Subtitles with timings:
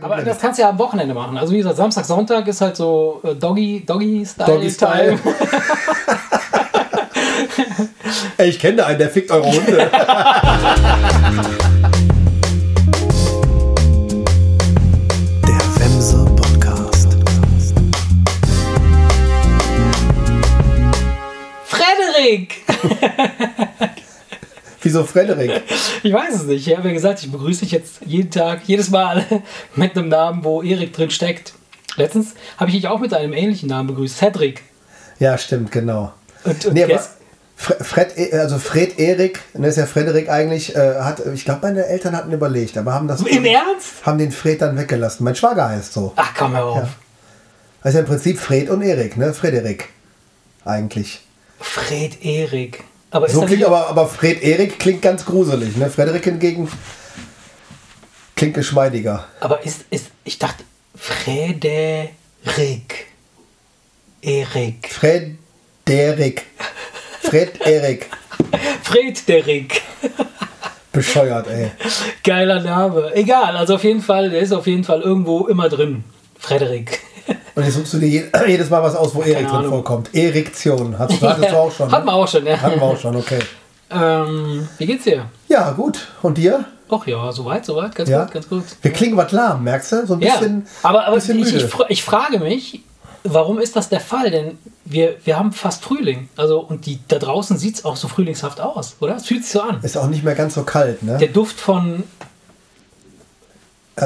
[0.00, 1.36] Aber das kannst du ja am Wochenende machen.
[1.36, 4.46] Also wie gesagt, Samstag, Sonntag ist halt so äh, Doggy, Doggy-Style.
[4.46, 5.18] Doggy-Style.
[8.36, 9.90] Ey, ich kenne da einen, der fickt eure Hunde.
[24.98, 25.62] Wieso Frederik?
[26.02, 26.66] Ich weiß es nicht.
[26.68, 29.24] Ich habe ja gesagt, ich begrüße dich jetzt jeden Tag, jedes Mal
[29.74, 31.54] mit einem Namen, wo Erik drin steckt.
[31.96, 34.62] Letztens habe ich dich auch mit einem ähnlichen Namen begrüßt, Cedric.
[35.18, 36.12] Ja, stimmt, genau.
[36.44, 41.00] Und, und Nee, Fre- Fred, E- also Fred Erik, ne, ist ja Frederik eigentlich, äh,
[41.00, 43.22] hat, ich glaube, meine Eltern hatten überlegt, aber haben das.
[43.22, 44.06] Im Ernst?
[44.06, 45.24] Haben den Fred dann weggelassen.
[45.24, 46.12] Mein Schwager heißt so.
[46.14, 46.88] Ach, komm hör auf.
[47.82, 49.34] Also im Prinzip Fred und Erik, ne?
[49.34, 49.88] Frederik.
[50.64, 51.20] Eigentlich.
[51.58, 52.84] Fred Erik.
[53.10, 55.88] Aber So klingt aber, aber Fred Erik klingt ganz gruselig, ne?
[55.88, 56.68] Frederik hingegen
[58.36, 59.24] klingt geschmeidiger.
[59.40, 62.12] Aber ist, ist, ich dachte, Frederik.
[64.20, 64.90] Erik.
[64.90, 66.44] Frederik.
[67.22, 68.06] Fred Erik.
[68.82, 69.82] Frederik.
[70.92, 71.70] Bescheuert, ey.
[72.24, 73.14] Geiler Name.
[73.14, 76.04] Egal, also auf jeden Fall, der ist auf jeden Fall irgendwo immer drin.
[76.38, 77.00] Frederik.
[77.58, 80.14] Und jetzt suchst du dir je- jedes Mal was aus, wo Erik drin vorkommt.
[80.14, 80.98] Erektion.
[80.98, 81.90] Hast, hattest du auch schon.
[81.92, 82.18] Hatten wir ne?
[82.18, 82.60] auch schon, ja.
[82.60, 83.38] Hatten wir auch schon, okay.
[83.90, 85.26] Ähm, wie geht's dir?
[85.48, 86.08] Ja, gut.
[86.22, 86.64] Und dir?
[86.90, 88.24] Ach ja, soweit, soweit, ganz Ja.
[88.24, 88.64] gut, ganz gut.
[88.82, 90.06] Wir klingen was lahm, merkst du?
[90.06, 90.66] So ein Ja, bisschen.
[90.82, 91.68] aber, aber ich, bisschen ich, müde.
[91.68, 92.80] fra- ich frage mich,
[93.24, 94.30] warum ist das der Fall?
[94.30, 96.28] Denn wir, wir haben fast Frühling.
[96.36, 99.16] Also, und die, da draußen sieht es auch so frühlingshaft aus, oder?
[99.16, 99.80] Es fühlt sich so an.
[99.82, 101.18] Ist auch nicht mehr ganz so kalt, ne?
[101.18, 102.04] Der Duft von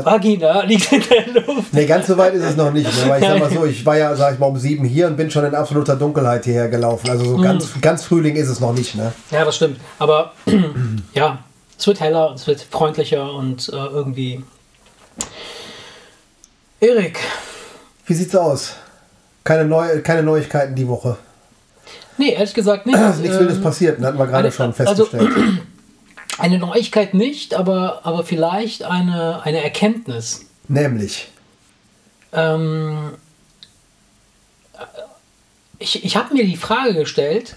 [0.04, 1.72] Vagina liegt in der Luft.
[1.72, 2.84] Nee, ganz so weit ist es noch nicht.
[2.86, 3.08] Ne?
[3.10, 5.16] Weil ich sag mal so, ich war ja, sag ich mal, um sieben hier und
[5.16, 7.10] bin schon in absoluter Dunkelheit hierher gelaufen.
[7.10, 7.80] Also so ganz, Mhm.
[7.80, 9.12] ganz Frühling ist es noch nicht, ne?
[9.30, 9.78] Ja, das stimmt.
[9.98, 10.32] Aber
[11.14, 11.38] ja,
[11.78, 14.42] es wird heller, und es wird freundlicher und äh, irgendwie.
[16.80, 17.18] Erik,
[18.06, 18.74] Wie sieht's aus?
[19.44, 21.16] Keine, Neu keine Neuigkeiten die Woche.
[22.18, 22.96] nee, ehrlich gesagt nicht.
[23.20, 24.06] Nichts Wildes Ähm, passiert, ne?
[24.08, 25.30] hatten wir gerade eine- schon also- festgestellt.
[26.38, 30.46] Eine Neuigkeit nicht, aber, aber vielleicht eine, eine Erkenntnis.
[30.68, 31.28] Nämlich.
[32.32, 33.12] Ähm,
[35.78, 37.56] ich ich habe mir die Frage gestellt,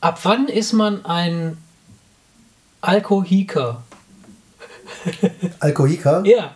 [0.00, 1.56] ab wann ist man ein
[2.80, 3.82] Alkoholiker?
[5.60, 6.22] Alkoholiker?
[6.26, 6.52] Ja,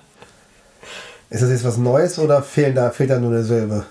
[1.31, 3.87] Ist das jetzt was Neues oder fehlt da, fehlt da nur Silbe?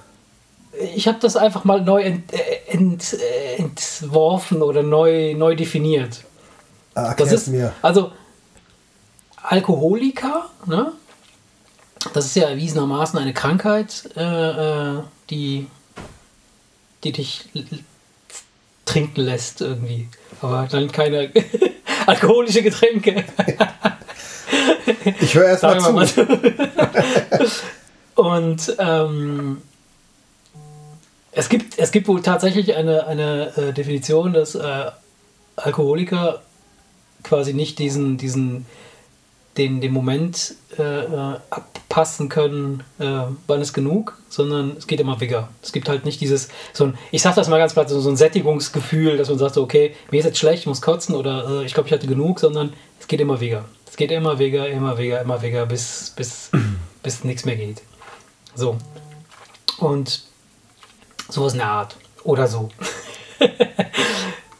[0.96, 6.24] ich habe das einfach mal neu ent, äh, ent, äh, entworfen oder neu, neu definiert.
[6.96, 7.74] Ah, Das ist, mir.
[7.82, 8.12] also
[9.44, 10.94] Alkoholiker, ne?
[12.14, 15.68] Das ist ja erwiesenermaßen eine Krankheit, äh, äh, die,
[17.04, 17.50] die dich
[18.86, 20.08] trinken lässt irgendwie.
[20.42, 21.32] Aber dann keine
[22.06, 23.26] alkoholische Getränke.
[25.20, 25.92] Ich höre erst mal zu.
[25.92, 26.26] mal so.
[28.22, 29.62] Und ähm,
[31.32, 34.92] es, gibt, es gibt wohl tatsächlich eine, eine äh, Definition, dass äh,
[35.58, 36.42] Alkoholiker
[37.26, 38.66] quasi nicht diesen, diesen
[39.58, 45.22] den, den Moment äh, äh, abpassen können, äh, wann ist genug, sondern es geht immer
[45.22, 45.50] wieder.
[45.62, 48.10] Es gibt halt nicht dieses, so ein, ich sag das mal ganz platt, so so
[48.10, 51.62] ein Sättigungsgefühl, dass man sagt, so, okay, mir ist jetzt schlecht, ich muss kotzen oder
[51.62, 53.64] äh, ich glaube, ich hatte genug, sondern es geht immer wieder.
[53.88, 56.52] Es geht immer wieder, immer wieder, immer wieder, bis, bis,
[57.04, 57.82] bis nichts mehr geht.
[58.56, 58.78] So.
[59.78, 60.24] Und
[61.30, 61.96] sowas in der Art.
[62.24, 62.70] Oder so.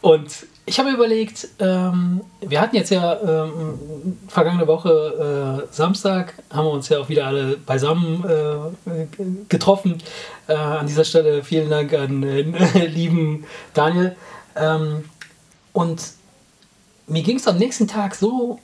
[0.00, 0.30] Und
[0.68, 6.72] ich habe überlegt, ähm, wir hatten jetzt ja ähm, vergangene Woche äh, Samstag, haben wir
[6.72, 9.06] uns ja auch wieder alle beisammen äh,
[9.48, 10.02] getroffen.
[10.48, 12.42] Äh, an dieser Stelle vielen Dank an äh,
[12.86, 14.16] lieben Daniel.
[14.56, 15.04] Ähm,
[15.72, 16.02] und
[17.06, 18.58] mir ging es am nächsten Tag so,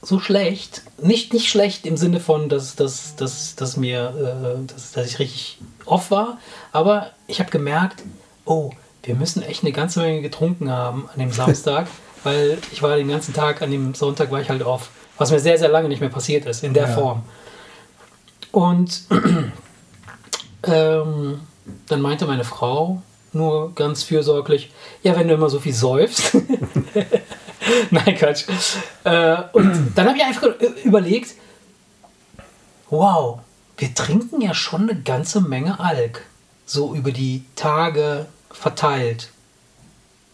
[0.00, 0.84] so schlecht.
[1.02, 5.18] Nicht, nicht schlecht im Sinne von, dass, dass, dass, dass, mir, äh, dass, dass ich
[5.18, 6.38] richtig off war,
[6.72, 8.02] aber ich habe gemerkt,
[8.46, 8.70] oh,
[9.02, 11.86] wir müssen echt eine ganze Menge getrunken haben an dem Samstag,
[12.24, 14.90] weil ich war den ganzen Tag, an dem Sonntag war ich halt off.
[15.18, 16.94] Was mir sehr, sehr lange nicht mehr passiert ist, in der Ja.
[16.94, 17.22] Form.
[18.50, 19.02] Und
[20.64, 21.40] ähm,
[21.86, 23.02] dann meinte meine Frau
[23.32, 24.70] nur ganz fürsorglich,
[25.02, 26.36] ja, wenn du immer so viel säufst.
[27.90, 28.44] Nein, Quatsch.
[29.04, 30.48] Äh, und dann habe ich einfach
[30.84, 31.34] überlegt,
[32.90, 33.40] wow,
[33.78, 36.26] wir trinken ja schon eine ganze Menge Alk.
[36.66, 39.28] So über die Tage verteilt.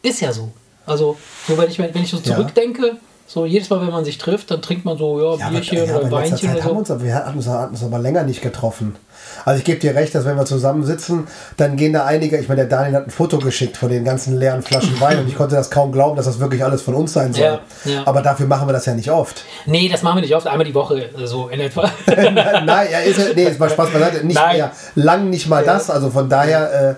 [0.02, 0.50] Ist ja so.
[0.86, 1.16] Also,
[1.46, 2.22] so wenn ich, wenn ich so Ja.
[2.36, 2.96] zurückdenke,
[3.30, 5.76] So jedes Mal, wenn man sich trifft, dann trinkt man so ja, Ja, aber, Bierchen
[5.76, 6.78] ja, aber oder in letzter Weinchen oder haben so.
[6.78, 8.96] uns, aber- wir hatten uns, hatten uns aber länger nicht getroffen.
[9.44, 11.26] Also ich gebe dir recht, dass wenn wir zusammen sitzen,
[11.58, 14.38] dann gehen da einige, ich meine, der Daniel hat ein Foto geschickt von den ganzen
[14.38, 17.12] leeren Flaschen Wein und ich konnte das kaum glauben, dass das wirklich alles von uns
[17.12, 17.44] sein soll.
[17.44, 18.02] Ja, ja.
[18.06, 19.44] Aber dafür machen wir das ja nicht oft.
[19.66, 21.90] Nee, das machen wir nicht oft, einmal die Woche so in etwa.
[22.06, 24.24] Nein, ja, ist, nee, ist mal Spaß beiseite.
[24.26, 24.56] Nicht Nein.
[24.56, 25.90] mehr, lang nicht mal das.
[25.90, 26.94] Also von daher, äh,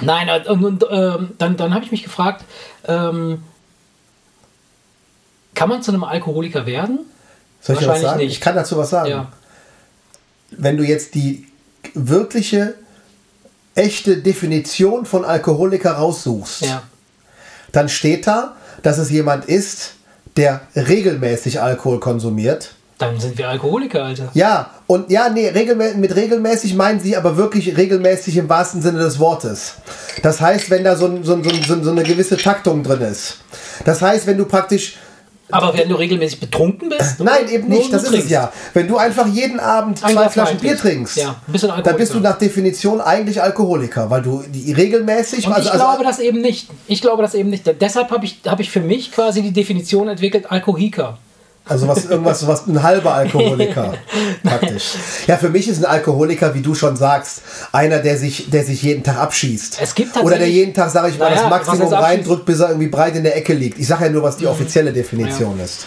[0.00, 2.44] Nein, äh, und, und ähm, dann, dann habe ich mich gefragt,
[2.86, 3.42] ähm,
[5.54, 7.00] kann man zu einem Alkoholiker werden?
[7.60, 8.18] soll ich was sagen?
[8.18, 8.32] nicht.
[8.32, 9.10] Ich kann dazu was sagen.
[9.10, 9.32] Ja.
[10.50, 11.46] Wenn du jetzt die
[11.94, 12.74] wirkliche,
[13.74, 16.82] echte Definition von Alkoholiker raussuchst, Ja.
[17.70, 19.94] dann steht da, dass es jemand ist,
[20.36, 22.72] der regelmäßig Alkohol konsumiert.
[23.02, 24.28] Dann sind wir Alkoholiker, Alter.
[24.34, 28.98] Ja, und ja, nee, regelmä mit regelmäßig meinen sie aber wirklich regelmäßig im wahrsten Sinne
[29.00, 29.74] des Wortes.
[30.22, 32.36] Das heißt, wenn da so, ein- so, ein- so, ein- so, ein- so eine gewisse
[32.36, 33.38] Taktung drin ist.
[33.84, 34.96] Das heißt, wenn du praktisch
[35.54, 37.20] Aber wenn du regelmäßig betrunken bist?
[37.20, 38.50] Nein, eben nicht, das ist es ja.
[38.72, 41.16] Wenn du einfach jeden Abend Ein zwei Flaschen Bier trinkst.
[41.18, 41.36] Ja,
[41.84, 45.46] dann bist du nach Definition eigentlich Alkoholiker, weil du die regelmäßig...
[45.46, 46.70] Und also, ich glaube das eben nicht.
[46.86, 47.64] Ich glaube das eben nicht.
[47.80, 51.18] Deshalb habe ich, hab ich für mich quasi die Definition entwickelt, Alkoholiker.
[51.72, 53.94] Also was, irgendwas, was ein halber Alkoholiker
[54.42, 54.92] praktisch.
[55.26, 57.40] Ja, für mich ist ein Alkoholiker, wie du schon sagst,
[57.72, 59.78] einer, der sich, der sich jeden Tag abschießt.
[59.80, 62.68] Es gibt Oder der jeden Tag, sage ich mal, Naja, das Maximum reindrückt, bis er
[62.68, 63.78] irgendwie breit in der Ecke liegt.
[63.78, 65.86] Ich sage ja nur, was die offizielle Definition ist.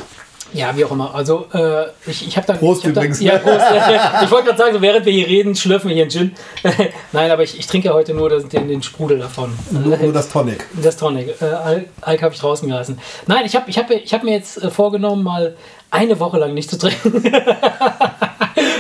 [0.56, 1.14] Ja, wie auch immer.
[1.14, 2.58] Also, äh, ich, ich habe dann.
[2.60, 3.26] Prost ich hab übrigens, ne?
[3.28, 3.66] ja, Prost.
[4.24, 6.36] ich wollte gerade sagen, so, während wir hier reden, schlürfen wir hier einen Gin.
[7.12, 9.58] Nein, aber ich, ich trinke ja heute nur das, den, den Sprudel davon.
[9.72, 10.66] Nur, nur das Tonic.
[10.82, 11.42] Das Tonic.
[11.42, 13.00] Äh, Al- Alk habe ich draußen gelassen.
[13.28, 15.56] Nein, ich habe ich hab, ich hab mir jetzt äh, vorgenommen, mal
[15.92, 17.22] eine Woche lang nicht zu trinken.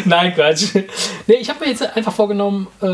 [0.05, 0.75] Nein, Quatsch.
[1.27, 2.85] Nee, ich habe mir jetzt einfach vorgenommen, äh,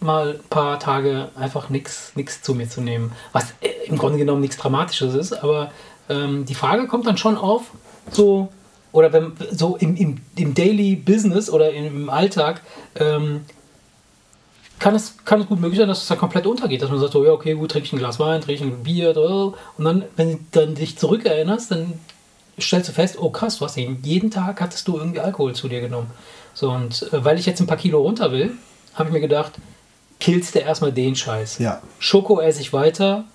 [0.00, 2.12] mal ein paar Tage einfach nichts
[2.42, 3.12] zu mir zu nehmen.
[3.32, 5.70] Was äh, im Grunde genommen nichts Dramatisches ist, aber
[6.10, 7.70] ähm, die Frage kommt dann schon auf,
[8.10, 8.48] so,
[8.92, 12.60] oder wenn so im, im, im Daily Business oder im Alltag,
[12.96, 13.42] ähm,
[14.80, 16.82] kann es, kann es gut möglich sein, dass es da komplett untergeht.
[16.82, 18.82] Dass man sagt, so, ja, okay, gut, trinke ich ein Glas Wein, trinke ich ein
[18.82, 21.92] Bier, und dann, wenn du dann dich zurückerinnerst, dann
[22.58, 25.68] stellst du fest, oh krass, du hast jeden, jeden Tag hattest du irgendwie Alkohol zu
[25.68, 26.10] dir genommen.
[26.54, 28.52] So, und äh, weil ich jetzt ein paar Kilo runter will,
[28.94, 29.52] habe ich mir gedacht,
[30.20, 31.58] killst du erstmal den Scheiß.
[31.58, 31.80] Ja.
[31.98, 33.24] Schoko esse ich weiter.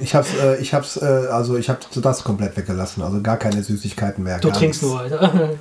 [0.00, 3.02] Ich hab's, äh, ich hab's, äh, also ich hab das komplett weggelassen.
[3.02, 4.38] Also gar keine Süßigkeiten mehr.
[4.38, 4.82] Du trinkst nichts.
[4.82, 5.50] nur weiter.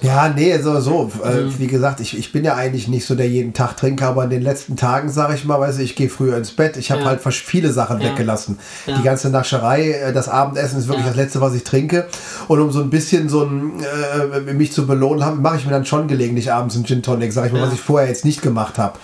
[0.00, 1.10] Ja, nee, so, so.
[1.24, 1.58] Äh, Mhm.
[1.58, 4.30] Wie gesagt, ich, ich bin ja eigentlich nicht so der jeden Tag Trinker, aber in
[4.30, 6.76] den letzten Tagen, sage ich mal, weiß ich, ich gehe früher ins Bett.
[6.78, 7.08] Ich habe Ja.
[7.08, 8.08] halt fast viele Sachen Ja.
[8.10, 8.58] weggelassen.
[8.86, 8.96] Ja.
[8.96, 12.06] Die ganze Nascherei, äh, das Abendessen ist wirklich das Letzte, was ich trinke.
[12.48, 13.72] Und um so ein bisschen so ein,
[14.46, 17.48] äh, mich zu belohnen, mache ich mir dann schon gelegentlich abends einen Gin Tonic, sage
[17.48, 18.98] ich mal, was ich vorher jetzt nicht gemacht habe.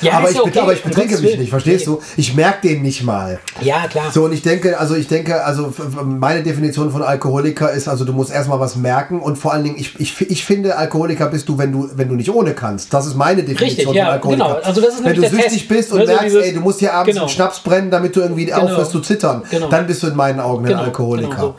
[0.00, 1.94] Ja, aber, ist ich, ja okay, aber ich betrinke mich nicht, verstehst Nee.
[1.94, 2.02] du?
[2.16, 3.38] Ich merke den nicht mal.
[3.60, 4.10] Ja, klar.
[4.12, 5.72] So, und ich denke, also ich denke, also
[6.04, 9.76] meine Definition von Alkoholiker ist, also du musst erstmal was merken und vor allen Dingen,
[9.78, 12.92] ich, ich, ich finde, Alkoholiker bist du, wenn du, wenn du nicht ohne kannst.
[12.92, 14.44] Das ist meine Definition Richtig, von ja, Alkoholiker.
[14.48, 14.60] genau.
[14.60, 15.68] Also das ist wenn du süchtig Test.
[15.68, 17.22] bist und Ne, so merkst, dieses- ey, du musst dir abends Genau.
[17.26, 19.68] einen Schnaps brennen, damit du irgendwie aufhörst zu zittern, Genau.
[19.68, 21.28] dann bist du in meinen Augen ein Alkoholiker.
[21.28, 21.54] Genau so.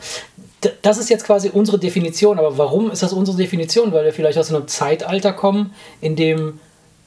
[0.82, 3.92] Das ist jetzt quasi unsere Definition, aber warum ist das unsere Definition?
[3.92, 6.60] Weil wir vielleicht aus einem Zeitalter kommen, in dem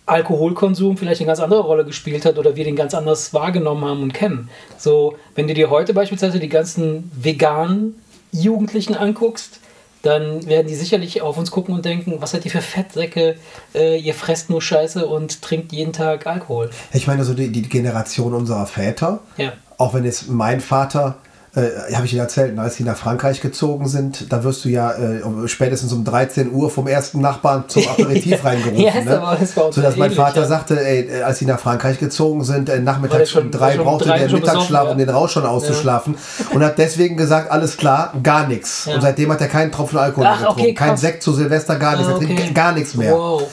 [0.05, 4.03] Alkoholkonsum vielleicht eine ganz andere Rolle gespielt hat oder wir den ganz anders wahrgenommen haben
[4.03, 4.49] und kennen.
[4.77, 7.95] So, wenn du dir heute beispielsweise die ganzen veganen
[8.31, 9.59] Jugendlichen anguckst,
[10.03, 13.37] dann werden die sicherlich auf uns gucken und denken, was seid ihr für Fettsäcke,
[13.73, 16.69] äh, ihr fresst nur Scheiße und trinkt jeden Tag Alkohol.
[16.93, 19.53] Ich meine, so die, die Generation unserer Väter, Ja.
[19.77, 21.17] auch wenn jetzt mein Vater,
[21.55, 24.91] äh, habe ich dir erzählt, als sie nach Frankreich gezogen sind, da wirst du ja
[24.91, 28.77] äh, spätestens um 13 Uhr vom ersten Nachbarn zum Aperitif reingerufen.
[28.83, 29.21] Ja, ne?
[29.21, 30.47] aber- uns so dass mein Vater ja.
[30.47, 34.09] sagte, ey, äh, als sie nach Frankreich gezogen sind, äh, nachmittags schon- um drei brauchte
[34.09, 35.05] drei der Mittagsschlaf, besoffen, um ja.
[35.05, 36.15] den Rausch schon auszuschlafen
[36.53, 38.85] und hat deswegen gesagt, alles klar, gar nichts.
[38.85, 38.95] Ja.
[38.95, 40.61] Und seitdem hat er keinen Tropfen Alkohol Ach, getrunken.
[40.61, 40.97] okay, Kein.
[40.97, 42.07] Sekt zu Silvester, gar nichts.
[42.09, 42.51] Ah, Er trinkt okay.
[42.53, 43.13] gar nichts mehr.
[43.13, 43.43] Wow.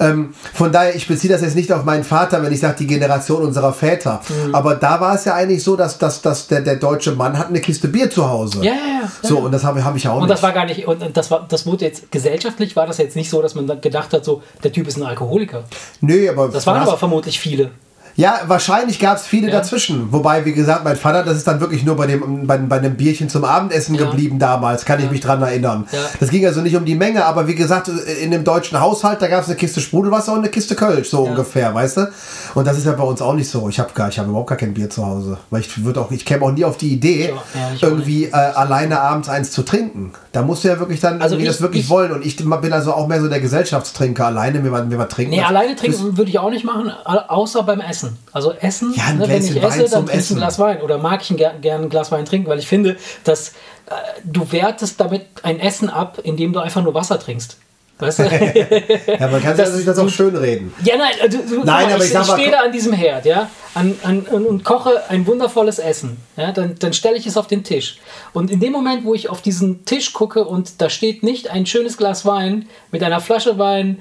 [0.00, 2.86] Ähm, von daher, ich beziehe das jetzt nicht auf meinen Vater, wenn ich sage, die
[2.86, 4.20] Generation unserer Väter.
[4.46, 4.54] Mhm.
[4.54, 7.50] Aber da war es ja eigentlich so, dass, dass, dass der, der deutsche Mann hat
[7.52, 8.58] eine Kiste Bier zu Hause.
[8.64, 9.12] Ja, ja, ja.
[9.22, 10.32] So, und das habe hab ich ja auch Und nicht.
[10.32, 13.30] das war gar nicht, und das war, das wurde jetzt gesellschaftlich war das jetzt nicht
[13.30, 15.64] so, dass man gedacht hat, so, der Typ ist ein Alkoholiker.
[16.00, 17.70] Nö, aber Das waren aber vermutlich viele.
[18.16, 19.54] Ja, wahrscheinlich gab es viele Ja.
[19.54, 20.12] dazwischen.
[20.12, 22.94] Wobei, wie gesagt, mein Vater, das ist dann wirklich nur bei dem, bei, bei einem
[22.96, 24.04] Bierchen zum Abendessen Ja.
[24.04, 25.86] geblieben damals, kann ich mich dran erinnern.
[25.92, 25.98] Ja.
[26.20, 27.88] Das ging also nicht um die Menge, aber wie gesagt,
[28.22, 31.22] in dem deutschen Haushalt, da gab es eine Kiste Sprudelwasser und eine Kiste Kölsch, so
[31.22, 32.08] ungefähr, weißt du?
[32.54, 33.68] Und das ist ja bei uns auch nicht so.
[33.68, 35.38] Ich habe gar, ich habe überhaupt gar kein Bier zu Hause.
[35.50, 38.32] Weil ich würde auch, ich käme auch nie auf die Idee, Ja, ja, irgendwie äh,
[38.32, 40.12] alleine abends eins zu trinken.
[40.32, 42.12] Da musst du ja wirklich dann Also irgendwie ich- das wirklich ich- wollen.
[42.12, 45.30] Und ich bin also auch mehr so der Gesellschaftstrinker, alleine mir, was- mir was trinken.
[45.34, 48.01] Nee, alleine trinken würde ich auch nicht machen, au- außer beim Essen.
[48.08, 48.18] Essen.
[48.32, 50.36] Also Essen, Ja, ne, wenn ich Wein esse, dann zum trinke ich ein.
[50.36, 50.80] Glas Wein.
[50.82, 53.48] Oder mag ich gerne gern ein Glas Wein trinken, weil ich finde, dass
[53.86, 53.92] äh,
[54.24, 57.56] du wertest damit ein Essen ab, indem du einfach nur Wasser trinkst.
[57.98, 58.22] Weißt du?
[59.20, 60.72] Ja, man kann Das- sich das auch schön reden.
[60.82, 63.24] Ja, nein, äh, du, du, Nein, mal, aber ich, ich stehe da an diesem Herd,
[63.26, 66.16] ja, an, an, und, und koche ein wundervolles Essen.
[66.36, 67.98] Ja, dann dann stelle ich es auf den Tisch.
[68.32, 71.64] Und in dem Moment, wo ich auf diesen Tisch gucke und da steht nicht ein
[71.66, 74.00] schönes Glas Wein mit einer Flasche Wein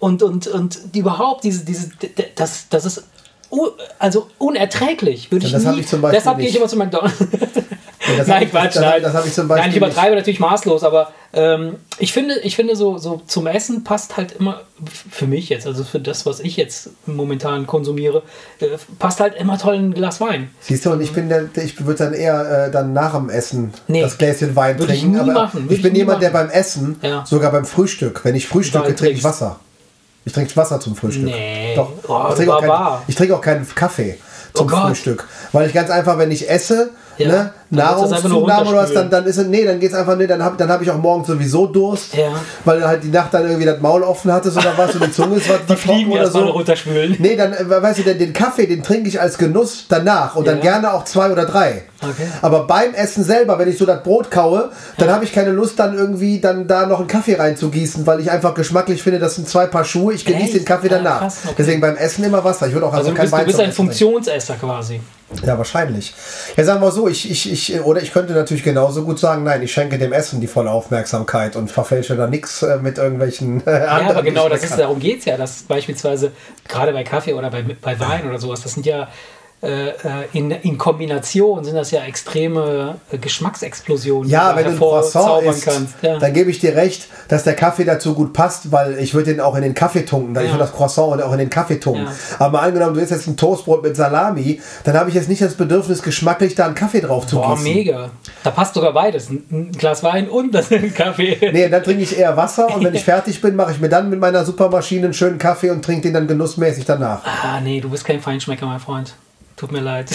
[0.00, 1.90] und, und, und überhaupt diese, diese,
[2.34, 3.04] das, das ist
[3.98, 5.80] also unerträglich, würde ich das nie.
[5.80, 6.60] ich zum Beispiel deshalb gehe ich nicht.
[6.60, 7.18] immer zu McDonalds.
[7.18, 9.02] das hab nein, ich- Quatsch, das- nein.
[9.02, 12.56] das hab ich zum Beispiel Nein, ich übertreibe natürlich maßlos, aber ähm, ich finde, ich
[12.56, 14.62] finde so, so zum Essen passt halt immer,
[15.10, 18.22] für mich jetzt, also für das, was ich jetzt momentan konsumiere,
[18.60, 18.66] äh,
[18.98, 20.50] passt halt immer toll ein Glas Wein.
[20.60, 23.72] Siehst du, und ich bin der, ich würde dann eher äh, dann nach dem Essen
[23.88, 24.00] Nee.
[24.02, 25.16] das Gläschen Wein Würde ich trinken.
[25.16, 26.48] nie aber machen, ich bin ich jemand, der machen.
[26.48, 27.24] beim Essen, Ja.
[27.26, 29.24] sogar beim Frühstück, wenn ich frühstücke, trinke ich.
[29.24, 29.58] Wasser.
[30.28, 31.24] Ich trinke Wasser zum Frühstück.
[31.24, 31.72] Nee.
[31.74, 31.90] Doch.
[32.06, 34.18] Oh, ich, trinke auch kein, ich trinke auch keinen Kaffee
[34.52, 34.76] zum Oh.
[34.76, 35.26] Frühstück.
[35.52, 39.10] Weil ich ganz einfach, wenn ich esse, Ja, ne, dann du Nahrungszunahme oder was, dann,
[39.10, 41.26] dann ist es, nee, dann geht's einfach, nee, dann habe dann hab ich auch morgens
[41.26, 42.28] sowieso Durst, Ja.
[42.64, 45.10] weil du halt die Nacht dann irgendwie das Maul offen hattest oder was und die
[45.12, 46.38] Zunge ist was, Die fliegen oder so.
[46.46, 47.16] runterspülen.
[47.18, 50.46] Nee, dann, äh, weißt du, den, den Kaffee, den trinke ich als Genuss danach und
[50.46, 50.62] dann Ja.
[50.62, 51.82] gerne auch zwei oder drei.
[52.00, 52.28] Okay.
[52.42, 55.78] Aber beim Essen selber, wenn ich so das Brot kaue, dann habe ich keine Lust,
[55.80, 59.48] dann irgendwie dann da noch einen Kaffee reinzugießen, weil ich einfach geschmacklich finde, das sind
[59.48, 61.18] zwei Paar Schuhe, ich genieße den Kaffee Ah, danach.
[61.20, 61.54] krass, okay.
[61.58, 62.68] Deswegen beim Essen immer Wasser.
[62.68, 63.72] Ich würde auch also, Also du kein bist, du Wein bist ein.
[63.72, 65.00] Funktionsesser quasi.
[65.44, 66.14] Ja, wahrscheinlich.
[66.56, 69.62] Ja, sagen wir so, ich, ich, ich, oder ich könnte natürlich genauso gut sagen, nein,
[69.62, 73.84] ich schenke dem Essen die volle Aufmerksamkeit und verfälsche da nichts äh, mit irgendwelchen äh,
[73.84, 76.32] Ja, aber genau, das ist, darum geht es ja, dass beispielsweise
[76.66, 79.08] gerade bei Kaffee oder bei, bei Wein oder sowas, das sind ja
[80.32, 85.64] in, in Kombination sind das ja extreme äh, Geschmacksexplosionen, Ja, wenn du ein Croissant isst,
[85.64, 85.94] kannst.
[86.02, 86.18] Ja.
[86.18, 89.40] dann gebe ich dir recht, dass der Kaffee dazu gut passt, weil ich würde den
[89.40, 90.34] auch in den Kaffee tunken.
[90.36, 90.48] Ich Ja.
[90.50, 92.04] würde das Croissant auch in den Kaffee tunken.
[92.04, 92.12] Ja.
[92.38, 95.42] Aber mal angenommen, du isst jetzt ein Toastbrot mit Salami, dann habe ich jetzt nicht
[95.42, 97.64] das Bedürfnis, geschmacklich da einen Kaffee drauf zu Boah, gießen.
[97.74, 98.10] mega.
[98.44, 99.28] Da passt sogar beides.
[99.30, 101.36] Ein, Glas Wein und das ein Kaffee.
[101.52, 104.08] Nee, dann trinke ich eher Wasser und wenn ich fertig bin, mache ich mir dann
[104.08, 107.22] mit meiner Supermaschine einen schönen Kaffee und trinke den dann genussmäßig danach.
[107.24, 109.14] Ah, nee, du bist kein Feinschmecker, mein Freund.
[109.58, 110.10] Tut mir leid.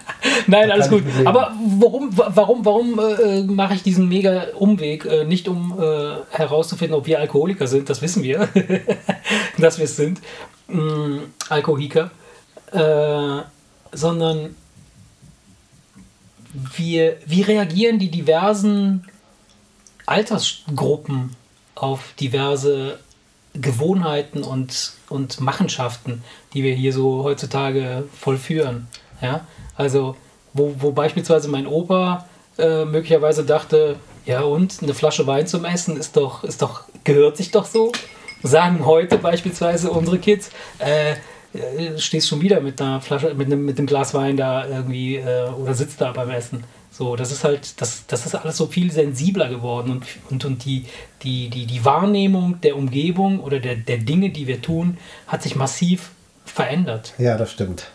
[0.46, 1.26] Nein, alles kann gut.
[1.26, 5.04] Aber warum, wa- warum, warum äh, mache ich diesen mega Umweg?
[5.06, 8.48] Äh, nicht um äh, herauszufinden, ob wir Alkoholiker sind, das wissen wir,
[9.58, 10.20] dass wir es sind,
[10.68, 11.18] mm,
[11.48, 12.10] Alkoholiker,
[12.72, 13.42] äh,
[13.92, 14.56] sondern
[16.52, 19.04] wir, wie reagieren die diversen
[20.06, 21.36] Altersgruppen
[21.76, 22.98] auf diverse
[23.54, 26.22] Gewohnheiten und, und Machenschaften,
[26.54, 28.88] die wir hier so heutzutage vollführen.
[29.20, 29.46] Ja?
[29.76, 30.16] Also,
[30.52, 32.26] wo, wo beispielsweise mein Opa
[32.58, 37.36] äh, möglicherweise dachte, ja und, eine Flasche Wein zum Essen ist doch, ist doch, gehört
[37.36, 37.92] sich doch so.
[38.42, 41.12] Sagen heute beispielsweise unsere Kids, äh,
[41.52, 45.16] äh, stehst schon wieder mit einer Flasche, mit einem, mit einem Glas Wein da irgendwie
[45.16, 46.64] äh, oder sitzt da beim Essen.
[47.00, 50.66] So, das ist halt, das, das ist alles so viel sensibler geworden und, und, und
[50.66, 50.84] die,
[51.22, 55.56] die, die, die Wahrnehmung der Umgebung oder der, der Dinge, die wir tun, hat sich
[55.56, 56.10] massiv
[56.44, 57.14] verändert.
[57.16, 57.86] Ja, das stimmt.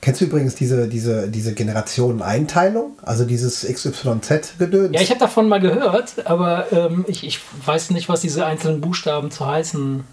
[0.00, 2.92] Kennst du übrigens diese, diese, diese Generationeneinteilung?
[3.02, 4.94] Also dieses XYZ-Gedöns?
[4.94, 8.80] Ja, ich habe davon mal gehört, aber ähm, ich, ich weiß nicht, was diese einzelnen
[8.80, 10.04] Buchstaben zu heißen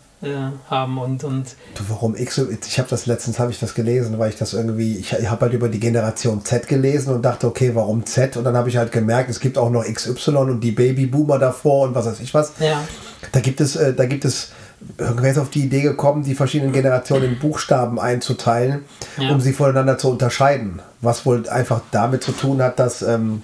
[0.70, 1.56] haben und, und
[1.88, 2.39] warum X?
[2.68, 5.42] Ich habe das letztens habe ich das gelesen, weil ich das irgendwie, ich, ich habe
[5.42, 8.38] halt über die Generation Z gelesen und dachte, okay, warum Z?
[8.38, 11.88] Und dann habe ich halt gemerkt, es gibt auch noch XY und die Babyboomer davor
[11.88, 12.53] und was weiß ich was.
[12.60, 12.84] ja.
[13.32, 14.51] Da gibt es, äh, da gibt es,
[14.98, 18.84] irgendwer ist auf die Idee gekommen, die verschiedenen Generationen in Buchstaben einzuteilen,
[19.18, 19.32] Ja.
[19.32, 20.82] um sie voneinander zu unterscheiden.
[21.00, 23.44] Was wohl einfach damit zu tun hat, dass ähm,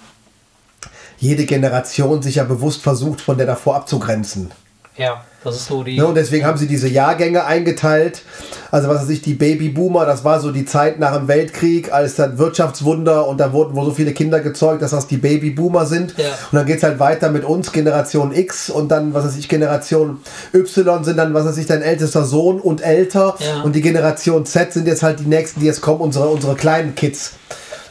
[1.18, 4.52] jede Generation sich ja bewusst versucht, von der davor abzugrenzen.
[5.00, 5.98] Ja, das ist so die.
[5.98, 8.22] Ne, und deswegen haben sie diese Jahrgänge eingeteilt.
[8.70, 12.16] Also was weiß ich, die Babyboomer, das war so die Zeit nach dem Weltkrieg, als
[12.16, 16.16] dann Wirtschaftswunder und da wurden wohl so viele Kinder gezeugt, dass das die Babyboomer sind.
[16.18, 16.26] Ja.
[16.52, 19.48] Und dann geht es halt weiter mit uns, Generation X und dann, was weiß ich,
[19.48, 20.20] Generation
[20.54, 23.36] Y sind dann, was weiß ich, dein ältester Sohn und älter.
[23.40, 23.62] Ja.
[23.64, 26.94] Und die Generation Z sind jetzt halt die nächsten, die jetzt kommen, unsere, unsere kleinen
[26.94, 27.36] Kids,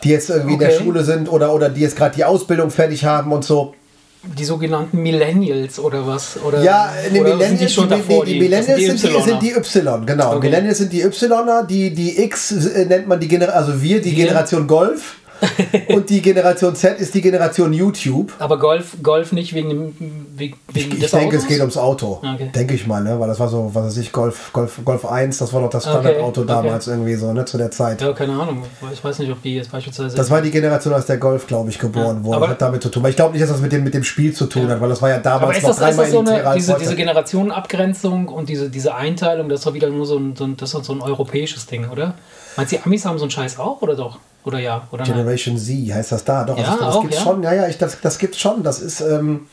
[0.04, 0.84] die jetzt irgendwie in der Okay.
[0.84, 3.74] Schule sind oder, oder die jetzt gerade die Ausbildung fertig haben und so.
[4.22, 6.38] Die sogenannten Millennials oder was?
[6.42, 8.24] Oder, Ja, die oder Millennials, sind die schon die, davor?
[8.24, 10.36] die, die Millennials sind die, sind die Y, genau.
[10.36, 10.46] Okay.
[10.48, 14.16] Millennials sind die Ypsiloner, die, die X äh, nennt man die Generation, also wir, die
[14.16, 14.26] Wir?
[14.26, 15.17] Generation Golf.
[15.88, 18.32] und die Generation Z ist die Generation YouTube.
[18.38, 21.42] Aber Golf, Golf nicht wegen, dem, wegen Ich, ich des denke, Autos?
[21.42, 22.20] es geht ums Auto.
[22.22, 22.50] Okay.
[22.54, 23.18] Denke ich mal, ne?
[23.20, 25.86] Weil das war so, was weiß ich, Golf, Golf, Golf 1, das war doch das
[25.86, 26.48] Okay, Standardauto okay.
[26.48, 27.44] damals irgendwie so, ne?
[27.44, 28.00] Zu der Zeit.
[28.02, 28.62] Ja, keine Ahnung.
[28.92, 30.16] Ich weiß nicht, ob die jetzt beispielsweise.
[30.16, 32.36] Das war die Generation, aus der Golf, glaube ich, geboren Ja, wurde.
[32.36, 33.02] aber- hat damit zu tun.
[33.02, 34.88] Weil ich glaube nicht, dass das mit dem, mit dem Spiel zu tun hat, weil
[34.88, 36.76] das war ja damals aber ist noch das, ist dreimal das so eine, als diese,
[36.78, 40.56] diese Generationenabgrenzung und diese, diese Einteilung, das ist doch wieder nur so ein, so ein,
[40.56, 42.14] das ist so ein europäisches Ding, oder?
[42.56, 44.18] Meinst du, die Amis haben so einen Scheiß auch, oder doch?
[44.48, 44.88] Oder ja?
[44.90, 45.12] Oder nein?
[45.12, 46.44] Generation Z heißt das da.
[46.44, 47.22] Doch, Ja, also das auch, gibt's ja?
[47.22, 47.42] schon.
[47.42, 48.62] Ja, ja, ich, das, das gibt's schon.
[48.62, 49.46] Das ist, ähm,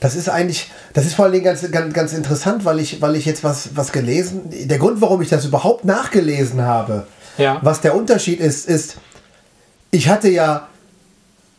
[0.00, 3.16] das ist eigentlich, das ist vor allen Dingen ganz, ganz, ganz interessant, weil ich, weil
[3.16, 7.06] ich jetzt was, was gelesen, der Grund, warum ich das überhaupt nachgelesen habe,
[7.38, 7.58] Ja.
[7.62, 8.96] was der Unterschied ist, ist,
[9.90, 10.68] ich hatte ja,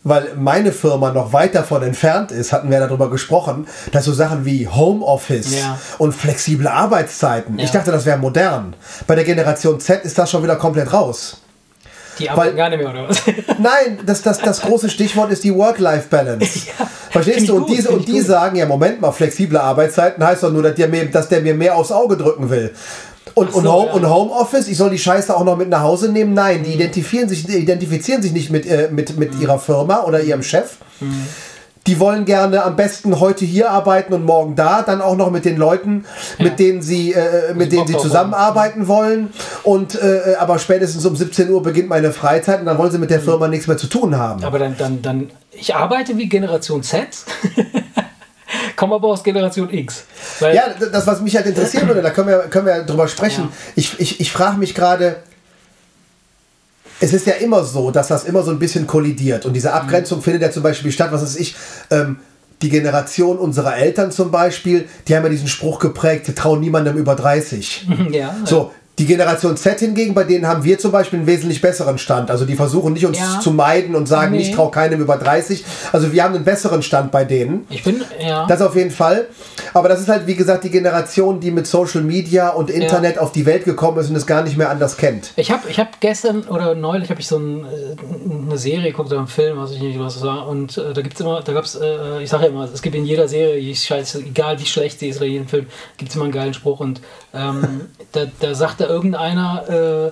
[0.03, 4.45] weil meine Firma noch weit davon entfernt ist, hatten wir darüber gesprochen, dass so Sachen
[4.45, 5.79] wie Homeoffice Ja.
[5.97, 7.79] und flexible Arbeitszeiten, ich Ja.
[7.79, 8.75] dachte, das wäre modern.
[9.07, 11.41] Bei der Generation Z ist das schon wieder komplett raus.
[12.19, 13.21] Die arbeiten weil- gar nicht mehr, oder was?
[13.59, 16.59] Nein, das, das, das große Stichwort ist die Work-Life-Balance.
[16.79, 17.43] Ja, Verstehst du?
[17.43, 18.25] ich Und, gut, diese, und die gut.
[18.25, 21.53] sagen, ja, Moment mal, flexible Arbeitszeiten heißt doch nur, dass der mir, dass der mir
[21.53, 22.73] mehr aufs Auge drücken will.
[23.35, 23.93] Und, so, und, Home, ja.
[23.93, 26.33] und Homeoffice, ich soll die Scheiße auch noch mit nach Hause nehmen?
[26.33, 29.19] Nein, die identifizieren sich, identifizieren sich nicht mit, äh, mit, Mhm.
[29.19, 30.75] mit ihrer Firma oder ihrem Chef.
[31.87, 35.45] Die wollen gerne am besten heute hier arbeiten und morgen da, dann auch noch mit
[35.45, 36.05] den Leuten,
[36.39, 39.31] mit denen sie, äh, mit denen sie zusammenarbeiten wollen.
[39.63, 43.11] Und äh, aber spätestens um 17 Uhr beginnt meine Freizeit und dann wollen sie mit
[43.11, 44.43] der Firma nichts mehr zu tun haben.
[44.43, 47.07] Aber dann, dann, dann, ich arbeite wie Generation Z,
[48.75, 50.05] komme aber aus Generation X.
[50.39, 53.45] Ja, das, was mich halt interessieren würde, da können wir, können wir drüber sprechen.
[53.45, 53.51] Ja.
[53.75, 55.17] Ich, ich, ich frage mich gerade,
[56.99, 59.45] es ist ja immer so, dass das immer so ein bisschen kollidiert.
[59.45, 61.55] Und diese Abgrenzung findet ja zum Beispiel statt, was weiß ich,
[61.91, 62.17] ähm,
[62.61, 67.15] die Generation unserer Eltern zum Beispiel, die haben ja diesen Spruch geprägt, trauen niemandem über
[67.15, 67.87] 30.
[68.11, 71.97] ja, So, die Generation Z hingegen, bei denen haben wir zum Beispiel einen wesentlich besseren
[71.97, 72.31] Stand.
[72.31, 73.39] Also die versuchen nicht uns Ja.
[73.41, 74.41] zu meiden und sagen, Nee.
[74.43, 75.65] ich traue keinem über 30.
[75.91, 77.65] Also wir haben einen besseren Stand bei denen.
[77.69, 78.45] Ich bin, ja.
[78.47, 79.27] Das auf jeden Fall.
[79.73, 83.31] Aber das ist halt, wie gesagt, die Generation, die mit Social Media und Internet auf
[83.33, 85.31] die Welt gekommen ist und es gar nicht mehr anders kennt.
[85.35, 89.09] Ich habe ich hab gestern oder neulich habe ich so ein, äh, eine Serie geguckt
[89.09, 90.47] oder einen Film, weiß ich nicht, was es war.
[90.47, 92.81] Und äh, da gibt es immer, da gab es, äh, ich sage ja immer, es
[92.81, 95.65] gibt in jeder Serie, je scheiße, egal wie schlecht sie ist oder jedem Film,
[95.97, 96.79] gibt es immer einen geilen Spruch.
[96.79, 97.01] Und
[97.35, 100.11] ähm, da, da sagte irgendeiner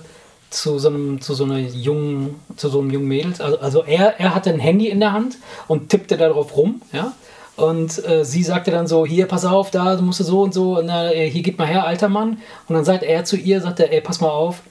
[0.50, 4.20] zu so einem, zu so einer jungen, zu so einem jungen Mädels, also, also er,
[4.20, 7.12] er hatte ein Handy in der Hand und tippte darauf rum, ja.
[7.56, 10.78] Und äh, sie sagte dann so, hier, pass auf, da, du musst so und so,
[10.78, 12.38] und, äh, hier, gib mal her, alter Mann.
[12.68, 14.62] Und dann sagt er zu ihr, sagt er, ey, pass mal auf,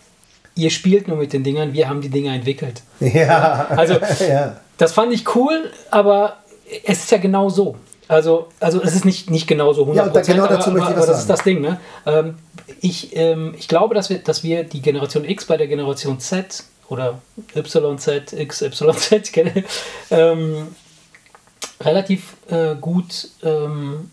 [0.56, 2.82] ihr spielt nur mit den Dingern, wir haben die Dinger entwickelt.
[3.00, 3.68] Ja.
[3.70, 3.94] Also,
[4.30, 4.58] ja.
[4.78, 6.38] das fand ich cool, aber
[6.84, 7.78] es ist ja genau so.
[8.08, 10.92] Also, also es ist nicht, nicht genau so 100%, Ja, da- genau dazu aber, möchte
[10.92, 11.62] ich aber was das ist das Ding.
[11.62, 11.80] Ne?
[12.06, 12.36] Ähm,
[12.82, 16.64] ich, ähm, ich glaube, dass wir, dass wir die Generation X bei der Generation Z
[16.90, 17.20] oder
[17.56, 19.64] YZ, XYZ kenne,
[20.12, 20.68] ähm,
[21.82, 24.12] relativ äh, gut ähm,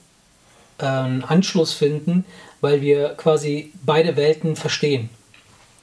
[0.78, 2.24] äh, Anschluss finden,
[2.60, 5.10] weil wir quasi beide Welten verstehen.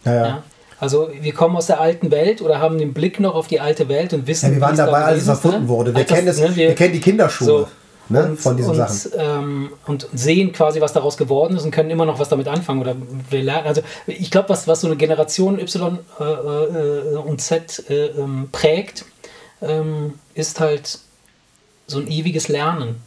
[0.05, 0.43] Ja, ja.
[0.79, 3.89] Also wir kommen aus der alten Welt oder haben den Blick noch auf die alte
[3.89, 5.67] Welt und wissen, Ja, wir waren dabei, als es erfunden ne?
[5.69, 5.91] wurde.
[5.91, 7.67] Wir Als das, kennen, es, ne, wir, kennen die Kinderschuhe so.
[8.09, 9.11] Ne, und, von diesen und, Sachen.
[9.17, 12.81] Ähm, und sehen quasi, was daraus geworden ist und können immer noch was damit anfangen.
[12.81, 12.95] Oder
[13.29, 17.89] wir lernen, also ich glaube, was, was so eine Generation Y äh, äh, und Z
[17.89, 19.05] äh, ähm, prägt,
[19.61, 20.99] ähm, ist halt
[21.87, 23.01] so ein ewiges Lernen.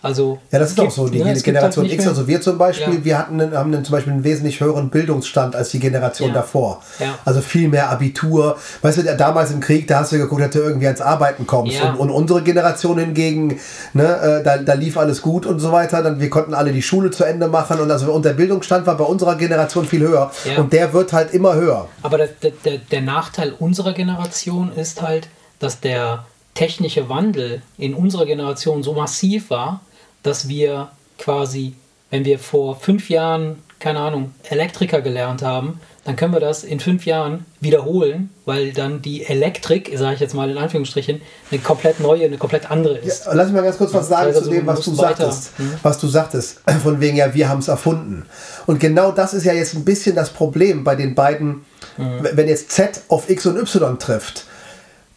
[0.00, 1.08] Also Ja, das ist es auch so.
[1.08, 3.04] Die ne, gibt Generation halt X, also wir zum Beispiel, Ja.
[3.04, 6.34] wir hatten, haben einen, zum Beispiel einen wesentlich höheren Bildungsstand als die Generation Ja.
[6.34, 6.80] davor.
[7.00, 7.18] Ja.
[7.24, 8.56] Also viel mehr Abitur.
[8.82, 11.80] Weißt du, damals im Krieg, da hast du geguckt, dass du irgendwie ans Arbeiten kommst.
[11.82, 13.58] Und, und unsere Generation hingegen,
[13.92, 14.04] ne,
[14.40, 16.02] äh, da, da lief alles gut und so weiter.
[16.02, 17.80] Dann, wir konnten alle die Schule zu Ende machen.
[17.80, 20.30] Und also und der Bildungsstand war bei unserer Generation viel höher.
[20.56, 21.88] Und der wird halt immer höher.
[22.02, 22.28] Aber der-
[22.64, 28.92] der, der Nachteil unserer Generation ist halt, dass der technische Wandel in unserer Generation so
[28.92, 29.80] massiv war,
[30.28, 30.88] dass wir
[31.18, 31.74] quasi,
[32.10, 36.80] wenn wir vor fünf Jahren, keine Ahnung, Elektriker gelernt haben, dann können wir das in
[36.80, 42.00] fünf Jahren wiederholen, weil dann die Elektrik, sage ich jetzt mal in Anführungsstrichen, eine komplett
[42.00, 43.26] neue, eine komplett andere ist.
[43.26, 45.30] Ja, lass mich mal ganz kurz was sagen Also, zu dem, was du weiter.
[45.30, 45.58] sagtest.
[45.58, 45.74] Mhm.
[45.82, 48.24] Was du sagtest, von wegen ja, wir haben es erfunden.
[48.66, 51.64] Und genau das ist ja jetzt ein bisschen das Problem bei den beiden,
[51.96, 52.28] Mhm.
[52.34, 54.44] wenn jetzt Z auf X und Y trifft,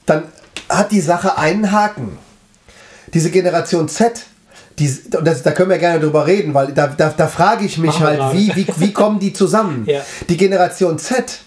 [0.07, 0.23] dann
[0.67, 2.17] hat die Sache einen Haken.
[3.13, 4.25] Diese Generation Z,
[4.81, 4.91] die,
[5.23, 8.19] das, da können wir gerne drüber reden, weil da, da, da frage ich mich Machen
[8.19, 9.83] halt, wie, wie, wie kommen die zusammen?
[9.85, 10.01] Ja.
[10.27, 11.39] Die Generation Z,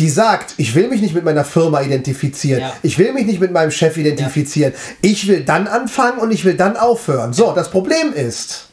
[0.00, 2.72] die sagt, ich will mich nicht mit meiner Firma identifizieren, Ja.
[2.82, 6.54] ich will mich nicht mit meinem Chef identifizieren, ich will dann anfangen und ich will
[6.54, 7.32] dann aufhören.
[7.32, 8.65] So, das Problem ist,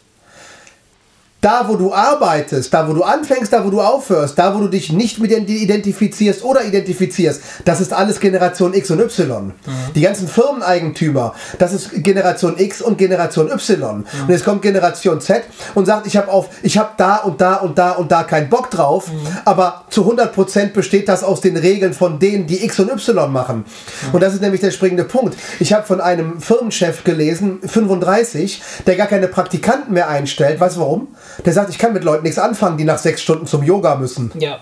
[1.43, 4.69] da wo du arbeitest, da wo du anfängst, da wo du aufhörst, da wo du
[4.69, 9.47] dich nicht mit identifizierst oder identifizierst, das ist alles Generation X und Y.
[9.47, 9.51] Mhm.
[9.93, 13.97] Die ganzen Firmeneigentümer, das ist Generation X und Generation Y.
[13.97, 14.03] Mhm.
[14.21, 15.43] Und jetzt kommt Generation Z
[15.75, 18.49] und sagt, ich habe auf, ich habe da und da und da und da keinen
[18.49, 19.27] Bock drauf, mhm.
[19.43, 23.65] aber zu 100% besteht das aus den Regeln von denen, die X und Y machen.
[24.13, 25.35] Und das ist nämlich der springende Punkt.
[25.59, 30.61] Ich habe von einem Firmenchef gelesen, 35, der gar keine Praktikanten mehr einstellt.
[30.61, 31.07] Weißt du warum?
[31.45, 34.31] Der sagt, ich kann mit Leuten nichts anfangen, die nach sechs Stunden zum Yoga müssen.
[34.39, 34.59] Ja.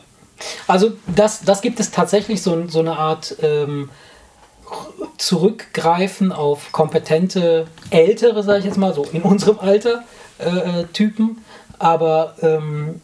[0.68, 3.90] Also das, das gibt es tatsächlich so, so eine Art ähm,
[5.18, 10.04] Zurückgreifen auf kompetente Ältere, sage ich jetzt mal, so in unserem Alter
[10.40, 11.44] äh, äh, Typen.
[11.78, 13.02] Aber ähm,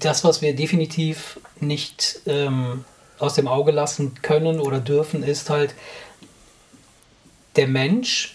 [0.00, 2.84] das, was wir definitiv nicht ähm,
[3.18, 5.74] aus dem Auge lassen können oder dürfen, ist halt
[7.56, 8.33] der Mensch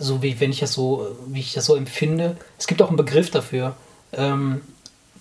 [0.00, 2.96] so wie wenn ich das so, wie ich das so empfinde, es gibt auch einen
[2.96, 3.76] Begriff dafür.
[4.12, 4.62] Ähm,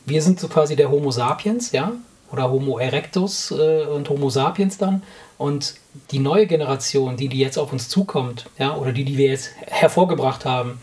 [0.05, 1.91] wir sind so quasi der Homo sapiens, ja,
[2.31, 5.03] oder Homo erectus äh, und Homo sapiens dann.
[5.37, 5.75] Und
[6.11, 9.51] die neue Generation, die, die jetzt auf uns zukommt, ja, oder die, die wir jetzt
[9.67, 10.81] hervorgebracht haben,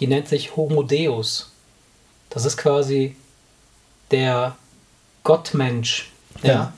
[0.00, 1.52] die nennt sich Homo Deus.
[2.28, 3.16] Das ist quasi
[4.10, 4.56] der
[5.22, 6.10] Gottmensch,
[6.42, 6.72] ja, ja.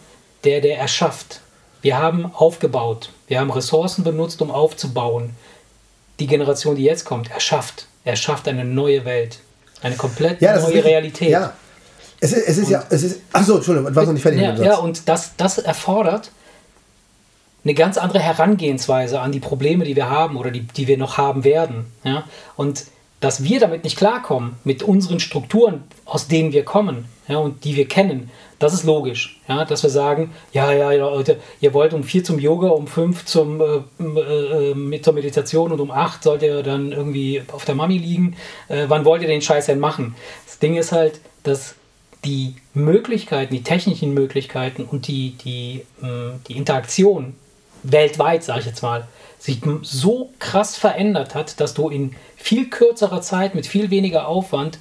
[0.44, 1.40] der, der erschafft.
[1.80, 5.34] Wir haben aufgebaut, wir haben Ressourcen benutzt, um aufzubauen
[6.18, 7.86] die Generation, die jetzt kommt, erschafft.
[8.04, 9.38] Er schafft eine neue Welt.
[9.82, 11.30] Eine komplett ja, neue Realität.
[11.30, 11.52] Ja.
[12.20, 14.40] Es ist, es ist ja, es ist, achso, Entschuldigung, war noch nicht fertig.
[14.40, 16.30] Ja, ja und das, das erfordert
[17.64, 21.18] eine ganz andere Herangehensweise an die Probleme, die wir haben oder die, die wir noch
[21.18, 21.92] haben werden.
[22.02, 22.24] Ja?
[22.56, 22.84] Und
[23.20, 27.76] dass wir damit nicht klarkommen, mit unseren Strukturen, aus denen wir kommen ja, und die
[27.76, 32.02] wir kennen, das ist logisch, ja, dass wir sagen, ja, ja, Leute, ihr wollt um
[32.02, 36.42] vier zum Yoga, um fünf zum, äh, äh, mit zur Meditation und um acht sollt
[36.42, 38.36] ihr dann irgendwie auf der Mami liegen.
[38.68, 40.16] Äh, wann wollt ihr den Scheiß denn machen?
[40.46, 41.76] Das Ding ist halt, dass
[42.24, 47.34] die Möglichkeiten, die technischen Möglichkeiten und die, die, äh, die Interaktion
[47.84, 49.06] weltweit, sage ich jetzt mal,
[49.38, 54.78] sich so krass verändert hat, dass du in viel kürzerer Zeit mit viel weniger Aufwand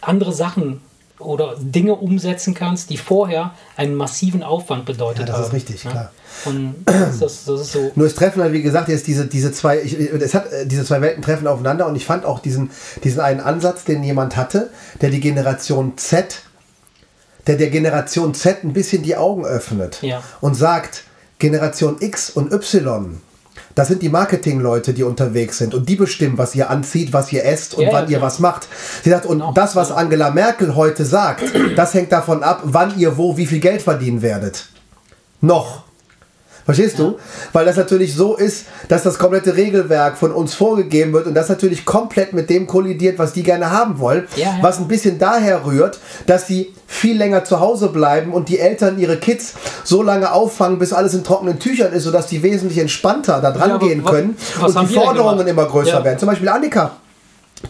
[0.00, 0.80] andere Sachen
[1.18, 5.90] oder Dinge umsetzen kannst, die vorher einen massiven Aufwand bedeutet ja, das ist richtig, ja?
[5.90, 6.10] klar.
[6.44, 7.92] Und das, das, ist so.
[7.94, 10.84] Nur es treffen halt, wie gesagt, jetzt diese, diese zwei, ich, es hat, äh, diese
[10.84, 12.70] zwei Welten treffen aufeinander und ich fand auch diesen,
[13.04, 16.42] diesen einen Ansatz, den jemand hatte, der die Generation Z,
[17.46, 20.22] der der Generation Z ein bisschen die Augen öffnet ja.
[20.40, 21.04] und sagt,
[21.42, 23.20] Generation X und Y,
[23.74, 27.44] das sind die Marketingleute, die unterwegs sind und die bestimmen, was ihr anzieht, was ihr
[27.44, 28.68] esst und yeah, wann ihr was macht.
[29.02, 29.52] Sie sagt, und genau.
[29.52, 31.42] das, was Angela Merkel heute sagt,
[31.76, 34.68] das hängt davon ab, wann ihr wo wie viel Geld verdienen werdet.
[35.40, 35.82] Noch.
[36.64, 37.04] Verstehst ja.
[37.06, 37.18] du?
[37.52, 41.48] Weil das natürlich so ist, dass das komplette Regelwerk von uns vorgegeben wird und das
[41.48, 44.26] natürlich komplett mit dem kollidiert, was die gerne haben wollen.
[44.36, 44.58] Ja.
[44.60, 48.98] Was ein bisschen daher rührt, dass sie viel länger zu Hause bleiben und die Eltern
[48.98, 53.40] ihre Kids so lange auffangen, bis alles in trockenen Tüchern ist, sodass die wesentlich entspannter
[53.40, 56.18] da dran gehen können was und die Forderungen immer größer werden.
[56.18, 56.92] Zum Beispiel Annika.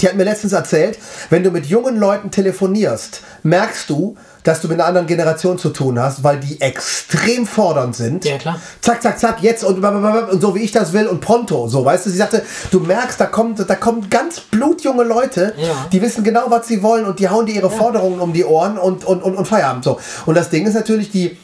[0.01, 4.69] Die hat mir letztens erzählt, wenn du mit jungen Leuten telefonierst, merkst du, dass du
[4.69, 8.25] mit einer anderen Generation zu tun hast, weil die extrem fordernd sind.
[8.25, 8.61] Ja, klar.
[8.81, 11.69] Zack, zack, zack, jetzt und, und so wie ich das will und pronto.
[11.69, 15.87] So, weißt du, sie sagte, du merkst, da kommt, da kommen ganz blutjunge Leute, ja.
[15.93, 17.77] die wissen genau, was sie wollen und die hauen dir ihre ja.
[17.77, 19.85] Forderungen um die Ohren und, und, und, und Feierabend.
[19.85, 19.99] So.
[20.27, 21.37] Und das Ding ist natürlich, die,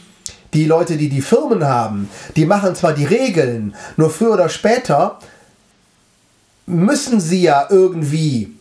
[0.54, 5.18] die Leute, die die Firmen haben, die machen zwar die Regeln, nur früher oder später
[6.66, 8.58] müssen sie ja irgendwie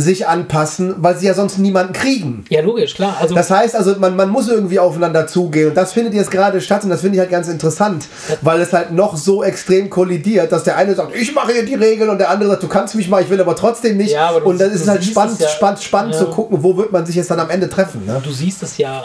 [0.00, 2.44] sich anpassen, weil sie ja sonst niemanden kriegen.
[2.48, 3.16] Ja, logisch, klar.
[3.20, 6.60] Also das heißt also, man, man muss irgendwie aufeinander zugehen und das findet jetzt gerade
[6.60, 8.06] statt und das finde ich halt ganz interessant,
[8.42, 11.74] weil es halt noch so extrem kollidiert, dass der eine sagt, ich mache hier die
[11.74, 14.12] Regeln und der andere sagt, du kannst mich mal, ich will aber trotzdem nicht.
[14.12, 16.92] Ja, aber und dann ist es halt spannend, ja, spannend, spannend zu gucken, wo wird
[16.92, 18.06] man sich jetzt dann am Ende treffen.
[18.06, 18.20] Ne?
[18.22, 19.04] Du siehst es ja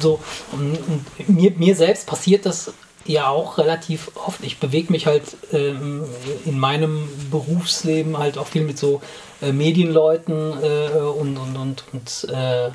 [0.00, 0.18] so,
[1.28, 2.72] mir, mir selbst passiert das
[3.06, 4.42] ja auch relativ oft.
[4.42, 6.04] Ich bewege mich halt ähm,
[6.44, 9.00] in meinem Berufsleben halt auch viel mit so
[9.42, 12.70] äh, Medienleuten äh, und, und, und, und äh,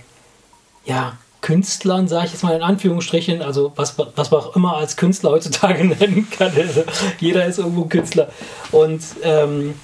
[0.86, 4.98] ja, Künstlern, sage ich jetzt mal in Anführungsstrichen, also was, was man auch immer als
[4.98, 6.52] Künstler heutzutage nennen kann.
[6.56, 6.84] Also
[7.20, 8.28] jeder ist irgendwo Künstler.
[8.72, 9.76] Und ähm,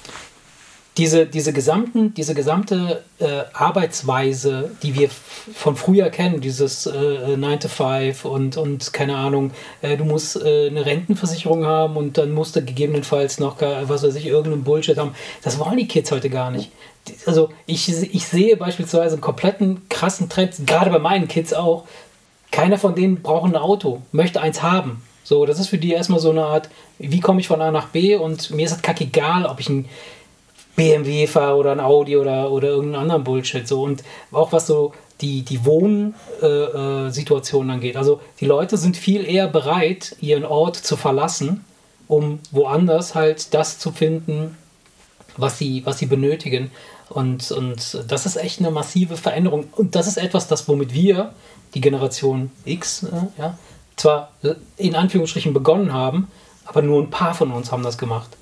[0.96, 5.10] diese, diese, gesamten, diese gesamte äh, Arbeitsweise, die wir
[5.54, 9.50] von früher kennen, dieses äh, 9 to 5 und, und keine Ahnung,
[9.82, 14.14] äh, du musst äh, eine Rentenversicherung haben und dann musst du gegebenenfalls noch, was weiß
[14.14, 15.14] ich, irgendeinen Bullshit haben.
[15.42, 16.70] Das wollen die Kids heute gar nicht.
[17.26, 21.84] Also ich, ich sehe beispielsweise einen kompletten krassen Trend, gerade bei meinen Kids auch.
[22.50, 25.02] Keiner von denen braucht ein Auto, möchte eins haben.
[25.24, 27.88] So, das ist für die erstmal so eine Art, wie komme ich von A nach
[27.88, 29.86] B und mir ist es kackegal, ob ich ein
[30.76, 33.66] BMW fahre oder ein Audi oder, oder irgendeinen anderen Bullshit.
[33.66, 33.82] So.
[33.82, 37.96] Und auch was so die, die Wohnsituation äh, angeht.
[37.96, 41.64] Also die Leute sind viel eher bereit, ihren Ort zu verlassen,
[42.06, 44.56] um woanders halt das zu finden,
[45.36, 46.70] was sie, was sie benötigen.
[47.08, 49.68] Und, und das ist echt eine massive Veränderung.
[49.72, 51.32] Und das ist etwas, das womit wir,
[51.74, 53.58] die Generation X, äh, ja,
[53.96, 54.32] zwar
[54.76, 56.28] in Anführungsstrichen begonnen haben,
[56.66, 58.36] aber nur ein paar von uns haben das gemacht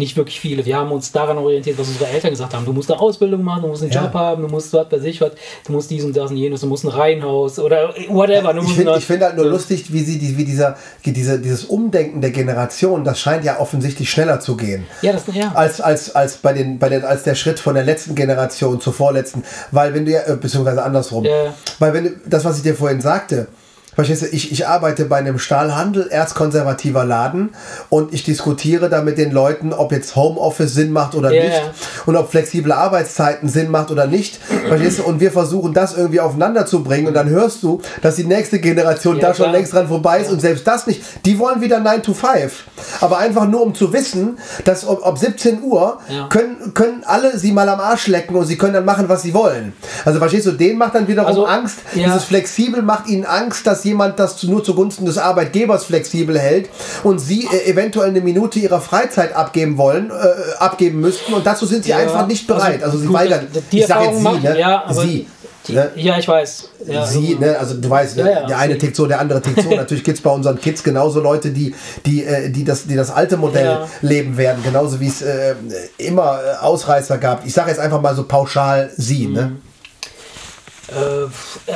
[0.00, 0.64] nicht wirklich viele.
[0.66, 2.64] Wir haben uns daran orientiert, was unsere Eltern gesagt haben.
[2.64, 4.02] Du musst eine Ausbildung machen, du musst einen ja.
[4.02, 5.32] Job haben, du musst was bei sich was,
[5.64, 8.54] du musst dies und das und jenes, du musst ein Reihenhaus oder whatever.
[8.54, 9.50] Ja, ich finde find halt nur so.
[9.50, 14.40] lustig, wie sie wie dieser, diese, dieses Umdenken der Generation, das scheint ja offensichtlich schneller
[14.40, 14.86] zu gehen.
[15.02, 15.52] Ja, das, ja.
[15.54, 18.92] Als, als, als, bei den, bei den, als der Schritt von der letzten Generation zur
[18.92, 19.44] vorletzten.
[19.70, 21.24] Weil wenn du ja, äh, beziehungsweise andersrum.
[21.24, 21.54] Ja.
[21.78, 23.46] Weil wenn du, das, was ich dir vorhin sagte,
[23.94, 27.50] Verstehst du, ich, ich arbeite bei einem Stahlhandel, erzkonservativer Laden
[27.88, 31.44] und ich diskutiere da mit den Leuten, ob jetzt Homeoffice Sinn macht oder yeah.
[31.44, 31.62] nicht
[32.06, 34.38] und ob flexible Arbeitszeiten Sinn macht oder nicht.
[34.68, 35.02] Verstehst du?
[35.02, 38.60] Und wir versuchen das irgendwie aufeinander zu bringen und dann hörst du, dass die nächste
[38.60, 39.52] Generation ja, da schon klar.
[39.52, 40.32] längst dran vorbei ist ja.
[40.34, 41.02] und selbst das nicht.
[41.24, 42.64] Die wollen wieder 9 to 5.
[43.00, 46.28] Aber einfach nur um zu wissen, dass ob, ob 17 Uhr ja.
[46.28, 49.34] können, können alle sie mal am Arsch lecken und sie können dann machen, was sie
[49.34, 49.72] wollen.
[50.04, 51.78] Also verstehst du, denen macht dann wiederum also, Angst.
[51.94, 56.68] Dieses flexibel macht ihnen Angst, dass jemand das nur zugunsten des Arbeitgebers flexibel hält
[57.02, 61.66] und sie äh, eventuell eine Minute ihrer Freizeit abgeben wollen, äh, abgeben müssten und dazu
[61.66, 62.82] sind sie ja, einfach nicht bereit.
[62.82, 63.46] Also, also sie weigern.
[63.72, 64.58] Die ich sage jetzt sie, ne?
[64.58, 65.26] Ja, sie.
[65.66, 65.90] Die, ne?
[65.94, 66.68] Ja, ich weiß.
[66.86, 69.62] Ja, sie, ne, also du weißt, ja, ja, der eine tickt so, der andere tickt
[69.62, 69.70] so.
[69.76, 71.74] Natürlich gibt es bei unseren Kids genauso Leute, die,
[72.06, 75.54] die, äh, die, das, die das alte Modell leben werden, genauso wie es äh,
[75.98, 77.44] immer äh, Ausreißer gab.
[77.44, 79.26] Ich sage jetzt einfach mal so pauschal sie.
[79.26, 79.28] Ne?
[79.28, 79.34] Mhm.
[79.34, 79.56] Ne?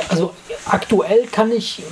[0.09, 0.33] Also
[0.65, 1.83] aktuell kann ich,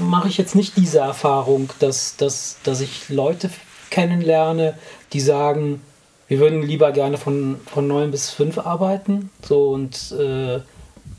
[0.00, 3.50] mache ich jetzt nicht diese Erfahrung, dass, dass, dass ich Leute
[3.90, 4.78] kennenlerne,
[5.12, 5.82] die sagen,
[6.28, 9.30] wir würden lieber gerne von, von 9 bis 5 arbeiten.
[9.42, 10.60] So und äh,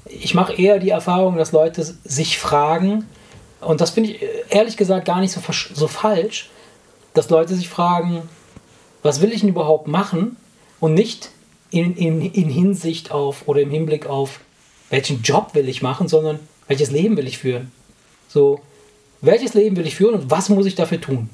[0.06, 3.08] ich mache eher die Erfahrung, dass Leute sich fragen,
[3.60, 5.42] und das finde ich ehrlich gesagt gar nicht so,
[5.74, 6.50] so falsch,
[7.14, 8.24] dass Leute sich fragen,
[9.04, 10.38] was will ich denn überhaupt machen?
[10.80, 11.30] Und nicht
[11.70, 14.40] in, in, in Hinsicht auf oder im Hinblick auf,
[14.92, 17.72] welchen Job will ich machen, sondern welches Leben will ich führen?
[18.28, 18.60] So,
[19.22, 21.30] welches Leben will ich führen und was muss ich dafür tun?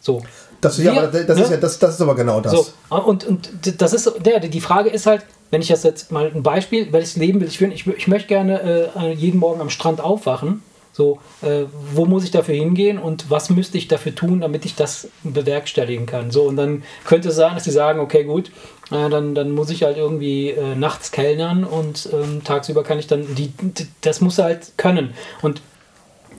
[0.00, 0.22] So.
[0.60, 1.42] Das, wir, ja, aber das, ne?
[1.42, 2.52] ist ja, das, das ist aber genau das.
[2.52, 3.50] So, und, und
[3.80, 7.16] das ist, der, die Frage ist halt, wenn ich das jetzt mal ein Beispiel, welches
[7.16, 7.72] Leben will ich führen?
[7.72, 10.62] Ich, ich möchte gerne äh, jeden Morgen am Strand aufwachen.
[10.92, 14.74] So, äh, wo muss ich dafür hingehen und was müsste ich dafür tun, damit ich
[14.74, 16.30] das bewerkstelligen kann?
[16.30, 18.50] So, und dann könnte es sein, dass sie sagen, okay, gut,
[18.90, 23.06] äh, dann, dann muss ich halt irgendwie äh, nachts kellnern und ähm, tagsüber kann ich
[23.06, 25.14] dann, die, die, das muss er halt können.
[25.40, 25.62] Und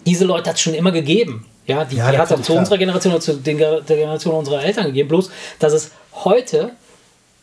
[0.06, 1.48] diese Leute hat es schon immer gegeben.
[1.66, 4.36] Ja, die, ja, die hat es auch zu unserer Generation oder zu den, der Generation
[4.36, 5.10] unserer Eltern gegeben.
[5.10, 6.72] Bloß, dass es heute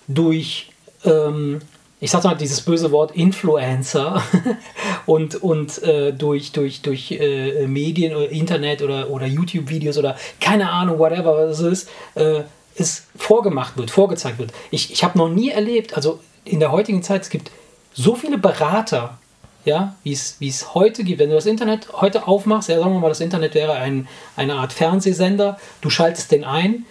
[0.09, 0.71] durch,
[1.05, 1.61] ähm,
[2.01, 4.23] ich sag mal, dieses böse Wort Influencer
[5.07, 10.71] und, und äh, durch, durch, durch äh, Medien oder Internet oder, oder YouTube-Videos oder keine
[10.71, 12.43] Ahnung, whatever es ist, äh,
[12.75, 14.53] es vorgemacht wird, vorgezeigt wird.
[14.71, 17.51] Ich, ich habe noch nie erlebt, also in der heutigen Zeit, es gibt
[17.93, 19.19] so viele Berater,
[19.67, 21.19] ja, wie es heute gibt.
[21.19, 24.55] Wenn du das Internet heute aufmachst, ja, sagen wir mal, das Internet wäre ein, eine
[24.55, 26.87] Art Fernsehsender, du schaltest den ein,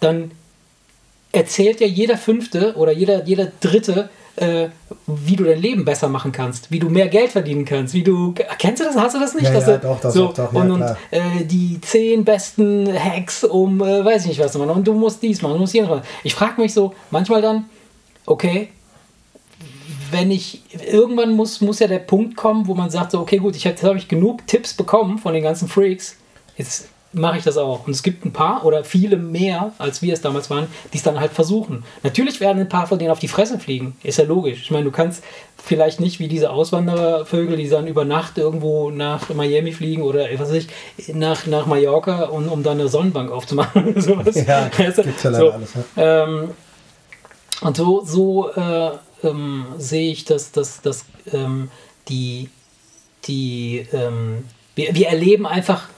[0.00, 0.30] dann
[1.32, 4.68] erzählt ja jeder Fünfte oder jeder, jeder Dritte, äh,
[5.06, 8.34] wie du dein Leben besser machen kannst, wie du mehr Geld verdienen kannst, wie du.
[8.58, 8.96] Kennst du das?
[8.96, 9.44] Hast du das nicht?
[9.44, 13.80] Ja, ja doch, das so, doch, ja, und, und äh, die zehn besten Hacks, um
[13.80, 14.70] äh, weiß ich nicht was zu machen.
[14.70, 16.02] Und du musst dies machen, du musst hier machen.
[16.22, 17.66] Ich frage mich so manchmal dann,
[18.26, 18.68] okay,
[20.10, 23.56] wenn ich irgendwann muss, muss ja der Punkt kommen, wo man sagt, so, okay, gut,
[23.56, 26.16] ich jetzt habe ich genug Tipps bekommen von den ganzen Freaks.
[26.56, 27.86] Jetzt mache ich das auch.
[27.86, 31.02] Und es gibt ein paar oder viele mehr, als wir es damals waren, die es
[31.02, 31.84] dann halt versuchen.
[32.02, 33.96] Natürlich werden ein paar von denen auf die Fresse fliegen.
[34.02, 34.62] Ist ja logisch.
[34.62, 35.22] Ich meine, du kannst
[35.62, 40.50] vielleicht nicht wie diese Auswanderervögel, die dann über Nacht irgendwo nach Miami fliegen oder was
[40.50, 44.00] weiß ich, nach, nach Mallorca, und, um dann eine Sonnenbank aufzumachen.
[44.00, 44.34] sowas.
[44.46, 45.72] Ja, also, gibt's ja leider so, alles.
[45.96, 46.24] Ja.
[46.24, 46.50] Ähm,
[47.60, 48.90] und so, so äh,
[49.22, 51.70] ähm, sehe ich, dass, dass, dass ähm,
[52.08, 52.50] die,
[53.24, 55.88] die ähm, wir, wir erleben einfach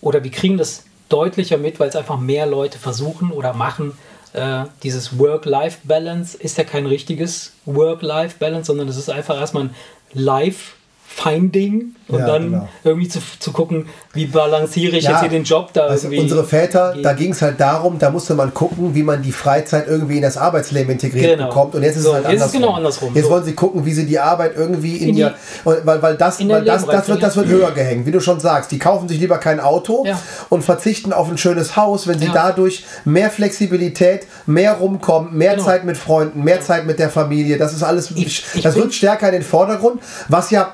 [0.00, 3.96] oder wir kriegen das deutlicher mit, weil es einfach mehr Leute versuchen oder machen.
[4.32, 9.74] Äh, dieses Work-Life-Balance ist ja kein richtiges Work-Life-Balance, sondern es ist einfach erstmal ein
[10.12, 10.74] Life
[11.10, 12.68] Finding und Ja, dann genau.
[12.84, 16.20] irgendwie zu, zu gucken, wie balanciere ich Ja, jetzt hier den Job da Also irgendwie.
[16.22, 19.32] unsere Väter, gegen- da ging es halt darum, da musste man gucken, wie man die
[19.32, 21.48] Freizeit irgendwie in das Arbeitsleben integriert Genau.
[21.48, 21.74] bekommt.
[21.74, 22.60] Und jetzt ist So, es halt jetzt ist andersrum.
[22.62, 23.14] genau andersrum.
[23.14, 23.30] Jetzt So.
[23.30, 26.38] wollen sie gucken, wie sie die Arbeit irgendwie in, In die- ihr, weil, weil das,
[26.46, 28.70] weil das, das, wird, das wird höher gehängt, wie du schon sagst.
[28.70, 30.20] Die kaufen sich lieber kein Auto Ja.
[30.50, 35.64] und verzichten auf ein schönes Haus, wenn sie dadurch mehr Flexibilität, mehr rumkommen, mehr Genau.
[35.64, 37.56] Zeit mit Freunden, mehr Zeit mit der Familie.
[37.58, 40.72] Das ist alles, Ich- ich das rückt stärker in den Vordergrund, was ja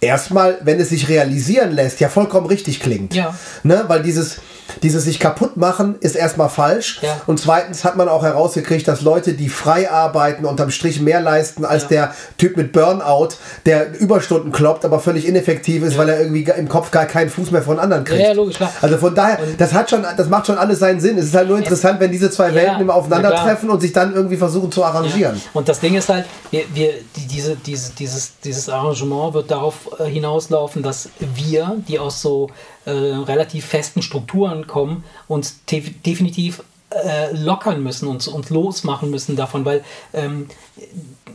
[0.00, 3.14] erstmal, wenn es sich realisieren lässt, ja vollkommen richtig klingt.
[3.14, 3.36] Ja.
[3.62, 3.84] Ne?
[3.86, 4.38] Weil dieses,
[4.82, 7.00] dieses sich kaputt machen ist erstmal falsch.
[7.02, 7.20] Ja.
[7.26, 11.64] Und zweitens hat man auch herausgekriegt, dass Leute, die frei arbeiten, unterm Strich mehr leisten
[11.64, 11.88] als Ja.
[11.88, 13.30] der Typ mit Burnout,
[13.66, 17.50] der Überstunden kloppt, aber völlig ineffektiv ist, weil er irgendwie im Kopf gar keinen Fuß
[17.50, 18.20] mehr von anderen kriegt.
[18.20, 18.72] Ja, ja, logisch, klar.
[18.80, 21.18] Also von daher, das hat schon, das macht schon alles seinen Sinn.
[21.18, 23.92] Es ist halt nur interessant, wenn diese zwei Ja, Welten immer na aufeinandertreffen und sich
[23.92, 25.40] dann irgendwie versuchen zu arrangieren.
[25.52, 29.74] Und das Ding ist halt, wir, wir, die, diese, diese, dieses, dieses Arrangement wird darauf
[29.98, 32.48] äh, hinauslaufen, dass wir, die aus so
[32.86, 39.64] äh, relativ festen Strukturen kommen, uns definitiv äh, lockern müssen und uns losmachen müssen davon,
[39.64, 40.46] weil ähm,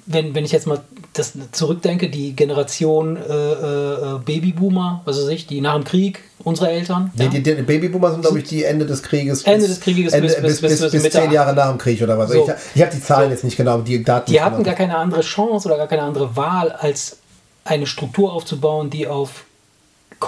[0.07, 0.81] wenn, wenn ich jetzt mal
[1.13, 6.69] das zurückdenke, die Generation äh, äh, Babyboomer, was weiß ich, die nach dem Krieg, unsere
[6.69, 9.43] Eltern, Die, ja, die, die Babyboomer sind, glaube ich, die Ende des Krieges.
[9.43, 12.17] Ende des Krieges Ende, bis- bis, bis- bis, bis- zehn Jahre nach dem Krieg oder
[12.19, 12.31] was.
[12.31, 12.43] So.
[12.47, 14.31] Ich, ich habe die Zahlen jetzt nicht genau, die Daten.
[14.31, 14.65] Die hatten genau.
[14.65, 17.17] gar keine andere Chance oder gar keine andere Wahl, als
[17.63, 19.45] eine Struktur aufzubauen, die auf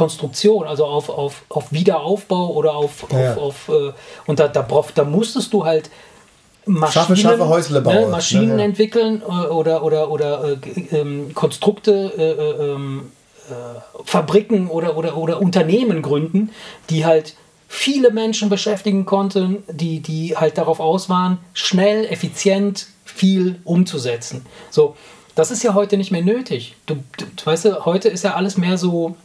[0.02, 3.34] Konstruktion, also auf, auf, auf Wiederaufbau oder auf, Ja.
[3.34, 3.92] auf, auf äh,
[4.28, 5.90] und da, da, brauch- da musstest du halt
[6.68, 7.96] Maschinen, schaffe, Häusle bauen.
[7.96, 8.64] ne, Maschinen Ja, ja.
[8.66, 9.26] entwickeln äh,
[9.60, 13.12] oder, oder, oder äh, ähm, Konstrukte, äh, äh, ähm,
[13.50, 13.54] äh,
[14.04, 16.52] Fabriken oder, oder, oder Unternehmen gründen,
[16.90, 17.34] die halt
[17.68, 24.46] viele Menschen beschäftigen konnten, die, die halt darauf aus waren, schnell, effizient viel umzusetzen.
[24.70, 24.96] So,
[25.36, 26.76] das ist ja heute nicht mehr nötig.
[26.86, 29.16] Du, du weißt du, heute ist ja alles mehr so,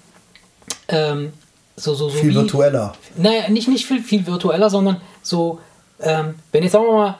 [0.93, 1.33] ähm,
[1.77, 2.93] so, so, so Viel wie, virtueller.
[3.17, 5.59] naja, nicht, nicht viel, viel virtueller, sondern so,
[6.01, 7.19] ähm, wenn jetzt sagen wir mal,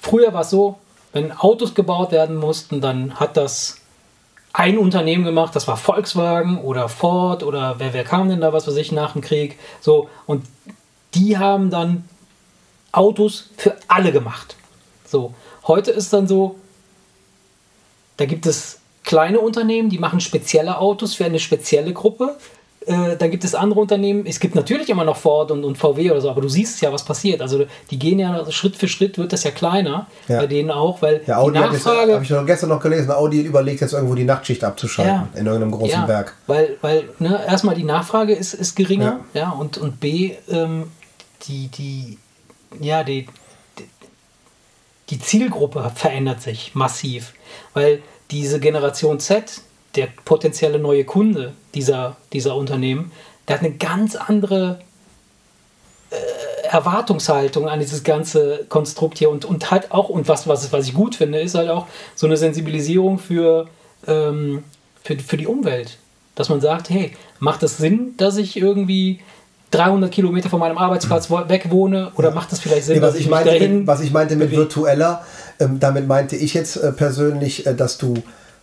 [0.00, 0.78] früher war es so,
[1.12, 3.78] wenn Autos gebaut werden mussten, dann hat das
[4.52, 8.68] ein Unternehmen gemacht, das war Volkswagen oder Ford oder wer, wer kam denn da, was
[8.68, 9.58] weiß ich, nach dem Krieg.
[9.80, 10.44] So, und
[11.14, 12.08] die haben dann
[12.92, 14.56] Autos für alle gemacht.
[15.06, 15.34] So,
[15.66, 16.56] heute ist dann so,
[18.16, 22.36] da gibt es kleine Unternehmen, die machen spezielle Autos für eine spezielle Gruppe.
[22.86, 26.10] Äh, dann gibt es andere Unternehmen, es gibt natürlich immer noch Ford und, und VW
[26.10, 27.40] oder so, aber du siehst ja, was passiert.
[27.40, 30.40] Also die gehen ja Schritt für Schritt, wird das ja kleiner, Ja.
[30.40, 32.14] bei denen auch, weil Ja, die Audi jetzt, Nachfrage...
[32.14, 35.72] habe ich doch gestern noch gelesen, Audi überlegt jetzt irgendwo die Nachtschicht abzuschalten in irgendeinem
[35.72, 36.34] großen ja, Werk.
[36.46, 40.90] Weil, weil ne, erstmal die Nachfrage ist, ist geringer, ja, und, und B, ähm,
[41.48, 42.18] die, die,
[42.80, 43.28] ja, die,
[43.78, 43.88] die,
[45.10, 47.32] die Zielgruppe verändert sich massiv,
[47.72, 49.62] weil diese Generation Z,
[49.96, 53.12] der potenzielle neue Kunde dieser, dieser Unternehmen,
[53.48, 54.80] der hat eine ganz andere
[56.10, 56.16] äh,
[56.68, 60.94] Erwartungshaltung an dieses ganze Konstrukt hier und, und halt auch, und was, was, was ich
[60.94, 63.68] gut finde, ist halt auch so eine Sensibilisierung für,
[64.06, 64.64] ähm,
[65.02, 65.98] für, für die Umwelt.
[66.34, 69.20] Dass man sagt, hey, macht es Sinn, dass ich irgendwie
[69.70, 73.20] 300 Kilometer von meinem Arbeitsplatz weg wohne oder macht es vielleicht Sinn, Nee, was, dass
[73.20, 75.24] ich meinte mit, was ich meinte mit virtueller,
[75.60, 78.14] ähm, damit meinte ich jetzt äh, persönlich, äh, dass du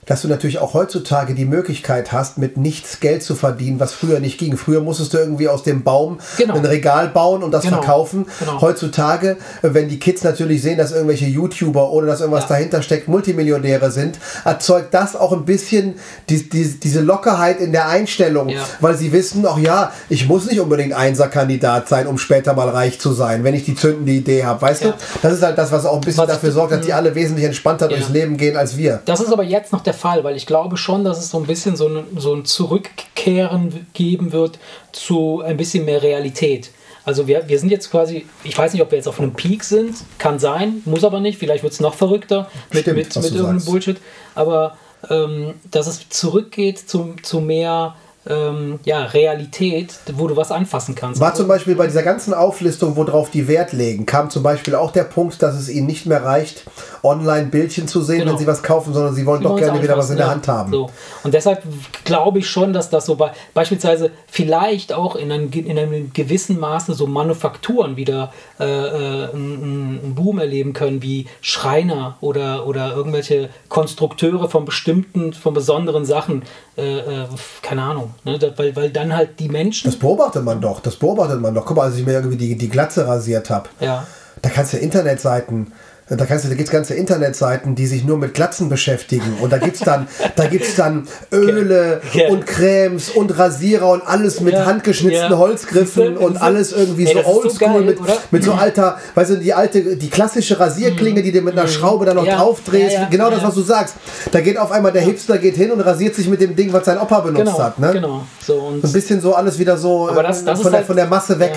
[0.07, 4.19] dass du natürlich auch heutzutage die Möglichkeit hast, mit nichts Geld zu verdienen, was früher
[4.19, 4.57] nicht ging.
[4.57, 6.55] Früher musstest du irgendwie aus dem Baum Genau.
[6.55, 7.77] ein Regal bauen und das Genau.
[7.77, 8.25] verkaufen.
[8.39, 8.59] Genau.
[8.61, 12.49] Heutzutage, wenn die Kids natürlich sehen, dass irgendwelche YouTuber, ohne dass irgendwas Ja.
[12.55, 15.95] dahinter steckt, Multimillionäre sind, erzeugt das auch ein bisschen
[16.29, 18.61] die, die, diese Lockerheit in der Einstellung, Ja.
[18.79, 22.99] weil sie wissen, ach ja, ich muss nicht unbedingt Einser-Kandidat sein, um später mal reich
[22.99, 24.61] zu sein, wenn ich die zündende Idee habe.
[24.61, 24.91] Weißt Ja.
[24.91, 27.13] du, das ist halt das, was auch ein bisschen Was- dafür sorgt, dass die alle
[27.13, 29.01] wesentlich entspannter durchs Leben gehen als wir.
[29.05, 31.45] Das ist aber jetzt noch der Fall, weil ich glaube schon, dass es so ein
[31.45, 34.59] bisschen so ein, so ein Zurückkehren geben wird
[34.91, 36.71] zu ein bisschen mehr Realität.
[37.03, 39.63] Also wir, wir sind jetzt quasi, ich weiß nicht, ob wir jetzt auf einem Peak
[39.63, 43.25] sind, kann sein, muss aber nicht, vielleicht wird es noch verrückter mit, Stimmt, mit, mit
[43.25, 43.65] irgendeinem sagst.
[43.65, 43.97] Bullshit,
[44.35, 44.77] aber
[45.09, 47.95] ähm, dass es zurückgeht zu, zu mehr
[48.27, 51.19] ähm, ja, Realität, wo du was anfassen kannst.
[51.19, 54.91] War zum Beispiel bei dieser ganzen Auflistung, worauf die Wert legen, kam zum Beispiel auch
[54.91, 56.65] der Punkt, dass es ihnen nicht mehr reicht,
[57.03, 58.31] online Bildchen zu sehen, Genau.
[58.33, 60.59] wenn sie was kaufen, sondern sie wollen doch gerne wieder was in der anfassen, Hand
[60.59, 60.73] haben.
[60.73, 60.79] ja.
[60.79, 60.89] So.
[61.23, 61.63] Und deshalb
[62.03, 66.59] glaube ich schon, dass das so bei, beispielsweise vielleicht auch in einem, in einem gewissen
[66.59, 72.93] Maße so Manufakturen wieder äh, äh, einen einen Boom erleben können, wie Schreiner oder, oder
[72.95, 76.43] irgendwelche Konstrukteure von bestimmten, von besonderen Sachen.
[76.77, 77.25] Äh, äh,
[77.61, 78.10] keine Ahnung.
[78.23, 78.37] Ne?
[78.39, 79.89] Da, weil, weil dann halt die Menschen.
[79.89, 81.65] Das beobachtet man doch, das beobachtet man doch.
[81.65, 84.05] Guck mal, als ich mir irgendwie die, die Glatze rasiert habe, ja.
[84.41, 85.73] da kannst du Internetseiten
[86.17, 89.37] Da, kannst du, da gibt es ganze Internetseiten, die sich nur mit Glatzen beschäftigen.
[89.39, 92.27] Und da gibt es dann, da gibt's dann Öle Ja.
[92.29, 94.65] und Cremes und Rasierer und alles mit Ja.
[94.65, 95.37] handgeschnitzten Ja.
[95.37, 97.99] Holzgriffen und alles irgendwie Ey, so so oldschool geil, mit,
[98.31, 102.05] mit so alter, weißt du, die alte, die klassische Rasierklinge, die du mit einer Schraube
[102.05, 102.31] dann noch Mhm.
[102.31, 102.97] Draufdrehst.
[103.09, 103.95] Genau das, was du sagst.
[104.31, 106.85] Da geht auf einmal der Hipster geht hin und rasiert sich mit dem Ding, was
[106.85, 107.79] sein Opa benutzt Genau, hat.
[107.79, 107.91] Ne?
[107.93, 108.23] genau.
[108.45, 110.87] So, und Ein bisschen so alles wieder so das- äh, das von, ist der, halt-
[110.87, 111.53] von der Masse weg.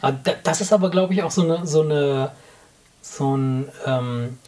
[0.00, 2.30] Ah, da- Das ist aber, glaube ich, auch so eine, so eine,
[3.02, 4.38] so ein, ähm,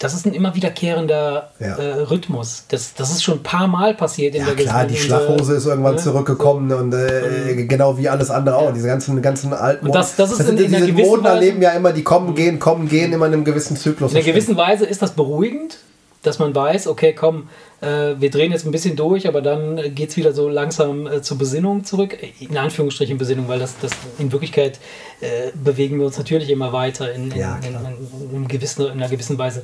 [0.00, 1.74] das ist ein immer wiederkehrender Ja.
[1.76, 2.64] äh, Rhythmus.
[2.68, 5.20] Das, das ist schon ein paar Mal passiert in Ja der klar, in die unserer-
[5.26, 6.00] Schlafhose ist irgendwann ne?
[6.00, 8.72] zurückgekommen und äh, genau wie alles andere auch.
[8.72, 11.70] Diese ganzen, ganzen alten Und das- das ist sind in- in diese Moden erleben ja
[11.70, 14.12] immer, die kommen, gehen, kommen, gehen, immer in einem gewissen Zyklus.
[14.12, 15.78] In einer gewissen Weise ist das beruhigend,
[16.22, 17.48] dass man weiß, okay, komm,
[17.80, 21.22] äh, wir drehen jetzt ein bisschen durch, aber dann geht es wieder so langsam äh,
[21.22, 22.16] zur Besinnung zurück.
[22.40, 24.80] In Anführungsstrichen Besinnung, weil das, das in Wirklichkeit
[25.20, 29.08] äh, bewegen wir uns natürlich immer weiter in, in, Ja, in, in, gewissen, in einer
[29.08, 29.62] gewissen Weise.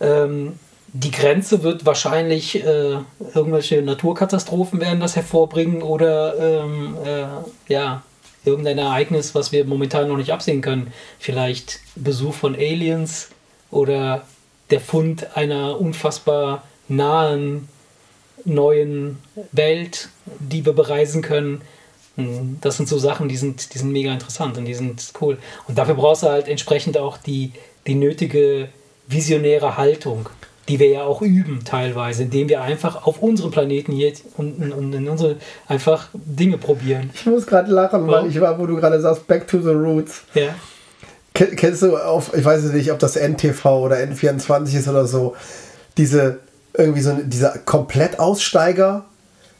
[0.00, 0.58] Ähm,
[0.92, 2.98] die Grenze wird wahrscheinlich äh,
[3.34, 8.02] irgendwelche Naturkatastrophen werden das hervorbringen oder ähm, äh, ja,
[8.44, 10.92] irgendein Ereignis, was wir momentan noch nicht absehen können.
[11.18, 13.30] Vielleicht Besuch von Aliens
[13.70, 14.22] oder
[14.74, 17.68] der Fund einer unfassbar nahen
[18.44, 19.18] neuen
[19.52, 20.08] Welt,
[20.40, 21.60] die wir bereisen können.
[22.16, 25.38] Hm, Das sind so Sachen, die sind, die sind mega interessant und die sind cool.
[25.68, 27.52] Und dafür brauchst du halt entsprechend auch die,
[27.86, 28.68] die nötige
[29.06, 30.28] visionäre Haltung,
[30.68, 34.92] die wir ja auch üben teilweise, indem wir einfach auf unserem Planeten hier und, und
[34.92, 35.36] in unsere
[35.68, 37.10] einfach Dinge probieren.
[37.14, 40.24] Ich muss gerade lachen, weil ich war, wo du gerade sagst, Back to the Roots.
[40.34, 40.56] Ja.
[41.34, 45.34] Ken- Kennst du auf, ich weiß nicht, ob das NTV oder N24 ist oder so,
[45.96, 46.38] diese,
[46.74, 49.04] irgendwie so, dieser Komplettaussteiger?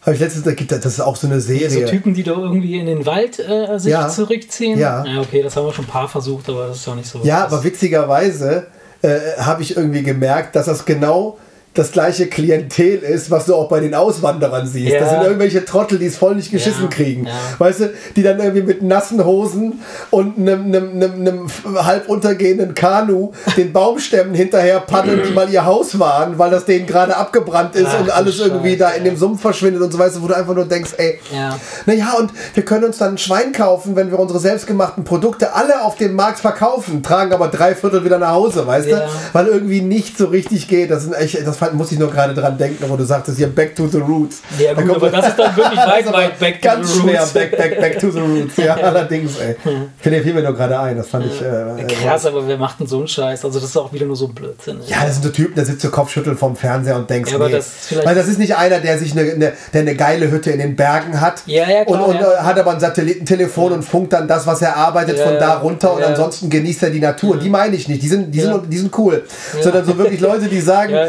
[0.02, 1.70] Habe ich letztens, das ist auch so eine Serie.
[1.86, 4.08] So Typen, die da irgendwie in den Wald äh, sich Ja.
[4.08, 4.78] zurückziehen.
[4.78, 5.04] Ja.
[5.04, 5.20] ja.
[5.20, 7.20] Okay, das haben wir schon ein paar versucht, aber das ist auch nicht so.
[7.24, 8.66] Ja, das, aber witzigerweise
[9.02, 11.38] äh, habe ich irgendwie gemerkt, dass das genau
[11.74, 14.92] das gleiche Klientel ist, was du auch bei den Auswanderern siehst.
[14.92, 15.00] Ja.
[15.00, 17.26] Das sind irgendwelche Trottel, die es voll nicht geschissen Ja, kriegen.
[17.26, 17.32] ja.
[17.58, 22.74] Weißt du, die dann irgendwie mit nassen Hosen und einem, einem, einem, einem halb untergehenden
[22.74, 27.74] Kanu den Baumstämmen hinterher paddeln, die mal ihr Haus waren, weil das denen gerade abgebrannt
[27.74, 30.28] ist Ach, und alles irgendwie da in dem Sumpf verschwindet und so weißt du, wo
[30.28, 31.58] du einfach nur denkst, ey, Ja.
[31.86, 35.82] naja, und wir können uns dann ein Schwein kaufen, wenn wir unsere selbstgemachten Produkte alle
[35.82, 39.08] auf dem Markt verkaufen, tragen aber drei Viertel wieder nach Hause, weißt du?
[39.32, 40.92] Weil irgendwie nicht so richtig geht.
[40.92, 43.48] Das, sind echt, das fand- muss ich nur gerade dran denken, wo du sagtest, hier
[43.48, 44.40] Back to the Roots.
[44.58, 47.00] Ja, Da gut, kommt- aber das ist dann wirklich weit, weit back to ganz the
[47.00, 47.32] schwer, roots.
[47.32, 48.56] back, back, back to the Roots.
[48.56, 49.56] Ja, allerdings, ey.
[50.00, 51.40] Fiel fiel mir nur gerade ein, das fand ich...
[51.40, 53.44] Äh, Krass, aber wer macht denn so einen Scheiß?
[53.44, 54.78] Also das ist auch wieder nur so ein Blödsinn.
[54.84, 54.90] ey.
[54.90, 57.46] Ja, das sind so Typen, da sitzt so Kopfschütteln vom Fernseher und denkst, Ja, aber
[57.48, 57.52] nee.
[57.56, 60.30] das ist vielleicht- Weil das ist nicht einer, der sich eine, eine, der eine geile
[60.30, 62.32] Hütte in den Bergen hat Ja, ja, klar, und, und ja.
[62.32, 65.94] äh, hat aber ein Satellitentelefon und funkt dann das, was er arbeitet, von da runter
[65.94, 67.38] und ansonsten genießt er die Natur.
[67.38, 69.22] Die meine ich nicht, die sind, die sind, die sind cool.
[69.60, 71.06] Sondern so wirklich Leute, die sagen, Ja.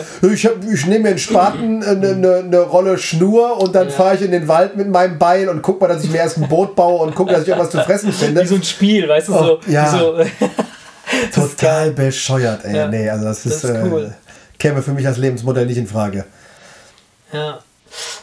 [0.73, 3.93] Ich, nehme mir einen Spaten, äh, eine, eine, eine Rolle Schnur und dann Ja.
[3.93, 6.37] fahre ich in den Wald mit meinem Beil und guck mal, dass ich mir erst
[6.37, 8.41] ein Boot baue und gucke, dass ich irgendwas zu fressen finde.
[8.41, 9.59] Wie so ein Spiel, weißt du, so.
[9.59, 9.89] Oh, ja.
[9.97, 10.17] So
[11.35, 12.75] das ist Total bescheuert, ey.
[12.75, 12.87] Ja.
[12.87, 14.05] Nee, also das, Das ist, ist cool.
[14.13, 16.25] äh, käme für mich als Lebensmodell nicht in Frage.
[17.31, 17.59] Ja.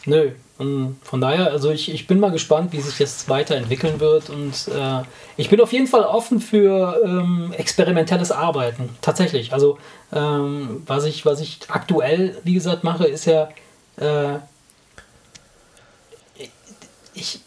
[0.07, 0.31] Nö.
[0.63, 4.31] Und von daher, also ich, ich bin mal gespannt, wie sich das weiterentwickeln wird.
[4.31, 5.03] Und äh,
[5.37, 8.89] ich bin auf jeden Fall offen für ähm, experimentelles Arbeiten.
[9.01, 9.53] Tatsächlich.
[9.53, 9.79] Also
[10.13, 13.49] ähm, was, ich, was ich aktuell, wie gesagt, mache, ist ja,
[13.97, 14.39] äh,
[17.15, 17.41] ich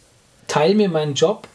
[0.46, 1.48] teile mir meinen Job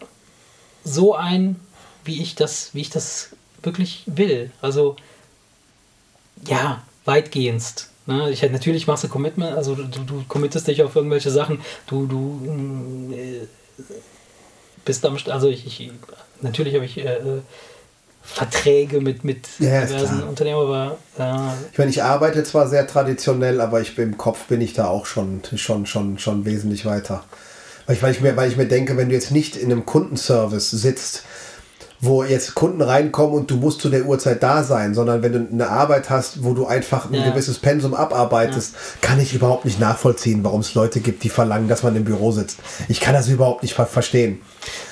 [0.84, 1.60] so ein,
[2.04, 3.30] wie ich das, wie ich das
[3.62, 4.50] wirklich will.
[4.62, 4.96] Also
[6.48, 7.91] ja, weitgehend.
[8.06, 8.32] Ne?
[8.32, 12.18] Ich, natürlich machst du Commitment, also du, du committest dich auf irgendwelche Sachen, du, du
[12.18, 13.48] mm, äh,
[14.86, 15.92] bist am also ich, ich
[16.42, 17.42] natürlich habe ich äh, äh,
[18.24, 20.24] Verträge mit, mit Ja, diversen.
[20.24, 24.46] Unternehmen, aber äh, Ich meine, ich arbeite zwar sehr traditionell, aber ich bin, im Kopf
[24.46, 27.24] bin ich da auch schon, schon, schon, schon wesentlich weiter.
[27.88, 29.86] Weil ich, weil, ich mir, weil ich mir denke, wenn du jetzt nicht in einem
[29.86, 31.24] Kundenservice sitzt,
[32.04, 35.48] wo jetzt Kunden reinkommen und du musst zu der Uhrzeit da sein, sondern wenn du
[35.52, 37.30] eine Arbeit hast, wo du einfach ein Ja.
[37.30, 41.84] gewisses Pensum abarbeitest, kann ich überhaupt nicht nachvollziehen, warum es Leute gibt, die verlangen, dass
[41.84, 42.58] man im Büro sitzt.
[42.88, 44.42] Ich kann das überhaupt nicht ver verstehen.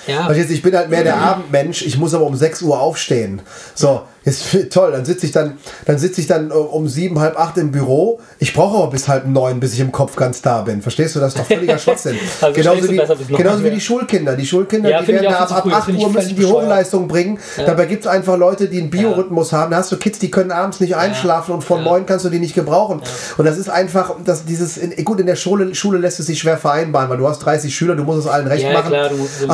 [0.06, 2.80] Ja, Also jetzt, ich bin halt mehr der Abendmensch, ich muss aber um 6 Uhr
[2.80, 3.40] aufstehen.
[3.74, 7.38] So, f- toll, dann sitze ich dann, dann sitze ich dann äh, um sieben, halb
[7.38, 8.20] acht im Büro.
[8.38, 10.82] Ich brauche aber bis halb neun, bis ich im Kopf ganz da bin.
[10.82, 11.20] Verstehst du?
[11.20, 12.16] Das ist doch völliger Schwachsinn.
[12.40, 12.96] Also genauso wie,
[13.36, 13.74] genauso wie ja.
[13.74, 14.36] die Schulkinder.
[14.36, 15.72] Die Schulkinder, Ja, die werden ab, ab früh.
[15.72, 16.44] 8 Finde ich Uhr müssen die.
[16.46, 17.38] Hochleistung bringen.
[17.56, 19.70] Dabei gibt es einfach Leute, die einen Biorhythmus haben.
[19.70, 21.84] Da hast du Kids, die können abends nicht einschlafen und von Ja.
[21.84, 23.02] neun kannst du die nicht gebrauchen.
[23.38, 26.38] Und das ist einfach, dass dieses, in, gut, in der Schule, Schule lässt es sich
[26.40, 28.88] schwer vereinbaren, weil du hast 30 Schüler, du musst es allen recht Ja, machen.
[28.88, 29.10] klar,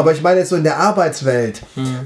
[0.07, 1.62] aber ich meine, jetzt so in der Arbeitswelt.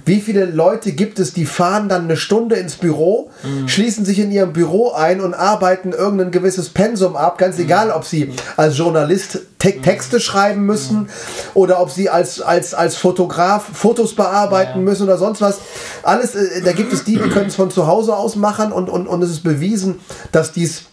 [0.07, 3.31] Wie viele Leute gibt es, die fahren dann eine Stunde ins Büro,
[3.67, 8.05] schließen sich in ihrem Büro ein und arbeiten irgendein gewisses Pensum ab, ganz egal, ob
[8.07, 11.11] sie als Journalist Te Texte schreiben müssen
[11.53, 14.85] oder ob sie als, als, als Fotograf Fotos bearbeiten Ja.
[14.85, 15.59] müssen oder sonst was.
[16.03, 18.89] Alles, äh, da gibt es die, die können es von zu Hause aus machen und,
[18.89, 20.01] und, und es ist bewiesen,
[20.33, 20.85] dass dies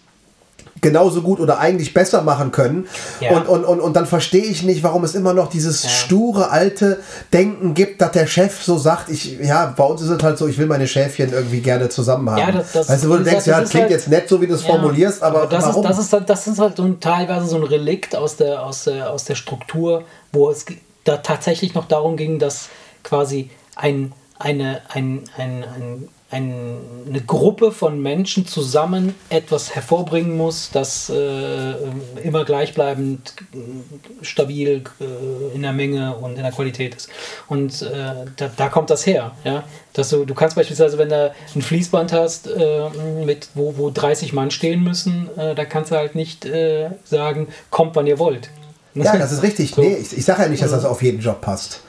[0.81, 2.87] genauso gut oder eigentlich besser machen können.
[3.19, 3.37] Ja.
[3.37, 5.89] Und, und, und, und dann verstehe ich nicht, warum es immer noch dieses Ja.
[5.89, 6.99] sture alte
[7.33, 10.47] Denken gibt, dass der Chef so sagt, ich, ja, bei uns ist es halt so,
[10.47, 12.39] ich will meine Schäfchen irgendwie gerne zusammen haben.
[12.39, 14.07] Ja, das- das- weißt du, wo du denkst, gesagt, ja, das das klingt halt- jetzt
[14.07, 15.83] nett, so wie du es Ja, formulierst, aber, das warum?
[15.83, 18.63] ist, das ist halt, das ist halt so ein, teilweise so ein Relikt aus der,
[18.65, 20.65] aus der, aus der Struktur, wo es
[21.03, 22.69] da tatsächlich noch darum ging, dass
[23.03, 30.69] quasi ein, eine, ein, ein, ein, ein, eine Gruppe von Menschen zusammen etwas hervorbringen muss,
[30.71, 31.73] das äh,
[32.21, 37.09] immer gleichbleibend äh, stabil äh, in der Menge und in der Qualität ist.
[37.47, 39.31] Und äh, da, da kommt das her.
[39.45, 39.63] Ja?
[39.93, 42.89] Dass du, du kannst beispielsweise, wenn du ein Fließband hast, äh,
[43.25, 46.47] mit, wo, wo 30 Mann stehen müssen, äh, da kannst du halt nicht
[47.05, 48.49] sagen, kommt wann ihr wollt.
[48.93, 49.73] Ja, das ist richtig.
[49.75, 49.81] So.
[49.81, 51.81] Nee, ich, ich sage ja nicht, dass das auf jeden Job passt.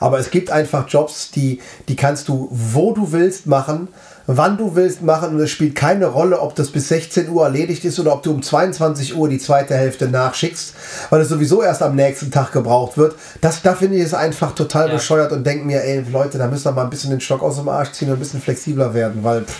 [0.00, 3.88] Aber es gibt einfach Jobs, die, die kannst du, wo du willst, machen,
[4.26, 7.84] wann du willst machen und es spielt keine Rolle, ob das bis 16 Uhr erledigt
[7.84, 10.74] ist oder ob du um 22 Uhr die zweite Hälfte nachschickst,
[11.10, 13.14] weil es sowieso erst am nächsten Tag gebraucht wird.
[13.40, 14.94] Das, da finde ich es einfach total Ja.
[14.94, 17.56] bescheuert und denke mir, ey Leute, da müssen wir mal ein bisschen den Stock aus
[17.56, 19.56] dem Arsch ziehen und ein bisschen flexibler werden, weil pff,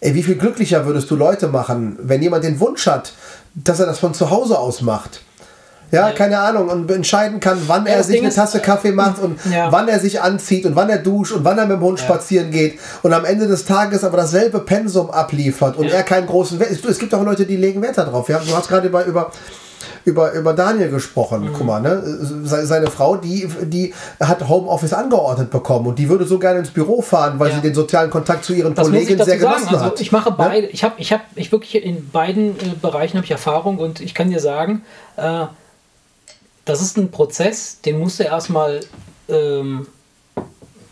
[0.00, 3.12] ey, wie viel glücklicher würdest du Leute machen, wenn jemand den Wunsch hat,
[3.54, 5.22] dass er das von zu Hause aus macht.
[5.92, 6.12] Ja, Ja.
[6.14, 6.68] keine Ahnung.
[6.68, 9.70] Und entscheiden kann, wann Ja, er sich Ding eine Tasse Kaffee macht und ja.
[9.70, 12.50] wann er sich anzieht und wann er duscht und wann er mit dem Hund spazieren
[12.50, 15.94] geht und am Ende des Tages aber dasselbe Pensum abliefert und Ja.
[15.96, 16.70] er keinen großen Wert.
[16.84, 18.28] Es gibt auch Leute, die legen Wert darauf.
[18.28, 19.30] Ja, du hast gerade über, über,
[20.04, 21.42] über, über Daniel gesprochen.
[21.42, 21.52] Mhm.
[21.52, 22.02] Guck mal, ne?
[22.42, 26.70] Se- Seine Frau, die, die hat Homeoffice angeordnet bekommen und die würde so gerne ins
[26.70, 27.56] Büro fahren, weil Ja.
[27.56, 29.38] sie den sozialen Kontakt zu ihren Das Kollegen sehr sagen.
[29.40, 30.00] genossen Also hat.
[30.00, 30.34] ich mache Ne?
[30.38, 30.66] beide.
[30.68, 34.14] Ich habe, ich habe, ich wirklich in beiden äh, Bereichen habe ich Erfahrung und ich
[34.14, 34.82] kann dir sagen,
[35.16, 35.46] äh,
[36.66, 38.80] das ist ein Prozess, den musst du erstmal.
[39.28, 39.86] Ähm,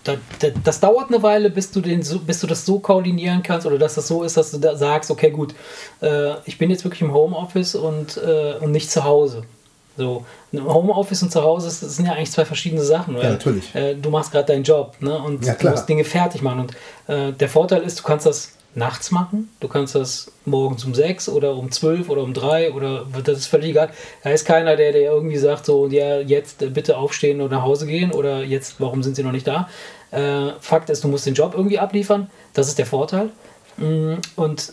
[0.04, 3.42] da, da, das dauert eine Weile, bis du, den so, bis du das so koordinieren
[3.42, 5.54] kannst oder dass das so ist, dass du da sagst, okay, gut,
[6.02, 9.44] äh, ich bin jetzt wirklich im Homeoffice und, äh, und nicht zu Hause.
[9.96, 13.16] So, Homeoffice und zu Hause das sind ja eigentlich zwei verschiedene Sachen.
[13.16, 13.74] Weil, natürlich.
[13.74, 15.16] Äh, du machst gerade deinen Job ne?
[15.16, 16.60] und Ja, du musst Dinge fertig machen.
[16.60, 16.74] Und
[17.06, 21.28] äh, der Vorteil ist, du kannst das nachts machen, du kannst das morgens um sechs
[21.28, 23.90] oder um zwölf oder um drei oder das ist völlig egal.
[24.22, 27.86] Da ist keiner, der, der irgendwie sagt, so, ja, jetzt bitte aufstehen und nach Hause
[27.86, 29.68] gehen oder jetzt, warum sind sie noch nicht da?
[30.10, 32.30] Äh, Fakt ist, du musst den Job irgendwie abliefern.
[32.52, 33.30] Das ist der Vorteil.
[33.76, 34.72] Mm, Und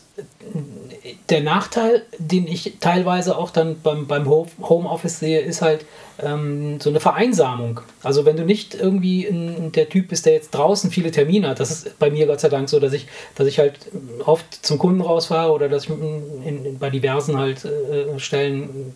[1.30, 5.86] der Nachteil, den ich teilweise auch dann beim, beim Ho- Homeoffice sehe, ist halt
[6.22, 7.80] ähm, so eine Vereinsamung.
[8.04, 11.60] Also wenn du nicht irgendwie ein, der Typ bist, der jetzt draußen viele Termine hat,
[11.60, 13.80] das ist bei mir Gott sei Dank so, dass ich, dass ich halt
[14.26, 18.94] oft zum Kunden rausfahre oder dass ich in, in, bei diversen halt äh, Stellen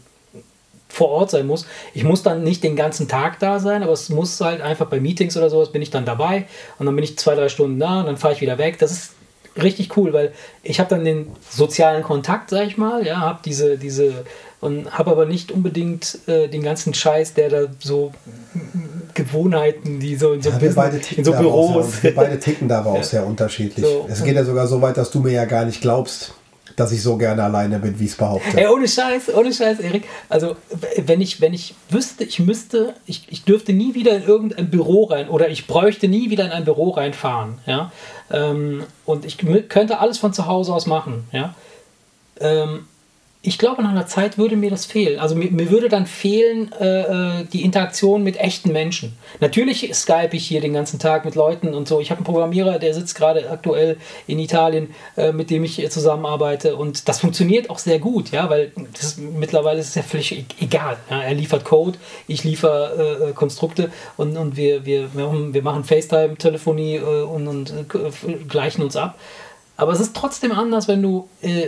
[0.87, 1.65] vor Ort sein muss.
[1.93, 4.99] Ich muss dann nicht den ganzen Tag da sein, aber es muss halt einfach bei
[4.99, 6.45] Meetings oder sowas bin ich dann dabei
[6.79, 8.77] und dann bin ich zwei, drei Stunden da und dann fahre ich wieder weg.
[8.79, 9.11] Das ist
[9.61, 10.31] richtig cool, weil
[10.63, 14.25] ich habe dann den sozialen Kontakt, sag ich mal, ja, habe diese, diese
[14.61, 18.11] und habe aber nicht unbedingt äh, den ganzen Scheiß, der da so
[19.13, 21.93] Gewohnheiten, die so in so, Ja, Business- in so Büros.
[22.01, 23.85] Sehr, wir beide ticken da aber auch sehr unterschiedlich.
[23.85, 24.07] So.
[24.09, 26.33] Es geht ja sogar so weit, dass du mir ja gar nicht glaubst,
[26.75, 28.57] dass ich so gerne alleine bin, wie ich es behaupte.
[28.57, 30.07] Ey, ohne Scheiß, ohne Scheiß, Erik.
[30.29, 30.55] Also,
[30.97, 35.05] wenn ich, wenn ich wüsste, ich müsste, ich, ich dürfte nie wieder in irgendein Büro
[35.05, 37.91] rein oder ich bräuchte nie wieder in ein Büro reinfahren, ja.
[38.31, 39.37] Ähm, und ich
[39.69, 41.53] könnte alles von zu Hause aus machen, ja.
[42.39, 42.87] Ähm,
[43.47, 45.19] ich glaube, nach einer Zeit würde mir das fehlen.
[45.19, 49.13] Also mir, mir würde dann fehlen äh, äh, die Interaktion mit echten Menschen.
[49.39, 51.99] Natürlich skype ich hier den ganzen Tag mit Leuten und so.
[51.99, 55.89] Ich habe einen Programmierer, der sitzt gerade aktuell in Italien, äh, mit dem ich äh,
[55.89, 60.31] zusammenarbeite und das funktioniert auch sehr gut, ja, weil das mittlerweile ist es ja völlig
[60.31, 60.97] e- egal.
[61.09, 61.21] Ja?
[61.21, 67.01] Er liefert Code, ich liefere äh, Konstrukte und, und wir, wir, wir machen- FaceTime-Telefonie äh,
[67.23, 69.17] und, und äh, gleichen uns ab.
[69.77, 71.67] Aber es ist trotzdem anders, wenn du äh,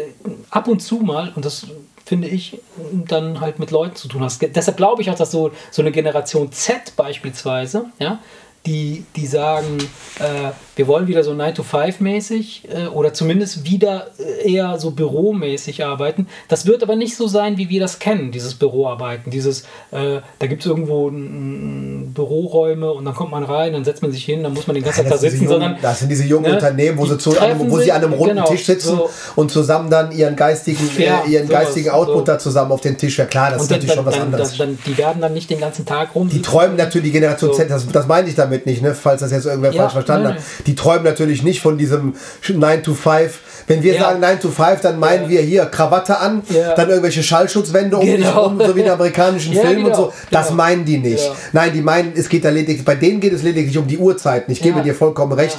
[0.50, 1.68] ab und zu mal, und das
[2.06, 2.62] finde ich,
[2.94, 4.42] dann halt mit Leuten zu tun hast.
[4.42, 8.20] Deshalb glaube ich auch, dass so, so eine Generation Z beispielsweise, ja,
[8.68, 9.78] die, die sagen,
[10.20, 16.28] äh, wir wollen wieder so 9-to-5-mäßig äh, oder zumindest wieder äh, eher so büromäßig arbeiten.
[16.50, 19.32] Das wird aber nicht so sein, wie wir das kennen, dieses Büroarbeiten.
[19.32, 19.62] Dieses,
[19.92, 24.12] äh, da gibt es irgendwo n, Büroräume und dann kommt man rein, dann setzt man
[24.12, 26.26] sich hin, dann muss man den ganzen Tag da sitzen, jungen, sondern das sind diese
[26.26, 28.66] jungen ne, Unternehmen, wo die sie, zu, treffen wo sie an einem runden genau, Tisch
[28.66, 29.10] sitzen so.
[29.36, 32.24] und zusammen dann ihren geistigen, Ja, äh, ihren sowas, geistigen Output so.
[32.24, 33.18] da zusammen auf den Tisch.
[33.18, 34.58] Ja klar, das ist und dann, natürlich schon was dann, anderes.
[34.58, 36.30] dann, dann, die werden dann nicht den ganzen Tag rum.
[36.30, 37.58] Die träumen natürlich, die Generation So.
[37.58, 40.30] Z, das, das meine ich damit nicht, ne, falls das jetzt irgendwer Ja, falsch verstanden
[40.30, 40.38] hat.
[40.66, 42.16] Die träumen natürlich nicht von diesem
[42.48, 43.40] 9 to 5.
[43.68, 44.02] Wenn wir Ja.
[44.02, 45.30] sagen 9 to 5, dann meinen Ja.
[45.30, 46.42] wir hier Krawatte an,
[46.76, 48.46] dann irgendwelche Schallschutzwände um Genau.
[48.46, 50.14] rum, so wie in amerikanischen Filmen und genau, so.
[50.32, 50.58] Das genau.
[50.58, 51.30] meinen die nicht.
[51.52, 54.52] Nein, die meinen, es geht da lediglich, bei denen geht es lediglich um die Uhrzeiten.
[54.52, 55.58] Ich gebe dir vollkommen recht.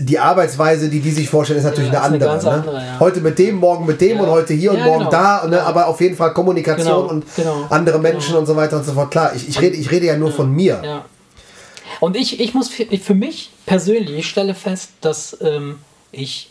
[0.00, 2.36] Die Arbeitsweise, die die sich vorstellen, ist natürlich eine ist eine andere.
[2.42, 2.50] ne?
[2.50, 2.82] andere.
[3.00, 5.10] Heute mit dem, morgen mit dem und heute hier und morgen genau.
[5.10, 5.46] da.
[5.46, 5.62] Ne?
[5.62, 8.08] Aber auf jeden Fall Kommunikation Genau, und genau, andere genau.
[8.10, 9.10] Menschen und so weiter und so fort.
[9.10, 10.80] Klar, ich, ich, rede, ich rede ja nur von mir.
[12.00, 15.78] Und ich, ich muss für, für mich persönlich, ich stelle fest, dass ähm,
[16.12, 16.50] ich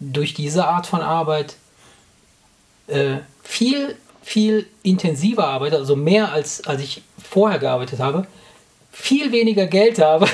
[0.00, 1.56] durch diese Art von Arbeit
[2.86, 8.26] äh, viel, viel intensiver arbeite, also mehr als, als ich vorher gearbeitet habe,
[8.92, 10.26] viel weniger Geld habe.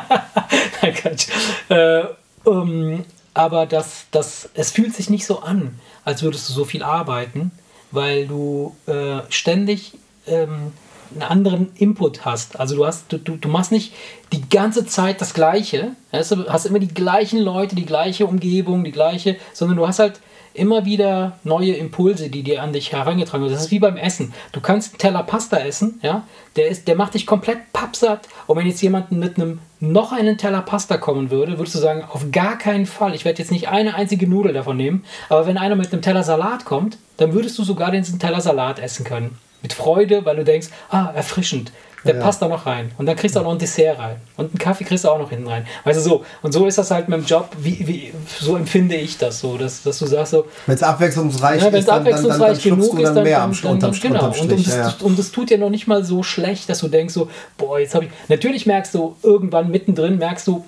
[0.82, 1.28] Nein, Quatsch.
[1.68, 2.04] Äh,
[2.46, 6.82] ähm, aber das, das, es fühlt sich nicht so an, als würdest du so viel
[6.82, 7.50] arbeiten,
[7.90, 9.92] weil du äh, ständig
[10.26, 10.72] ähm,
[11.12, 12.58] einen anderen Input hast.
[12.58, 13.92] Also du hast, du, du, du machst nicht
[14.32, 18.84] die ganze Zeit das Gleiche, weißt du, hast immer die gleichen Leute, die gleiche Umgebung,
[18.84, 20.20] die gleiche, sondern du hast halt
[20.56, 23.54] immer wieder neue Impulse, die dir an dich herangetragen werden.
[23.54, 24.32] Das ist wie beim Essen.
[24.52, 26.24] Du kannst einen Teller Pasta essen, ja,
[26.56, 28.28] der, ist, der macht dich komplett pappsatt.
[28.46, 32.02] Und wenn jetzt jemand mit einem noch einen Teller Pasta kommen würde, würdest du sagen,
[32.10, 33.14] auf gar keinen Fall.
[33.14, 35.04] Ich werde jetzt nicht eine einzige Nudel davon nehmen.
[35.28, 38.78] Aber wenn einer mit einem Teller Salat kommt, dann würdest du sogar diesen Teller Salat
[38.78, 39.38] essen können.
[39.66, 41.72] Mit Freude, weil du denkst, ah, erfrischend.
[42.04, 42.22] Der Ja.
[42.22, 42.92] passt da noch rein.
[42.98, 44.14] Und dann kriegst du auch noch ein Dessert rein.
[44.36, 45.66] Und einen Kaffee kriegst du auch noch hinten rein.
[45.82, 46.24] Weißt du so.
[46.40, 49.58] Und so ist das halt mit dem Job, wie, wie, so empfinde ich das so,
[49.58, 52.62] dass, dass du sagst so, Wenn es abwechslungsreich ja, ist, dann, dann, dann, dann abwechslungsreich
[52.62, 54.26] genug du ist, dann dann, mehr dann, am, dann, unterm, genau.
[54.26, 54.84] Und, und, ja, ja.
[54.84, 57.80] das, und das tut dir noch nicht mal so schlecht, dass du denkst so, boah,
[57.80, 58.12] jetzt habe ich.
[58.28, 60.64] Natürlich merkst du irgendwann mittendrin, merkst du,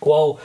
[0.00, 0.38] wow,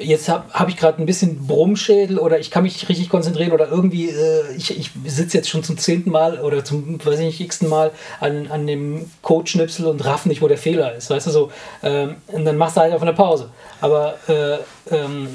[0.00, 3.52] jetzt habe hab ich gerade ein bisschen Brummschädel oder ich kann mich nicht richtig konzentrieren
[3.52, 7.26] oder irgendwie, äh, ich, ich sitze jetzt schon zum zehnten Mal oder zum, weiß ich
[7.26, 7.90] nicht, x-ten Mal
[8.20, 11.52] an, an dem Codeschnipsel und raff nicht, wo der Fehler ist, weißt du so.
[11.82, 13.50] Ähm, und dann machst du halt einfach eine Pause.
[13.80, 14.58] Aber äh,
[14.94, 15.28] ähm,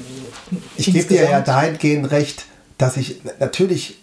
[0.76, 2.46] Ich gebe dir ja dahingehend recht,
[2.78, 3.98] dass ich natürlich,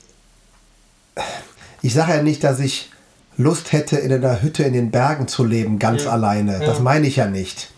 [1.82, 2.90] ich sage ja nicht, dass ich
[3.38, 6.12] Lust hätte, in einer Hütte in den Bergen zu leben, ganz Ja.
[6.12, 6.60] alleine.
[6.60, 6.84] Das Ja.
[6.84, 7.70] meine ich ja nicht.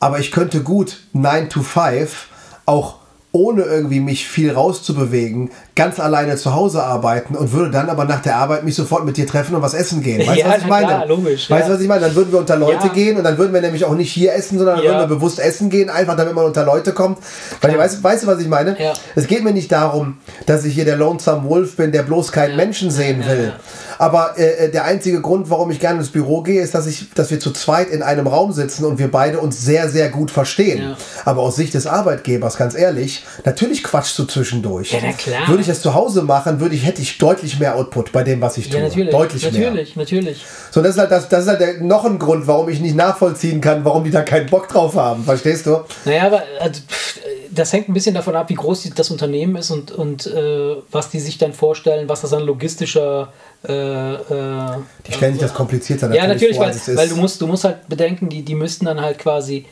[0.00, 2.28] Aber ich könnte gut 9 to 5
[2.66, 2.96] auch
[3.32, 8.20] ohne irgendwie mich viel rauszubewegen, ganz alleine zu Hause arbeiten und würde dann aber nach
[8.20, 10.18] der Arbeit mich sofort mit dir treffen und was essen gehen.
[10.20, 10.86] Weißt du, Ja, was ich meine?
[10.86, 11.74] klar, logisch, weißt du, ja.
[11.76, 12.00] was ich meine?
[12.02, 12.92] Dann würden wir unter Leute Ja.
[12.92, 15.38] gehen und dann würden wir nämlich auch nicht hier essen, sondern dann würden wir bewusst
[15.38, 17.18] essen gehen, einfach damit man unter Leute kommt.
[17.60, 17.84] Weil, Klar.
[17.84, 18.76] weißt, weißt du, was ich meine?
[19.14, 22.56] Es geht mir nicht darum, dass ich hier der Lonesome Wolf bin, der bloß keinen.
[22.56, 23.52] Menschen sehen will.
[23.98, 27.30] Aber äh, der einzige Grund, warum ich gerne ins Büro gehe, ist, dass, ich, dass
[27.30, 30.96] wir zu zweit in einem Raum sitzen und wir beide uns sehr, sehr gut verstehen.
[31.24, 34.92] Aber aus Sicht des Arbeitgebers, ganz ehrlich, natürlich quatschst du zwischendurch.
[34.92, 35.46] Ja, na klar.
[35.48, 38.40] Würde ich das zu Hause machen, würde ich, hätte ich deutlich mehr Output bei dem,
[38.40, 38.78] was ich tue.
[38.78, 39.10] Ja, natürlich.
[39.10, 39.52] Deutlich mehr.
[39.52, 40.44] natürlich, natürlich.
[40.70, 42.96] So, das ist halt, das, das ist halt der, noch ein Grund, warum ich nicht
[42.96, 45.24] nachvollziehen kann, warum die da keinen Bock drauf haben.
[45.24, 45.80] Verstehst du?
[46.04, 46.80] Naja, aber also,
[47.50, 51.10] das hängt ein bisschen davon ab, wie groß das Unternehmen ist und, und äh, was
[51.10, 53.32] die sich dann vorstellen, was das an logistischer.
[53.66, 54.18] Äh, äh,
[55.06, 57.88] Die stellen sich das komplizierter ja, natürlich, vor, weil, weil du, musst, du musst halt
[57.88, 59.66] bedenken, die, die müssten dann halt quasi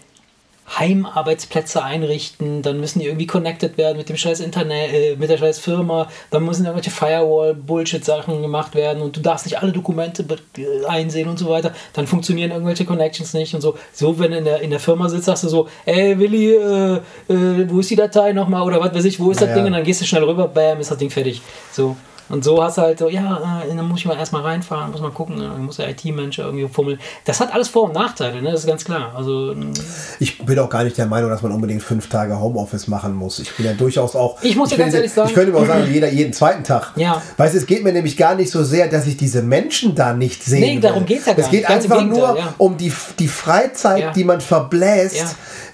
[0.69, 5.39] Heimarbeitsplätze einrichten, dann müssen die irgendwie connected werden mit dem scheiß Internet, äh, mit der
[5.39, 10.25] scheiß Firma, dann müssen irgendwelche Firewall-Bullshit-Sachen gemacht werden und du darfst nicht alle Dokumente
[10.59, 13.77] äh, einsehen und so weiter, dann funktionieren irgendwelche Connections nicht und so.
[13.93, 16.97] So, wenn du in der, in der Firma sitzt, sagst du so, ey Willi, äh,
[17.29, 19.57] äh, wo ist die Datei nochmal oder was weiß ich, wo ist das Naja.
[19.57, 21.41] Ding und dann gehst du schnell rüber, bam, ist das Ding fertig.
[21.73, 21.97] So.
[22.29, 25.01] Und so hast du halt so, ja, äh, dann muss ich mal erstmal reinfahren, muss
[25.01, 26.99] mal gucken, dann muss der IT-Mensch irgendwie fummeln.
[27.24, 28.51] Das hat alles Vor- und Nachteile, ne?
[28.51, 29.12] das ist ganz klar.
[29.16, 29.72] Also, mm,
[30.18, 33.39] Ich bin auch gar nicht der Meinung, dass man unbedingt fünf Tage Homeoffice machen muss.
[33.39, 34.39] Ich bin ja durchaus auch.
[34.43, 36.33] Ich muss dir bin ganz ja- ehrlich sagen- Ich könnte mir auch sagen, jeder jeden
[36.33, 36.93] zweiten Tag.
[36.97, 37.22] Ja.
[37.37, 40.12] Weißt du, es geht mir nämlich gar nicht so sehr, dass ich diese Menschen da
[40.12, 41.68] nicht sehen Nee, darum geht's ja gar Es geht nicht.
[41.68, 42.55] Ganz einfach nur ja.
[42.59, 44.12] um die, die Freizeit, Ja.
[44.12, 45.24] die man verbläst, Ja.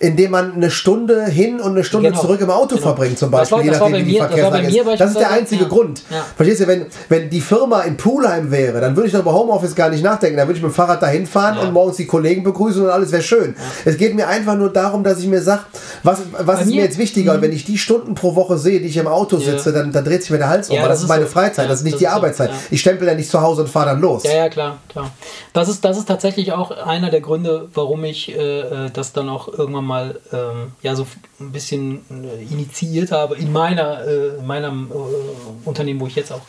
[0.01, 2.21] indem man eine Stunde hin und eine Stunde Genau.
[2.21, 2.89] zurück im Auto Genau.
[2.89, 4.97] verbringt, zum Das Beispiel, war- je das war bei mir- das war bei mir.
[4.97, 5.69] Das ist der einzige ja.
[5.69, 6.03] Grund.
[6.45, 9.75] Verstehst du, wenn, wenn die Firma in Pulheim wäre, dann würde ich doch über Homeoffice
[9.75, 10.37] gar nicht nachdenken.
[10.37, 11.63] Dann würde ich mit dem Fahrrad dahin fahren Ja.
[11.63, 13.55] und morgens die Kollegen begrüßen und alles wäre schön.
[13.85, 15.63] Es geht mir einfach nur darum, dass ich mir sage,
[16.03, 17.35] was, was ist mir mir- jetzt wichtiger?
[17.35, 19.53] Und wenn ich die Stunden pro Woche sehe, die ich im Auto Ja.
[19.53, 20.77] sitze, dann, dann dreht sich mir der Hals um.
[20.77, 21.31] Das, das ist meine so.
[21.31, 22.17] Freizeit, Ja, das ist nicht das die ist so.
[22.17, 22.51] Arbeitszeit.
[22.51, 22.57] Ja.
[22.71, 24.25] Ich stempel ja nicht zu Hause und fahre dann los.
[24.25, 25.11] Ja, ja, klar, klar.
[25.53, 29.29] Das ist, das ist tatsächlich auch einer der Gründe, warum ich äh, äh, das dann
[29.29, 31.07] auch irgendwann mal ähm, ja, so
[31.41, 36.32] ein bisschen äh, initiiert habe in meiner, äh, in meinem äh, Unternehmen, wo ich jetzt
[36.33, 36.43] auch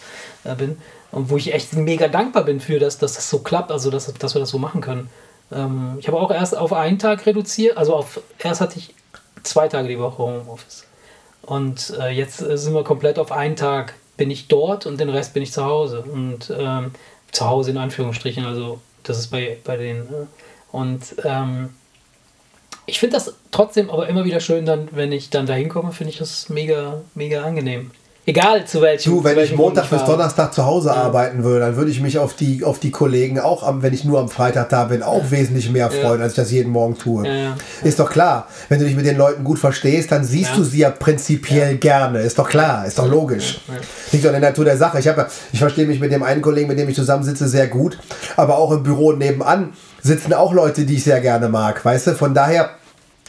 [0.44, 0.78] äh, bin.
[1.12, 4.12] Und wo ich echt mega dankbar bin für, dass, dass das so klappt, also dass,
[4.14, 5.10] dass wir das so machen können.
[5.52, 8.96] Ähm, ich habe auch erst auf einen Tag reduziert, also auf erst hatte ich
[9.44, 10.86] zwei Tage die Woche Homeoffice.
[11.44, 15.10] Und äh, jetzt äh, sind wir komplett auf einen Tag bin ich dort und den
[15.10, 16.02] Rest bin ich zu Hause.
[16.02, 16.92] Und ähm,
[17.32, 19.98] zu Hause in Anführungsstrichen, also das ist bei, bei den.
[19.98, 20.26] Äh,
[20.72, 21.70] und ähm,
[22.86, 26.12] ich finde das trotzdem aber immer wieder schön, dann, wenn ich dann da hinkomme, finde
[26.12, 27.92] ich das mega, mega angenehm.
[28.26, 29.12] Egal zu welchem.
[29.12, 30.06] Du, wenn ich Montag bis.
[30.06, 33.64] Donnerstag zu Hause arbeiten würde, dann würde ich mich auf die, auf die Kollegen auch,
[33.64, 36.50] am, wenn ich nur am Freitag da bin, auch wesentlich mehr freuen, als ich das
[36.50, 37.28] jeden Morgen tue.
[37.28, 37.56] Ja, ja.
[37.84, 38.48] Ist doch klar.
[38.70, 40.56] Wenn du dich mit den Leuten gut verstehst, dann siehst Ja.
[40.56, 42.20] du sie ja prinzipiell gerne.
[42.20, 43.60] Ist doch klar, ist doch logisch.
[44.14, 45.00] Liegt doch in der Natur der Sache.
[45.00, 47.68] Ich, habe, ja- ich verstehe mich mit dem einen Kollegen, mit dem ich zusammensitze, sehr
[47.68, 48.00] gut.
[48.38, 51.84] Aber auch im Büro nebenan sitzen auch Leute, die ich sehr gerne mag.
[51.84, 52.70] Weißt du, von daher.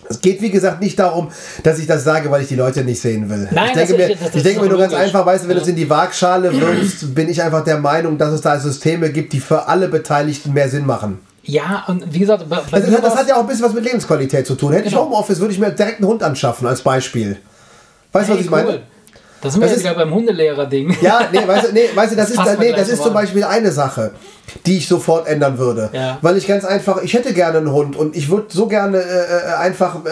[0.09, 1.31] Es geht, wie gesagt, nicht darum,
[1.63, 3.49] dass ich das sage, weil ich die Leute nicht sehen will.
[3.51, 5.45] Nein, ich denke das- mir, das- das ich denke ist mir nur ganz einfach, weißt
[5.45, 5.63] du, wenn du Ja.
[5.65, 9.33] es in die Waagschale wirfst, bin ich einfach der Meinung, dass es da Systeme gibt,
[9.33, 11.21] die für alle Beteiligten mehr Sinn machen.
[11.43, 13.65] Ja, und wie gesagt, bei, bei Das, ist, das war's- hat ja auch ein bisschen
[13.67, 14.73] was mit Lebensqualität zu tun.
[14.73, 15.05] Hätte ich Genau.
[15.07, 17.37] Homeoffice, würde ich mir direkt einen Hund anschaffen, als Beispiel.
[18.13, 18.83] Weißt du, was Hey, ich meine?
[19.45, 19.51] Cool.
[19.51, 20.97] Da sind wir Das ist- wieder beim Hundelehrer-Ding.
[21.01, 23.03] Ja, nee, weißt du, nee, weißt du das, ist, fassen da- wir nee, das ist
[23.03, 23.15] zum.
[23.15, 24.11] Beispiel eine Sache,
[24.67, 25.89] die ich sofort ändern würde.
[25.93, 26.19] Ja.
[26.21, 29.03] Weil ich ganz einfach, ich hätte gerne einen Hund und ich würde so gerne äh,
[29.03, 30.09] äh, einfach äh,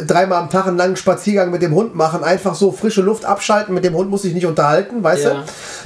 [0.00, 3.24] äh, dreimal am Tag einen langen Spaziergang mit dem Hund machen, einfach so frische Luft
[3.24, 5.30] abschalten, mit dem Hund muss ich nicht unterhalten, weißt Ja.
[5.34, 5.36] du?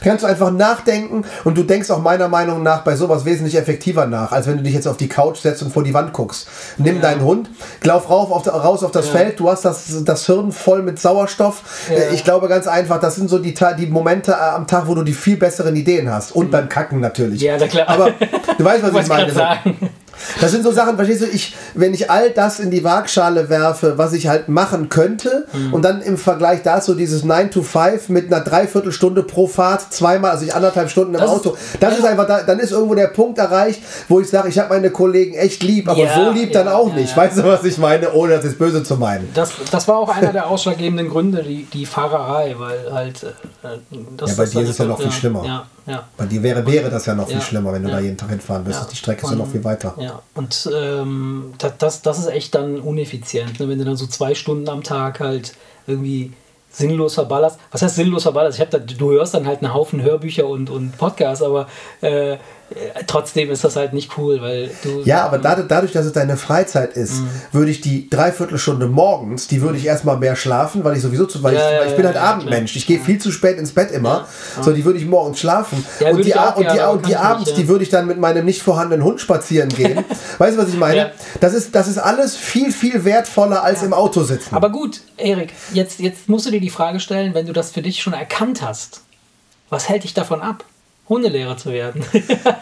[0.03, 4.07] Kannst du einfach nachdenken und du denkst auch meiner Meinung nach bei sowas wesentlich effektiver
[4.07, 6.47] nach, als wenn du dich jetzt auf die Couch setzt und vor die Wand guckst.
[6.79, 7.03] Nimm Ja.
[7.03, 7.51] deinen Hund,
[7.85, 9.09] lauf rauf auf, raus auf das.
[9.09, 11.63] Feld, du hast das, das Hirn voll mit Sauerstoff.
[11.91, 14.95] Äh, Ich glaube ganz einfach, das sind so die, die Momente äh, am Tag, wo
[14.95, 16.33] du die viel besseren Ideen hast.
[16.33, 17.41] Und beim Kacken natürlich.
[17.41, 17.47] Mhm.
[17.47, 17.89] Ja, na klar.
[17.89, 18.11] Aber
[18.59, 19.33] du weißt, was ich meine.
[19.33, 19.91] sagen.
[20.41, 23.99] Das sind so Sachen, verstehst du, ich, wenn ich all das in die Waagschale werfe,
[23.99, 25.75] was ich halt machen könnte, Mhm.
[25.75, 30.31] und dann im Vergleich dazu dieses 9 to 5 mit einer Dreiviertelstunde pro Fahrt, zweimal,
[30.33, 32.95] also ich anderthalb Stunden im Das ist- Auto, das ist einfach, da, dann ist irgendwo
[32.95, 36.31] der Punkt erreicht, wo ich sage, ich habe meine Kollegen echt lieb, aber Ja, so
[36.31, 37.17] lieb dann ja, auch ja, nicht.
[37.17, 39.29] Weißt du, was ich meine, ohne das jetzt böse zu meinen?
[39.35, 43.23] Das, das war auch einer der ausschlaggebenden Gründe, die, die Fahrerei, weil halt.
[43.23, 43.69] Äh,
[44.17, 45.67] das Ja, bei dir ist es ja noch viel schlimmer.
[45.91, 46.09] Ja.
[46.17, 47.43] Bei dir wäre, wäre das ja noch viel Ja.
[47.43, 48.93] schlimmer, wenn du da jeden Tag hinfahren müsstest.
[48.93, 49.95] Die Strecke ist ja noch viel weiter.
[49.99, 53.69] Ja, und ähm, das, das, ist echt dann uneffizient, ne?
[53.69, 55.55] wenn du dann so zwei Stunden am Tag halt
[55.87, 56.33] irgendwie
[56.71, 57.59] sinnlos verballerst.
[57.73, 58.59] Was heißt sinnlos verballerst?
[58.59, 61.67] Ich hab da, du hörst dann halt einen Haufen Hörbücher und, und Podcasts, aber
[62.01, 62.37] äh,
[63.07, 65.03] trotzdem ist das halt nicht cool, weil du.
[65.05, 67.29] Ja, aber dadurch, dadurch, dass es deine Freizeit ist, Mhm.
[67.53, 71.43] würde ich die Dreiviertelstunde morgens, die würde ich erstmal mehr schlafen, weil ich sowieso zu,
[71.43, 72.77] weil Ja, ich, ja, weil ich bin ja, halt ja, Abendmensch.
[72.77, 74.27] Ich gehe viel zu spät ins Bett immer.
[74.61, 75.85] So, die würde ich morgens schlafen.
[75.99, 77.57] Ja, und die, auch und die, und die abends, ja.
[77.57, 80.05] die würde ich dann mit meinem nicht vorhandenen Hund spazieren gehen.
[80.39, 80.97] weißt du, was ich meine?
[80.97, 81.11] Ja.
[81.41, 84.55] Das, ist, das ist alles viel, viel wertvoller als im Auto sitzen.
[84.55, 87.83] Aber gut, Erik, jetzt, jetzt musst du dir die Frage stellen, wenn du das für
[87.83, 89.03] dich schon erkannt hast,
[89.69, 90.65] was hält dich davon ab?
[91.11, 92.03] Hundelehrer zu werden.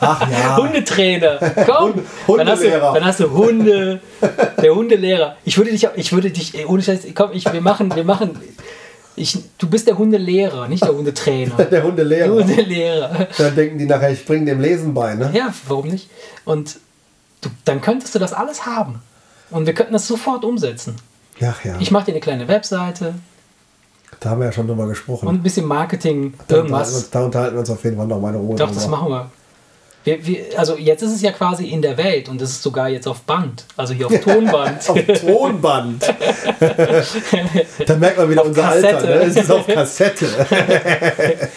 [0.01, 0.57] Ach ja.
[0.61, 1.39] Hundetrainer.
[1.67, 1.95] Komm.
[2.27, 2.95] Hund- Dann hast, du, Hundelehrer.
[2.95, 4.01] dann hast du Hunde.
[4.61, 5.37] Der Hundelehrer.
[5.45, 8.37] Ich würde dich, ich würde dich, ey, ohne Scheiß, komm, ich, wir machen, wir machen.
[9.17, 11.55] Ich, du bist der Hundelehrer, nicht der Hundetrainer.
[11.57, 12.31] der Der Hundelehrer.
[12.35, 13.27] Hundelehrer.
[13.37, 15.15] Dann denken die nachher, ich bringe dem Lesen bei.
[15.15, 15.31] Ne?
[15.35, 16.09] Ja, warum nicht?
[16.45, 16.77] Und
[17.43, 19.03] du, dann könntest du das alles haben.
[19.51, 20.97] Und wir könnten das sofort umsetzen.
[21.43, 23.15] Ach ja, Ich mache dir eine kleine Webseite
[24.21, 25.29] da haben wir ja schon drüber gesprochen.
[25.29, 26.95] und ein bisschen Marketing, da, unterhalten irgendwas.
[26.95, 28.57] uns, da unterhalten wir uns auf jeden Fall noch mal eine Ruhe.
[28.57, 29.31] Doch, das machen wir.
[30.05, 30.45] Wir, wir.
[30.57, 33.21] Also jetzt ist es ja quasi in der Welt und es ist sogar jetzt auf
[33.23, 34.89] Band, also hier auf Tonband.
[34.89, 36.03] auf Tonband.
[37.87, 38.97] da merkt man wieder Auf unser Kassette.
[38.97, 39.09] Alter.
[39.09, 39.15] Ne?
[39.23, 40.27] Es ist auf Kassette.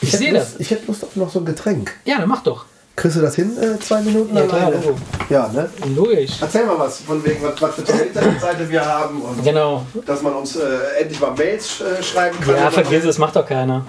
[0.00, 0.58] ich hätte sehe das.
[0.58, 1.92] Ich hätte Lust auf noch so ein Getränk.
[2.04, 2.64] Ja, dann mach doch.
[2.94, 4.70] Kriegst du das hin, äh, zwei Minuten Ja, klar?
[4.70, 4.96] Logo.
[5.30, 5.70] Ja, ne?
[5.96, 6.32] Logisch.
[6.40, 9.86] Erzähl mal was, von wegen, was, was für eine Internetseite wir haben und Genau.
[10.06, 10.62] dass man uns äh,
[11.00, 12.54] endlich mal Mails äh, schreiben kann.
[12.56, 13.86] Ja, vergiss es, macht doch keiner.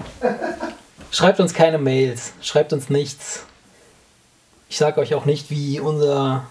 [1.10, 3.44] Schreibt uns keine Mails, schreibt uns nichts.
[4.70, 6.46] Ich sage euch auch nicht, wie unser,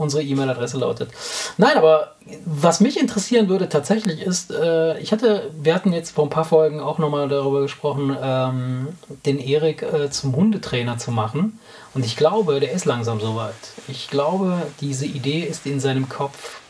[0.00, 1.10] unsere E-Mail-Adresse lautet.
[1.58, 6.24] Nein, aber was mich interessieren würde tatsächlich ist, äh, ich hatte, wir hatten jetzt vor
[6.24, 8.88] ein paar Folgen auch nochmal darüber gesprochen, ähm,
[9.26, 11.58] den Erik äh, zum Hundetrainer zu machen.
[11.92, 13.54] Und ich glaube, der ist langsam soweit.
[13.88, 16.60] Ich glaube, diese Idee ist in seinem Kopf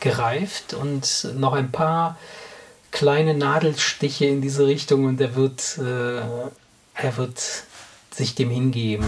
[0.00, 2.16] gereift und noch ein paar
[2.90, 6.20] kleine Nadelstiche in diese Richtung und er wird, äh,
[6.94, 7.40] er wird
[8.10, 9.06] sich dem hingeben.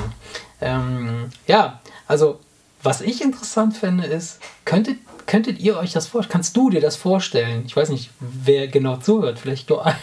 [0.60, 2.40] Ähm, ja, also
[2.84, 6.32] was ich interessant fände ist, könntet, könntet ihr euch das vorstellen?
[6.32, 7.64] Kannst du dir das vorstellen?
[7.66, 9.94] Ich weiß nicht, wer genau zuhört, vielleicht nur ein.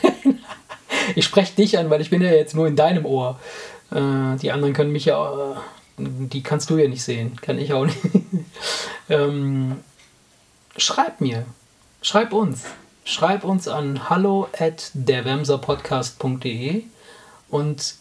[1.16, 3.40] Ich spreche dich an, weil ich bin ja jetzt nur in deinem Ohr.
[3.92, 5.56] Äh, die anderen können mich ja, äh,
[5.98, 8.00] die kannst du ja nicht sehen, kann ich auch nicht.
[9.10, 9.80] ähm,
[10.76, 11.46] schreib mir,
[12.02, 12.64] schreib uns,
[13.04, 16.84] schreib uns an hallo at derwemserpodcast.de
[17.50, 17.96] und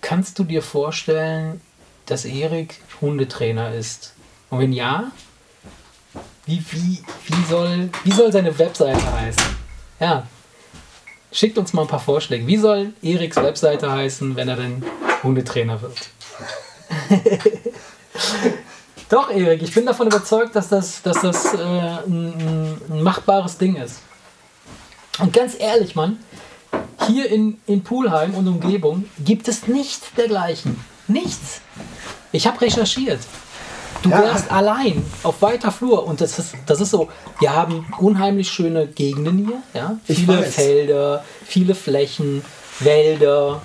[0.00, 1.60] kannst du dir vorstellen,
[2.10, 4.14] dass Erik Hundetrainer ist?
[4.50, 5.12] Und wenn ja,
[6.46, 9.44] wie, wie, wie, soll, wie soll seine Webseite heißen?
[10.00, 10.26] Ja,
[11.32, 12.46] schickt uns mal ein paar Vorschläge.
[12.46, 14.84] Wie soll Eriks Webseite heißen, wenn er denn
[15.22, 16.10] Hundetrainer wird?
[19.08, 23.76] Doch, Erik, ich bin davon überzeugt, dass das, dass das äh, ein, ein machbares Ding
[23.76, 24.00] ist.
[25.18, 26.18] Und ganz ehrlich, Mann,
[27.06, 30.78] hier in, in Pulheim und Umgebung gibt es nichts dergleichen.
[31.08, 31.60] Nichts.
[32.32, 33.20] Ich habe recherchiert.
[34.02, 34.22] Du Ja.
[34.22, 37.08] wärst allein auf weiter Flur und das ist, das ist so,
[37.38, 39.98] wir haben unheimlich schöne Gegenden hier, ja?
[40.06, 40.54] Ich Viele weiß.
[40.54, 42.42] Felder, viele Flächen,
[42.78, 43.60] Wälder,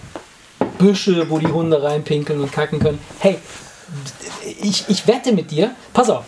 [0.78, 3.00] Büsche, wo die Hunde reinpinkeln und kacken können.
[3.20, 3.38] Hey,
[4.62, 6.26] ich, ich wette mit dir, pass auf,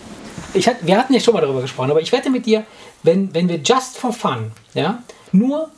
[0.53, 2.63] ich hat, wir hatten ja schon mal darüber gesprochen, aber ich wette mit dir,
[3.03, 5.69] wenn, wenn wir just for fun, ja, nur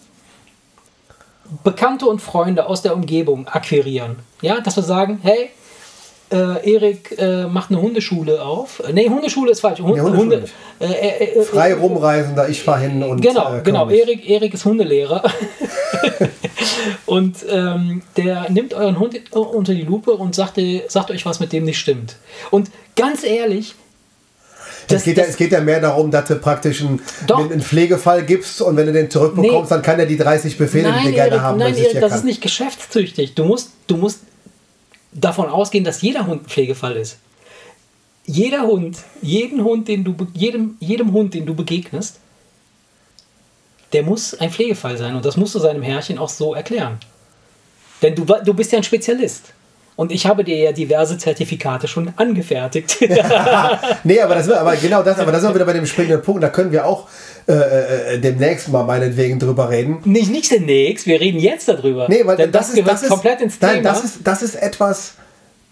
[1.64, 5.50] Bekannte und Freunde aus der Umgebung akquirieren, ja, dass wir sagen, hey,
[6.32, 8.82] äh, Erik äh, macht eine Hundeschule auf.
[8.88, 9.80] Äh, Nee, Hundeschule ist falsch.
[9.80, 10.50] Hund, Nee, Hundeschule Hunde,
[10.80, 13.22] äh, äh, äh, Frei rumreisender, ich fahre hin und.
[13.22, 13.90] Genau, genau.
[13.90, 15.24] Erik, Erik ist Hundelehrer.
[17.06, 21.52] und ähm, der nimmt euren Hund unter die Lupe und sagt, sagt euch, was mit
[21.52, 22.16] dem nicht stimmt.
[22.52, 23.76] Und ganz ehrlich,
[24.92, 27.00] es, geht ja, es geht ja mehr darum, dass du praktisch einen,
[27.32, 29.76] einen Pflegefall gibst und wenn du den zurückbekommst, Nee.
[29.76, 31.60] dann kann er die 30 Befehle, die nein, wir gerne Erik, haben.
[31.60, 33.36] nein, das ist Erik, das ist nicht geschäftstüchtig.
[33.36, 34.22] Du musst, du musst
[35.12, 37.18] davon ausgehen, dass jeder Hund ein Pflegefall ist.
[38.26, 42.20] Jeder Hund, jeden Hund, den du, jedem, jedem Hund, den du begegnest,
[43.92, 45.16] der muss ein Pflegefall sein.
[45.16, 47.00] Und das musst du seinem Herrchen auch so erklären.
[48.02, 49.54] Denn du, du bist ja ein Spezialist.
[49.96, 52.98] Und ich habe dir ja diverse Zertifikate schon angefertigt.
[54.04, 56.42] Nee, aber, das, aber genau das, aber das sind wir wieder bei dem springenden Punkt.
[56.42, 57.08] Da können wir auch
[57.48, 60.00] äh, äh, demnächst mal meinetwegen drüber reden.
[60.06, 62.08] nicht, nicht demnächst, wir reden jetzt darüber.
[62.10, 63.90] Nee, weil Denn das, das, ist, das ist komplett ins nein, Thema.
[63.90, 65.14] das ist das ist etwas,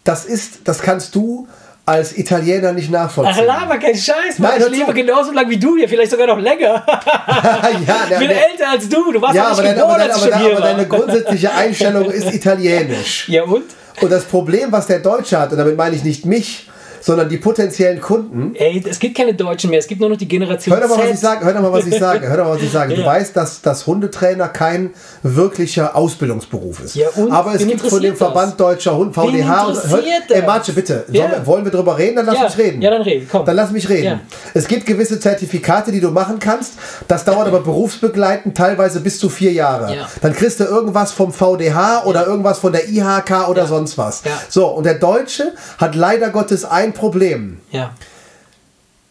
[0.03, 1.47] das ist, das kannst du
[1.87, 3.45] als Italiener nicht Ach, nachvollziehen.
[3.45, 4.59] laber kein Scheiß, Mann.
[4.59, 6.85] Nein, ich lebe genauso lange wie du hier, vielleicht sogar noch länger.
[6.87, 9.11] ja, Ich bin älter als du.
[9.11, 10.61] Du warst ja, aber, nicht aber, geboren, dein, aber, dein, aber war.
[10.61, 13.29] deine grundsätzliche Einstellung ist italienisch.
[13.29, 13.63] Ja und?
[14.01, 16.67] Und das Problem, was der Deutsche hat, und damit meine ich nicht mich,
[17.07, 18.53] sondern die potenziellen Kunden.
[18.55, 20.97] Ey, es gibt keine Deutschen mehr, es gibt nur noch die Generation Hör doch mal,
[20.97, 21.13] was Z.
[21.13, 21.45] ich sage.
[21.45, 22.27] Hör doch mal, was ich sage.
[22.27, 22.93] Hör doch mal, was ich sage.
[22.97, 23.07] Du Ja.
[23.07, 24.89] weißt, dass, dass Hundetrainer kein
[25.23, 26.95] wirklicher Ausbildungsberuf ist.
[26.95, 27.07] Ja?
[27.29, 28.17] Aber es gibt von dem das?
[28.17, 29.67] Verband Deutscher Hund, VDH.
[29.69, 30.41] interessiert Ey?
[30.41, 31.05] Marce, bitte.
[31.11, 31.29] Ja.
[31.29, 32.17] Sollen wollen wir drüber reden?
[32.17, 32.81] Dann lass mich reden.
[32.81, 33.45] Ja, dann red, komm.
[33.45, 34.19] Dann lass mich reden.
[34.53, 36.73] Es gibt gewisse Zertifikate, die du machen kannst.
[37.07, 39.95] Das dauert aber berufsbegleitend teilweise bis zu vier Jahre.
[39.95, 40.07] Ja.
[40.21, 44.23] Dann kriegst du irgendwas vom VDH oder irgendwas von der IHK oder sonst was.
[44.49, 47.91] So, und der Deutsche hat leider Gottes ein Problem Ja.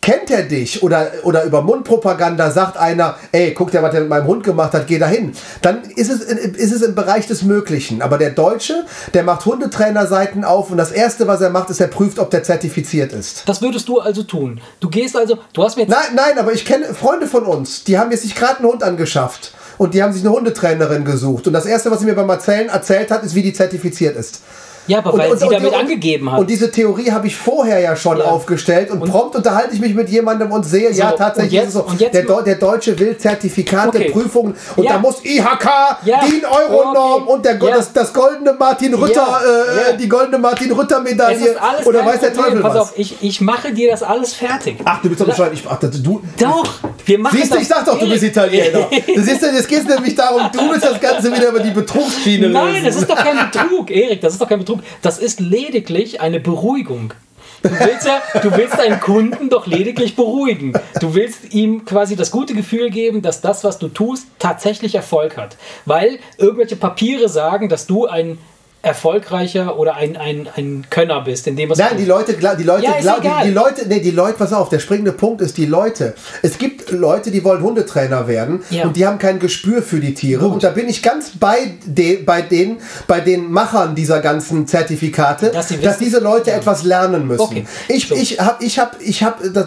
[0.02, 4.08] kennt er dich oder, oder über Mundpropaganda sagt einer, ey, guck dir, was der mit
[4.10, 5.32] meinem Hund gemacht hat, geh dahin.
[5.62, 8.02] Dann ist es, ist es im Bereich des Möglichen.
[8.02, 8.84] Aber der Deutsche,
[9.14, 12.44] der macht Hundetrainerseiten auf und das Erste, was er macht, ist, er prüft, ob der
[12.44, 13.48] zertifiziert ist.
[13.48, 14.60] Das würdest du also tun.
[14.78, 15.90] Du gehst also, du hast mir jetzt.
[15.90, 18.82] Nein, nein, aber ich kenne Freunde von uns, die haben jetzt sich gerade einen Hund
[18.84, 19.54] angeschafft.
[19.78, 21.46] Und die haben sich eine Hundetrainerin gesucht.
[21.48, 24.40] Und das Erste, was sie mir beim Erzählen erzählt hat, ist, wie die zertifiziert ist.
[24.86, 26.38] Ja, aber weil sie damit angegeben hat.
[26.40, 28.24] Und diese Theorie habe ich vorher ja schon Ja.
[28.24, 31.68] aufgestellt und, prompt unterhalte ich mich mit jemandem und sehe, ja, und tatsächlich jetzt- ist
[31.70, 31.82] es so.
[31.84, 34.10] und jetzt der, Deu- der Deutsche will Zertifikate, Okay.
[34.10, 34.92] Prüfungen und Ja.
[34.94, 36.20] da muss IHK, Ja.
[36.24, 37.32] DIN Euronorm Okay.
[37.32, 37.76] und der, Ja.
[37.76, 39.40] das, das goldene Martin Rütter, Ja.
[39.40, 39.96] äh, Ja.
[39.96, 42.32] die goldene Martin Rütter es Medaille ist alles oder weiß der.
[42.34, 42.80] Teufel Pass was.
[42.82, 44.76] auf, ich, ich mache dir das alles fertig.
[44.84, 45.52] Ach, du bist doch bescheuert.
[45.54, 46.64] Ich, ach, das- du, Doch,
[47.04, 47.62] wir machen Siehst du, das.
[47.62, 48.86] ich sag doch, du bist Italiener.
[49.16, 51.70] Du siehst du, jetzt geht es nämlich darum, du willst das Ganze wieder über die
[51.70, 52.84] Betrugsschiene Nein, lösen.
[52.84, 54.75] das ist doch kein Betrug, Erik, das ist doch kein Betrug.
[55.02, 57.14] Das ist lediglich eine Beruhigung.
[57.62, 60.72] Du willst ja, du willst deinen Kunden doch lediglich beruhigen.
[61.00, 65.36] Du willst ihm quasi das gute Gefühl geben, dass das, was du tust, tatsächlich Erfolg
[65.36, 65.56] hat.
[65.84, 68.38] Weil irgendwelche Papiere sagen, dass du ein
[68.86, 72.62] erfolgreicher oder ein, ein, ein Könner bist, in dem was Nein, die Leute, die Leute,
[72.84, 76.14] Ja, die, die Leute, nee, die Leute, pass auf, der springende Punkt ist die Leute.
[76.42, 78.84] Es gibt Leute, die wollen Hundetrainer werden Ja.
[78.84, 80.46] und die haben kein Gespür für die Tiere.
[80.46, 85.50] Und da bin ich ganz bei, de, bei, den, bei den Machern dieser ganzen Zertifikate,
[85.50, 86.56] Dass sie dass wissen- diese Leute Ja.
[86.56, 87.42] etwas lernen müssen.
[87.42, 87.66] Okay.
[87.88, 88.14] Ich, So.
[88.14, 89.66] ich habe, ich habe, ich habe, das-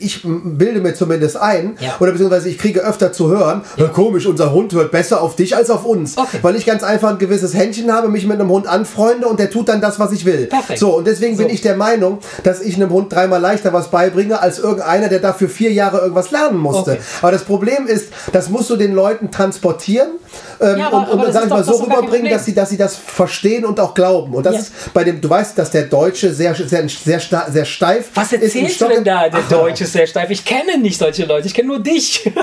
[0.00, 4.52] ich bilde mir zumindest ein, oder beziehungsweise ich kriege öfter zu hören, "Ja, komisch, unser
[4.52, 6.16] Hund hört besser auf dich als auf uns.
[6.18, 6.38] Okay.
[6.42, 9.50] Weil ich ganz einfach ein gewisses Händchen habe, mich mit einem Hund anfreunde und der
[9.50, 10.46] tut dann das, was ich will.
[10.46, 10.78] Perfekt.
[10.78, 11.54] So, und deswegen bin So.
[11.54, 15.48] ich der Meinung, dass ich einem Hund dreimal leichter was beibringe, als irgendeiner, der dafür
[15.48, 16.92] vier Jahre irgendwas lernen musste.
[16.92, 17.00] Okay.
[17.22, 20.08] Aber das Problem ist, das musst du den Leuten transportieren
[20.60, 22.96] ähm, Ja, aber- und, und sag ich mal so rüberbringen, dass sie, dass sie das
[22.96, 24.34] verstehen und auch glauben.
[24.34, 24.60] Und das Ja.
[24.60, 28.34] ist bei dem, du weißt, dass der Deutsche sehr, sehr, sehr, sehr steif Was ist.
[28.34, 29.28] im erzählst du denn da?
[29.28, 30.30] Der Ach, Deutsche ist sehr steif.
[30.30, 31.46] Ich kenne nicht solche Leute.
[31.46, 32.30] Ich kenne nur dich.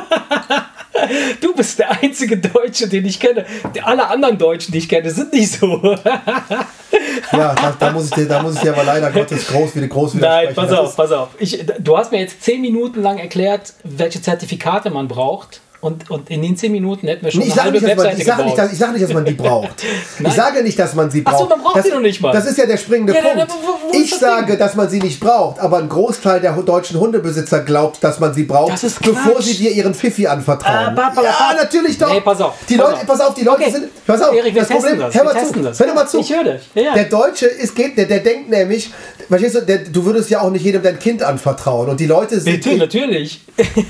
[1.41, 3.45] Du bist der einzige Deutsche, den ich kenne.
[3.83, 5.95] Alle anderen Deutschen, die ich kenne, sind nicht so.
[7.31, 9.87] Ja, da, da, muss ich dir, da muss ich dir aber leider Gottes groß wieder
[9.87, 10.55] groß Nein, widersprechen.
[10.69, 11.29] pass auf, pass auf.
[11.39, 15.59] Ich, du hast mir jetzt zehn Minuten lang erklärt, welche Zertifikate man braucht.
[15.85, 17.95] Und, und in den zehn Minuten hätten wir schon Ich eine sage halbe nicht, dass
[17.97, 19.83] man, Webseite ich sage nicht, dass, ich sage nicht, dass man die braucht.
[20.19, 21.37] ich sage nicht, dass man sie braucht.
[21.37, 22.31] so, man braucht das, sie noch nicht mal.
[22.33, 23.53] Das ist ja der springende Ja, dann, Punkt.
[23.63, 24.57] wo- wo ist ich das sage, Ding?
[24.57, 28.45] dass man sie nicht braucht, aber ein Großteil der deutschen Hundebesitzer glaubt, dass man sie
[28.45, 30.97] braucht, bevor sie dir ihren Pfiffi anvertrauen.
[30.97, 32.11] Ah, ja, natürlich doch.
[32.11, 33.05] Nee, pass auf, Die pass Leute, auf.
[33.05, 33.71] pass auf, die Leute Okay.
[33.71, 34.05] sind.
[34.07, 34.99] Pass auf, Erik, das Problem.
[34.99, 35.59] das, Hör mal zu.
[35.61, 35.79] das.
[35.79, 36.19] Hör mal zu.
[36.19, 36.61] Ich höre dich.
[36.73, 36.93] Ja, ja.
[36.95, 38.89] Der Deutsche ist, geht, der, der denkt nämlich,
[39.29, 41.89] verstehst du, der, du würdest ja auch nicht jedem dein Kind anvertrauen.
[41.89, 42.63] Und die Leute sind.
[42.63, 43.41] Bitte, natürlich.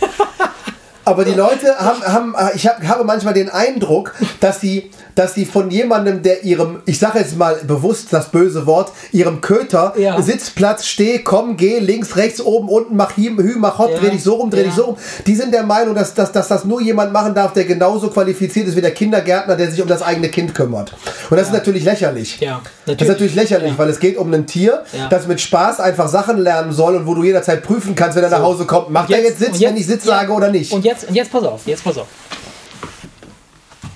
[1.05, 5.35] Aber die Leute haben, haben äh, ich hab, habe manchmal den Eindruck, dass sie, dass
[5.35, 9.93] sie von jemandem, der ihrem, ich sage jetzt mal bewusst das böse Wort, ihrem Köter,
[9.97, 10.19] Ja.
[10.21, 13.99] Sitzplatz, steh, komm, geh, links, rechts, oben, unten, mach him, hü, mach hot, Ja.
[13.99, 14.63] dreh dich so rum, dreh Ja.
[14.65, 14.97] dich so rum.
[15.27, 18.67] Die sind der Meinung, dass, dass, dass das nur jemand machen darf, der genauso qualifiziert
[18.67, 20.91] ist wie der Kindergärtner, der sich um das eigene Kind kümmert.
[21.29, 22.39] Und das ist natürlich lächerlich.
[22.39, 26.07] Ja, Das ist natürlich lächerlich, weil es geht um ein Tier, das mit Spaß einfach
[26.07, 29.11] Sachen lernen soll und wo du jederzeit prüfen kannst, wenn er nach Hause kommt, macht
[29.11, 30.71] er jetzt Sitz, und wenn ich Sitz sage oder nicht.
[30.71, 32.07] Und jetzt, und jetzt pass auf, jetzt pass auf.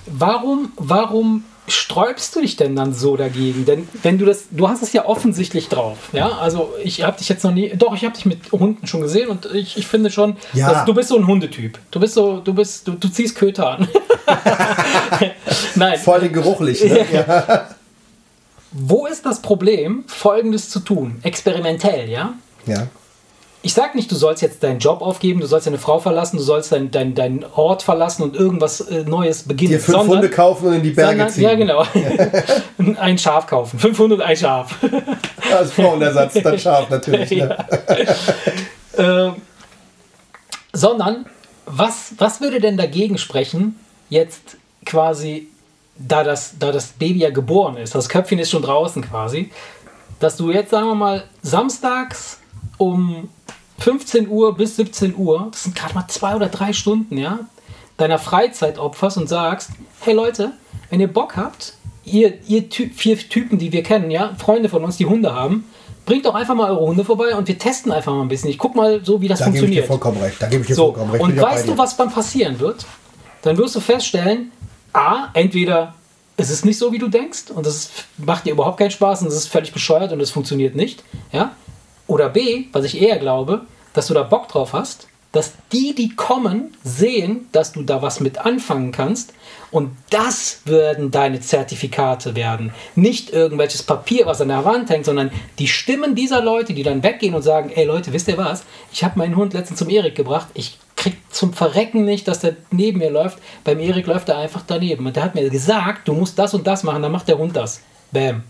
[0.06, 3.64] Warum, warum sträubst du dich denn dann so dagegen?
[3.64, 6.28] Denn wenn du das, du hast es ja offensichtlich drauf, ja.
[6.38, 9.28] Also ich habe dich jetzt noch nie, doch ich habe dich mit Hunden schon gesehen
[9.28, 10.72] und ich, ich finde schon, Ja.
[10.72, 11.78] dass du bist so ein Hundetyp.
[11.92, 13.88] Du bist so, du bist, du, du ziehst Köter an.
[15.76, 15.98] Nein.
[15.98, 16.82] Voll den geruchlich.
[16.84, 17.06] Ne?
[17.12, 17.68] Ja.
[18.72, 21.18] Wo ist das Problem, Folgendes zu tun?
[21.24, 22.34] Experimentell, ja?
[22.66, 22.86] ja.
[23.62, 26.42] Ich sag nicht, du sollst jetzt deinen Job aufgeben, du sollst deine Frau verlassen, du
[26.42, 29.72] sollst deinen dein, dein Ort verlassen und irgendwas äh, Neues beginnen.
[29.72, 31.42] Dir fünf Hunde kaufen und in die Berge sondern, ziehen.
[31.42, 31.84] Ja, genau.
[33.00, 33.78] ein Schaf kaufen.
[33.78, 34.78] 500 ein Schaf.
[35.52, 37.30] Als Frauenersatz, dann scharf natürlich.
[37.30, 37.56] Ne?
[38.98, 39.36] Ähm,
[40.72, 41.26] sondern,
[41.64, 45.48] was, was würde denn dagegen sprechen, jetzt quasi,
[45.96, 49.52] da das, da das Baby ja geboren ist, das Köpfchen ist schon draußen quasi,
[50.18, 52.39] dass du jetzt, sagen wir mal, samstags
[52.80, 53.28] um
[53.78, 57.40] 15 Uhr bis 17 Uhr, das sind gerade mal zwei oder drei Stunden, ja,
[57.98, 59.70] deiner Freizeit opferst und sagst,
[60.00, 60.52] hey Leute,
[60.88, 61.74] wenn ihr Bock habt,
[62.04, 65.64] ihr, ihr Ty vier Typen, die wir kennen, ja, Freunde von uns, die Hunde haben,
[66.06, 68.48] bringt doch einfach mal eure Hunde vorbei und wir testen einfach mal ein bisschen.
[68.48, 69.86] Ich guck mal so, wie das Da gebe ich dir funktioniert.
[69.86, 70.40] vollkommen recht.
[70.42, 71.22] Da gebe ich dir So, vollkommen recht.
[71.22, 72.86] und weißt du, was dann passieren wird?
[73.42, 74.50] Dann wirst du feststellen,
[74.94, 75.94] A, entweder
[76.38, 79.28] es ist nicht so, wie du denkst und das macht dir überhaupt keinen Spaß und
[79.28, 81.04] es ist völlig bescheuert und es funktioniert nicht.
[81.32, 81.52] Ja?
[82.10, 83.60] Oder B, was ich eher glaube,
[83.92, 88.18] dass du da Bock drauf hast, dass die, die kommen, sehen, dass du da was
[88.18, 89.32] mit anfangen kannst
[89.70, 92.72] und das werden deine Zertifikate werden.
[92.96, 95.30] Nicht irgendwelches Papier, was an der Wand hängt, sondern
[95.60, 98.64] die Stimmen dieser Leute, die dann weggehen und sagen, ey Leute, wisst ihr was?
[98.92, 102.56] Ich habe meinen Hund letztens zum Erik gebracht, ich krieg zum Verrecken nicht, dass der
[102.72, 103.38] neben mir läuft.
[103.62, 105.06] Beim Erik läuft er einfach daneben.
[105.06, 107.54] Und der hat mir gesagt, du musst das und das machen, dann macht der Hund
[107.54, 107.80] das.
[108.10, 108.42] Bam.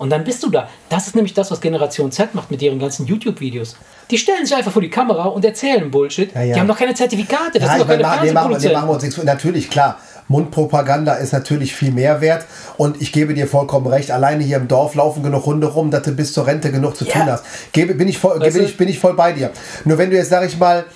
[0.00, 0.66] Und dann bist du da.
[0.88, 3.76] Das ist nämlich das, was Generation Z macht mit ihren ganzen YouTube-Videos.
[4.10, 6.34] Die stellen sich einfach vor die Kamera und erzählen Bullshit.
[6.34, 6.54] Ja, ja.
[6.54, 7.58] Die haben doch keine Zertifikate.
[7.58, 9.22] Das Ja, sind doch keine wir machen, wir machen uns nichts.
[9.22, 9.98] Natürlich, klar.
[10.28, 12.46] Mundpropaganda ist natürlich viel mehr wert
[12.78, 14.10] und ich gebe dir vollkommen recht.
[14.10, 17.04] Alleine hier im Dorf laufen genug Hunde rum, dass du bis zur Rente genug zu
[17.04, 17.12] Ja.
[17.12, 17.44] tun hast.
[17.72, 19.50] Gebe, bin, ich voll, bin, ich, bin ich voll bei dir.
[19.84, 20.86] Nur wenn du jetzt, sag ich mal,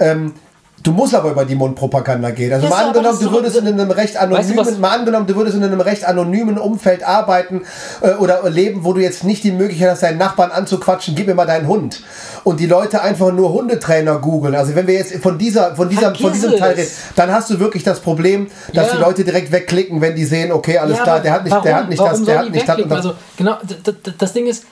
[0.00, 0.34] ähm,
[0.82, 2.52] Du musst aber über die Mundpropaganda gehen.
[2.52, 5.34] Also Ja, mal angenommen, du würdest in einem recht Weißt du, anonymen, mal angenommen, du
[5.34, 7.62] würdest in einem recht anonymen Umfeld arbeiten
[8.00, 11.34] äh, oder leben, wo du jetzt nicht die Möglichkeit hast, deinen Nachbarn anzuquatschen, gib mir
[11.34, 12.00] mal deinen Hund.
[12.44, 14.54] Und die Leute einfach nur Hundetrainer googeln.
[14.54, 17.58] Also wenn wir jetzt von dieser, von dieser, von diesem Teil reden, dann hast du
[17.58, 18.96] wirklich das Problem, dass Ja.
[18.96, 21.62] die Leute direkt wegklicken, wenn die sehen, okay, alles Ja, klar, der hat nicht, der
[21.64, 22.96] warum- hat nicht das, der hat nicht das.
[22.98, 23.56] Also genau,
[24.18, 24.64] das Ding ist,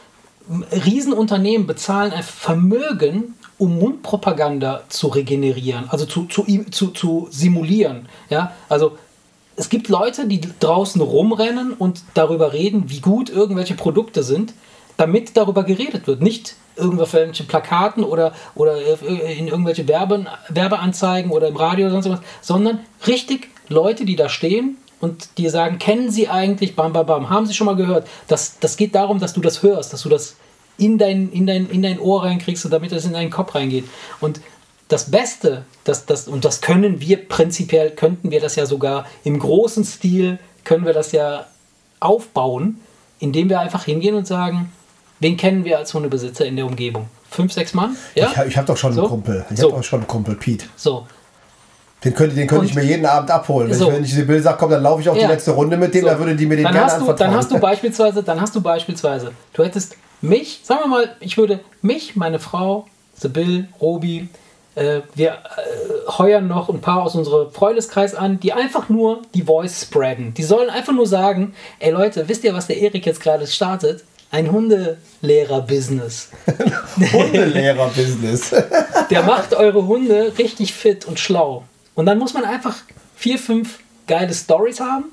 [0.48, 8.08] Riesenunternehmen bezahlen ein Vermögen, um Mundpropaganda zu regenerieren, also zu, zu, zu, zu simulieren.
[8.28, 8.98] Ja, also
[9.56, 14.52] es gibt Leute, die draußen rumrennen und darüber reden, wie gut irgendwelche Produkte sind,
[14.98, 16.22] damit darüber geredet wird.
[16.22, 22.20] Nicht irgendwelche Plakaten oder, oder in irgendwelche Werbe, Werbeanzeigen oder im Radio oder sonst was,
[22.42, 27.30] sondern richtig Leute, die da stehen und dir sagen, kennen sie eigentlich, bam, bam, bam,
[27.30, 28.06] haben sie schon mal gehört.
[28.28, 30.36] Das, das geht darum, dass du das hörst, dass du das
[30.78, 33.84] in dein, in, dein, in dein Ohr reinkriegst und damit das in deinen Kopf reingeht.
[34.20, 34.40] Und
[34.88, 39.38] das Beste, das, das, und das können wir prinzipiell, könnten wir das ja sogar im
[39.38, 41.46] großen Stil, können wir das ja
[42.00, 42.80] aufbauen,
[43.18, 44.72] indem wir einfach hingehen und sagen,
[45.20, 47.08] wen kennen wir als Hundebesitzer in der Umgebung?
[47.30, 47.96] Fünf, sechs Mann?
[48.14, 48.30] Ja?
[48.46, 49.02] Ich, habe doch schon so?
[49.02, 49.44] einen Kumpel.
[49.50, 49.68] Ich so.
[49.68, 50.66] habe doch schon einen Kumpel, Pete.
[50.76, 51.06] So.
[52.04, 53.70] Den könnte, den könnte ich mir jeden Abend abholen.
[53.70, 53.88] Wenn, so.
[53.88, 55.26] ich, wenn ich diese Bill sage, komm, dann laufe ich auch ja.
[55.26, 56.08] die letzte Runde mit dem, so.
[56.08, 58.54] dann würde die mir den dann gerne hast du, Dann hast du beispielsweise, dann hast
[58.54, 64.28] du beispielsweise, du hättest mich, sagen wir mal, ich würde mich, meine Frau, Sibyl, Robi,
[64.76, 69.42] äh, wir äh, heuern noch ein paar aus unserem Freundeskreis an, die einfach nur die
[69.42, 70.34] Voice spreaden.
[70.34, 74.04] Die sollen einfach nur sagen, ey Leute, wisst ihr, was der Erik jetzt gerade startet?
[74.30, 76.30] Ein Hundelehrer-Business.
[77.12, 78.54] Hundelehrer-Business.
[79.10, 81.64] der macht eure Hunde richtig fit und schlau.
[81.96, 82.76] Und dann muss man einfach
[83.16, 85.06] vier, fünf geile Stories haben,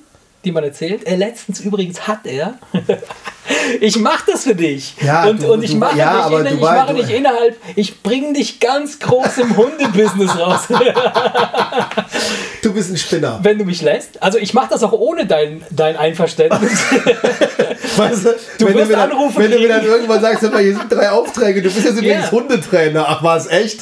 [0.45, 1.07] die man erzählt.
[1.07, 2.59] Äh, letztens übrigens hat er
[3.79, 4.95] ich mache das für dich.
[5.01, 8.34] Ja, und, du, und ich mache ja, dich, in, ich mache dich innerhalb, ich bringe
[8.34, 10.61] dich ganz groß im Hundebusiness raus.
[12.61, 13.39] du bist ein Spinner.
[13.41, 14.21] Wenn du mich lässt.
[14.21, 16.71] Also ich mache das auch ohne dein, dein Einverständnis.
[17.97, 18.29] weißt du,
[18.59, 21.61] du wenn, du mir dann, wenn du mir dann irgendwann sagst, hier sind drei Aufträge,
[21.61, 22.31] du bist jetzt übrigens yeah.
[22.31, 23.05] Hundetrainer.
[23.07, 23.81] Ach, war es echt?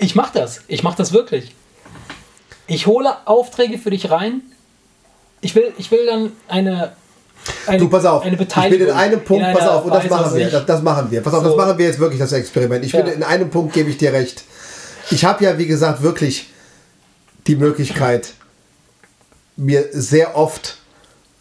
[0.00, 0.62] ich mache das.
[0.68, 1.54] Ich mache das wirklich.
[2.66, 4.42] Ich hole Aufträge für dich rein.
[5.40, 6.92] Ich will, ich will dann eine
[7.66, 10.36] eine, du, pass auf, ich bin in einem Punkt, in pass auf, und das machen
[10.36, 11.20] wir, das, das, machen wir.
[11.20, 11.50] Pass auf, so.
[11.50, 12.84] das machen wir jetzt wirklich, das Experiment.
[12.84, 12.98] Ich ja.
[12.98, 14.42] finde, in einem Punkt gebe ich dir recht.
[15.10, 16.48] Ich habe ja, wie gesagt, wirklich
[17.46, 18.32] die Möglichkeit,
[19.56, 20.78] mir sehr oft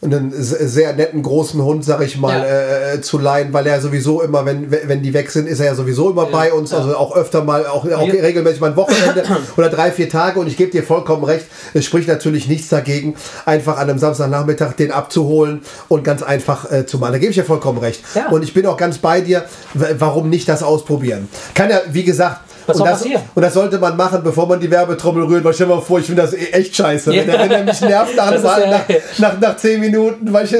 [0.05, 2.93] einen sehr netten großen Hund, sag ich mal, ja.
[2.93, 5.75] äh, zu leihen, weil er sowieso immer, wenn, wenn die weg sind, ist er ja
[5.75, 6.29] sowieso immer ja.
[6.31, 9.23] bei uns, also auch öfter mal, auch, auch regelmäßig mal ein Wochenende
[9.57, 13.15] oder drei, vier Tage und ich gebe dir vollkommen recht, es spricht natürlich nichts dagegen,
[13.45, 17.13] einfach an einem Samstagnachmittag den abzuholen und ganz einfach äh, zu machen.
[17.13, 18.03] Da gebe ich dir vollkommen recht.
[18.31, 21.27] Und ich bin auch ganz bei dir, warum nicht das ausprobieren?
[21.53, 24.69] Kann ja, wie gesagt, was und, das, und das sollte man machen, bevor man die
[24.69, 27.13] Werbetrommel rührt, weil stell dir mal vor, ich finde das e- echt scheiße.
[27.13, 27.21] Ja.
[27.21, 28.81] Wenn, der, wenn der mich nervt nach, ja, nach,
[29.17, 30.57] nach, nach 10 Minuten, weißt du,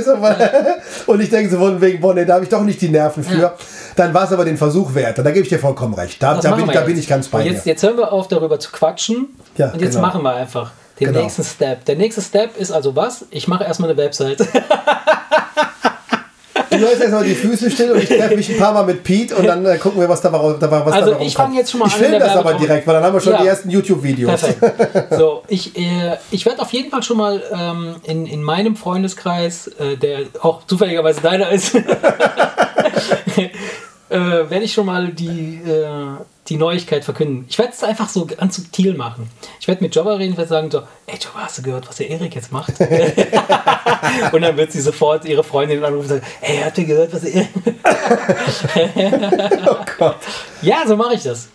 [1.11, 3.23] und ich denke so von wegen, boah, nee, da habe ich doch nicht die Nerven
[3.23, 3.53] für, ja.
[3.95, 5.17] dann war es aber den Versuch wert.
[5.17, 6.21] Und da gebe ich dir vollkommen recht.
[6.21, 7.71] Da, da, bin, da bin, ich ganz bei und jetzt, dir.
[7.71, 9.27] Jetzt hören wir auf, darüber zu quatschen
[9.57, 10.07] ja, und jetzt genau.
[10.07, 11.21] machen wir einfach den genau.
[11.21, 11.85] nächsten Step.
[11.85, 13.25] Der nächste Step ist also was?
[13.29, 14.39] Ich mache erstmal eine Website.
[16.77, 19.35] Du läufst erstmal die Füße still und ich treffe mich ein paar Mal mit Pete
[19.35, 21.79] und dann äh, gucken wir, was da, was da Also da ich fange jetzt schon
[21.79, 21.99] mal ich an.
[21.99, 23.41] Ich filme das aber direkt, weil dann haben wir schon ja.
[23.41, 24.41] die ersten YouTube-Videos.
[25.11, 29.67] So, ich, äh, ich werde auf jeden Fall schon mal ähm, in, in meinem Freundeskreis,
[29.79, 31.81] äh, der auch zufälligerweise deiner ist, äh,
[34.09, 35.85] werde ich schon mal die, äh,
[36.47, 37.45] die Neuigkeit verkünden.
[37.49, 39.29] Ich werde es einfach so ganz subtil machen.
[39.59, 41.95] Ich werde mit Jobber reden, ich werde sagen so, ey Jobber, hast du gehört, was
[41.95, 42.73] der Erik jetzt macht?
[44.31, 47.21] und dann wird sie sofort ihre Freundin anrufen und sagen, ey, habt ihr gehört, was
[47.21, 47.49] der Erik
[49.67, 50.17] Oh Gott.
[50.61, 51.47] Ja, so mache ich das.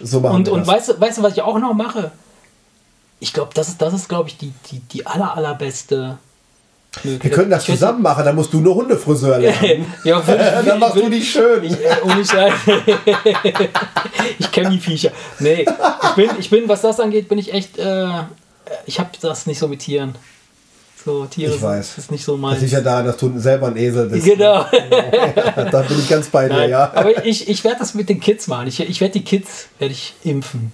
[0.00, 0.68] So machen und, wir und das.
[0.68, 2.12] weißt, du, weißt du, was ich auch noch mache?
[3.20, 6.18] Ich glaube, das ist, das ist glaube ich, die, die, die aller, allerbeste
[7.02, 9.86] wir können das zusammen machen, dann musst du nur Hundefriseur lernen.
[10.04, 10.20] ja,
[10.60, 11.64] ich, dann machst du dich schön.
[12.20, 12.50] Ich, äh,
[13.44, 13.68] ich,
[14.38, 15.10] ich kenne die Viecher.
[15.38, 15.64] Nee,
[16.02, 18.06] ich bin, ich bin, was das angeht, bin ich echt, äh,
[18.86, 20.14] ich habe das nicht so mit Tieren.
[21.04, 21.98] So, Tiere ich weiß.
[21.98, 22.54] ist nicht so mein.
[22.54, 24.24] Das ist ja da, dass du selber ein Esel bist.
[24.24, 24.64] Genau.
[25.70, 26.92] Da bin ich ganz bei dir, Nein, ja.
[26.94, 28.68] Aber ich, ich werde das mit den Kids machen.
[28.68, 30.72] Ich, ich werde die Kids werde ich impfen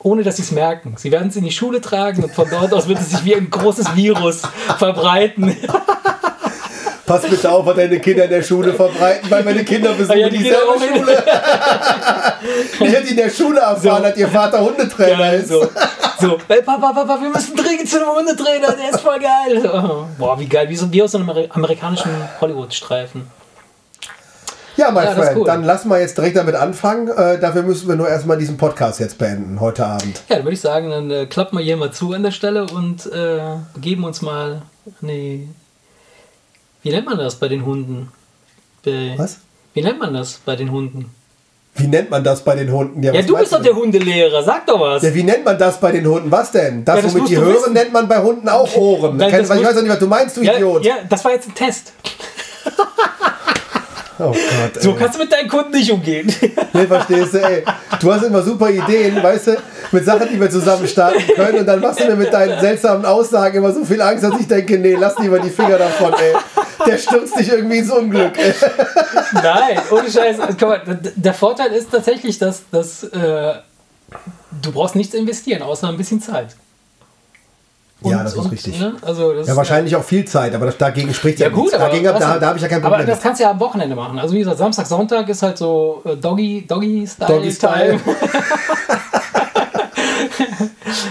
[0.00, 0.94] ohne dass sie es merken.
[0.96, 3.34] Sie werden es in die Schule tragen und von dort aus wird es sich wie
[3.34, 4.42] ein großes Virus
[4.78, 5.56] verbreiten.
[7.06, 10.28] Pass bitte auf, was deine Kinder in der Schule verbreiten, weil meine Kinder besuchen ja,
[10.28, 11.24] die dieselbe Schule.
[12.80, 14.08] ich hätte in der Schule erfahren, so.
[14.08, 15.48] dass ihr Vater Hundetrainer ja, ist.
[15.48, 15.66] So,
[16.20, 16.38] so.
[16.48, 20.06] Hey, Papa, Papa, wir müssen dringend zu einem Hundetrainer, der ist voll geil.
[20.18, 22.10] Boah, wie geil, wie, so, wie aus einem amerikanischen
[22.42, 23.37] Hollywood-Streifen.
[24.78, 25.44] Ja, mein ja, Freund, cool.
[25.44, 27.08] dann lassen wir jetzt direkt damit anfangen.
[27.08, 30.22] Äh, dafür müssen wir nur erstmal diesen Podcast jetzt beenden, heute Abend.
[30.28, 32.64] Ja, dann würde ich sagen, dann äh, klappen wir hier mal zu an der Stelle
[32.64, 33.40] und äh,
[33.80, 34.62] geben uns mal.
[35.00, 35.48] Nee.
[36.84, 38.12] Wie nennt man das bei den Hunden?
[38.84, 39.38] Bei, Was?
[39.74, 41.12] Wie nennt man das bei den Hunden?
[41.74, 43.02] Wie nennt man das bei den Hunden?
[43.02, 45.02] Ja, ja du bist doch der Hundelehrer, sag doch was.
[45.02, 46.30] Ja, wie nennt man das bei den Hunden?
[46.30, 46.84] Was denn?
[46.84, 47.72] Das, ja, das womit die hören, wissen.
[47.72, 49.16] nennt man bei Hunden auch Horen.
[49.16, 50.84] Nein, ich weiß doch nicht, was du meinst, du ja, Idiot.
[50.84, 51.92] Ja, das war jetzt ein Test.
[54.20, 56.32] Oh Gott, so kannst du mit deinen Kunden nicht umgehen.
[56.72, 57.64] Nee, verstehst du, ey.
[58.00, 59.56] Du hast immer super Ideen, weißt du,
[59.90, 63.04] mit Sachen, die wir zusammen starten können und dann machst du mir mit deinen seltsamen
[63.04, 66.34] Aussagen immer so viel Angst, dass ich denke, nee, lass lieber die Finger davon, ey.
[66.86, 68.32] der stürzt dich irgendwie ins Unglück.
[69.32, 70.36] Nein, ohne Scheiß.
[70.58, 70.82] Guck mal,
[71.16, 73.54] der Vorteil ist tatsächlich, dass, dass äh,
[74.62, 76.54] du brauchst nichts investieren, außer ein bisschen Zeit.
[78.02, 78.78] Ja, das ist richtig.
[78.78, 78.94] Ne?
[79.02, 81.74] Also das Ja, wahrscheinlich auch viel Zeit, aber dagegen spricht ja, Ja gut, nichts.
[81.78, 83.06] aber, Dagegen, weißt da, da habe ich ja kein aber Problem.
[83.08, 83.22] das mit.
[83.24, 84.18] kannst du ja am Wochenende machen.
[84.20, 87.28] Also wie gesagt, Samstag, Sonntag ist halt so äh, Doggy, Doggy-Style.
[87.34, 87.98] Doggy-Style.
[87.98, 88.16] Time.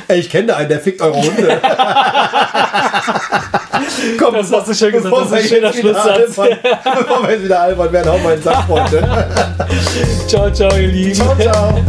[0.07, 1.59] Ey, ich kenne da einen, der fickt eure Hunde.
[4.19, 6.35] Komm, Das hast du schön gesagt, das ist ein schöner Schlusssatz.
[6.35, 9.27] Bevor wir jetzt wieder albern werden, hau mal einen Sack, Freunde.
[10.27, 11.13] ciao, ciao, ihr Lieben.
[11.15, 11.81] Ciao, ciao.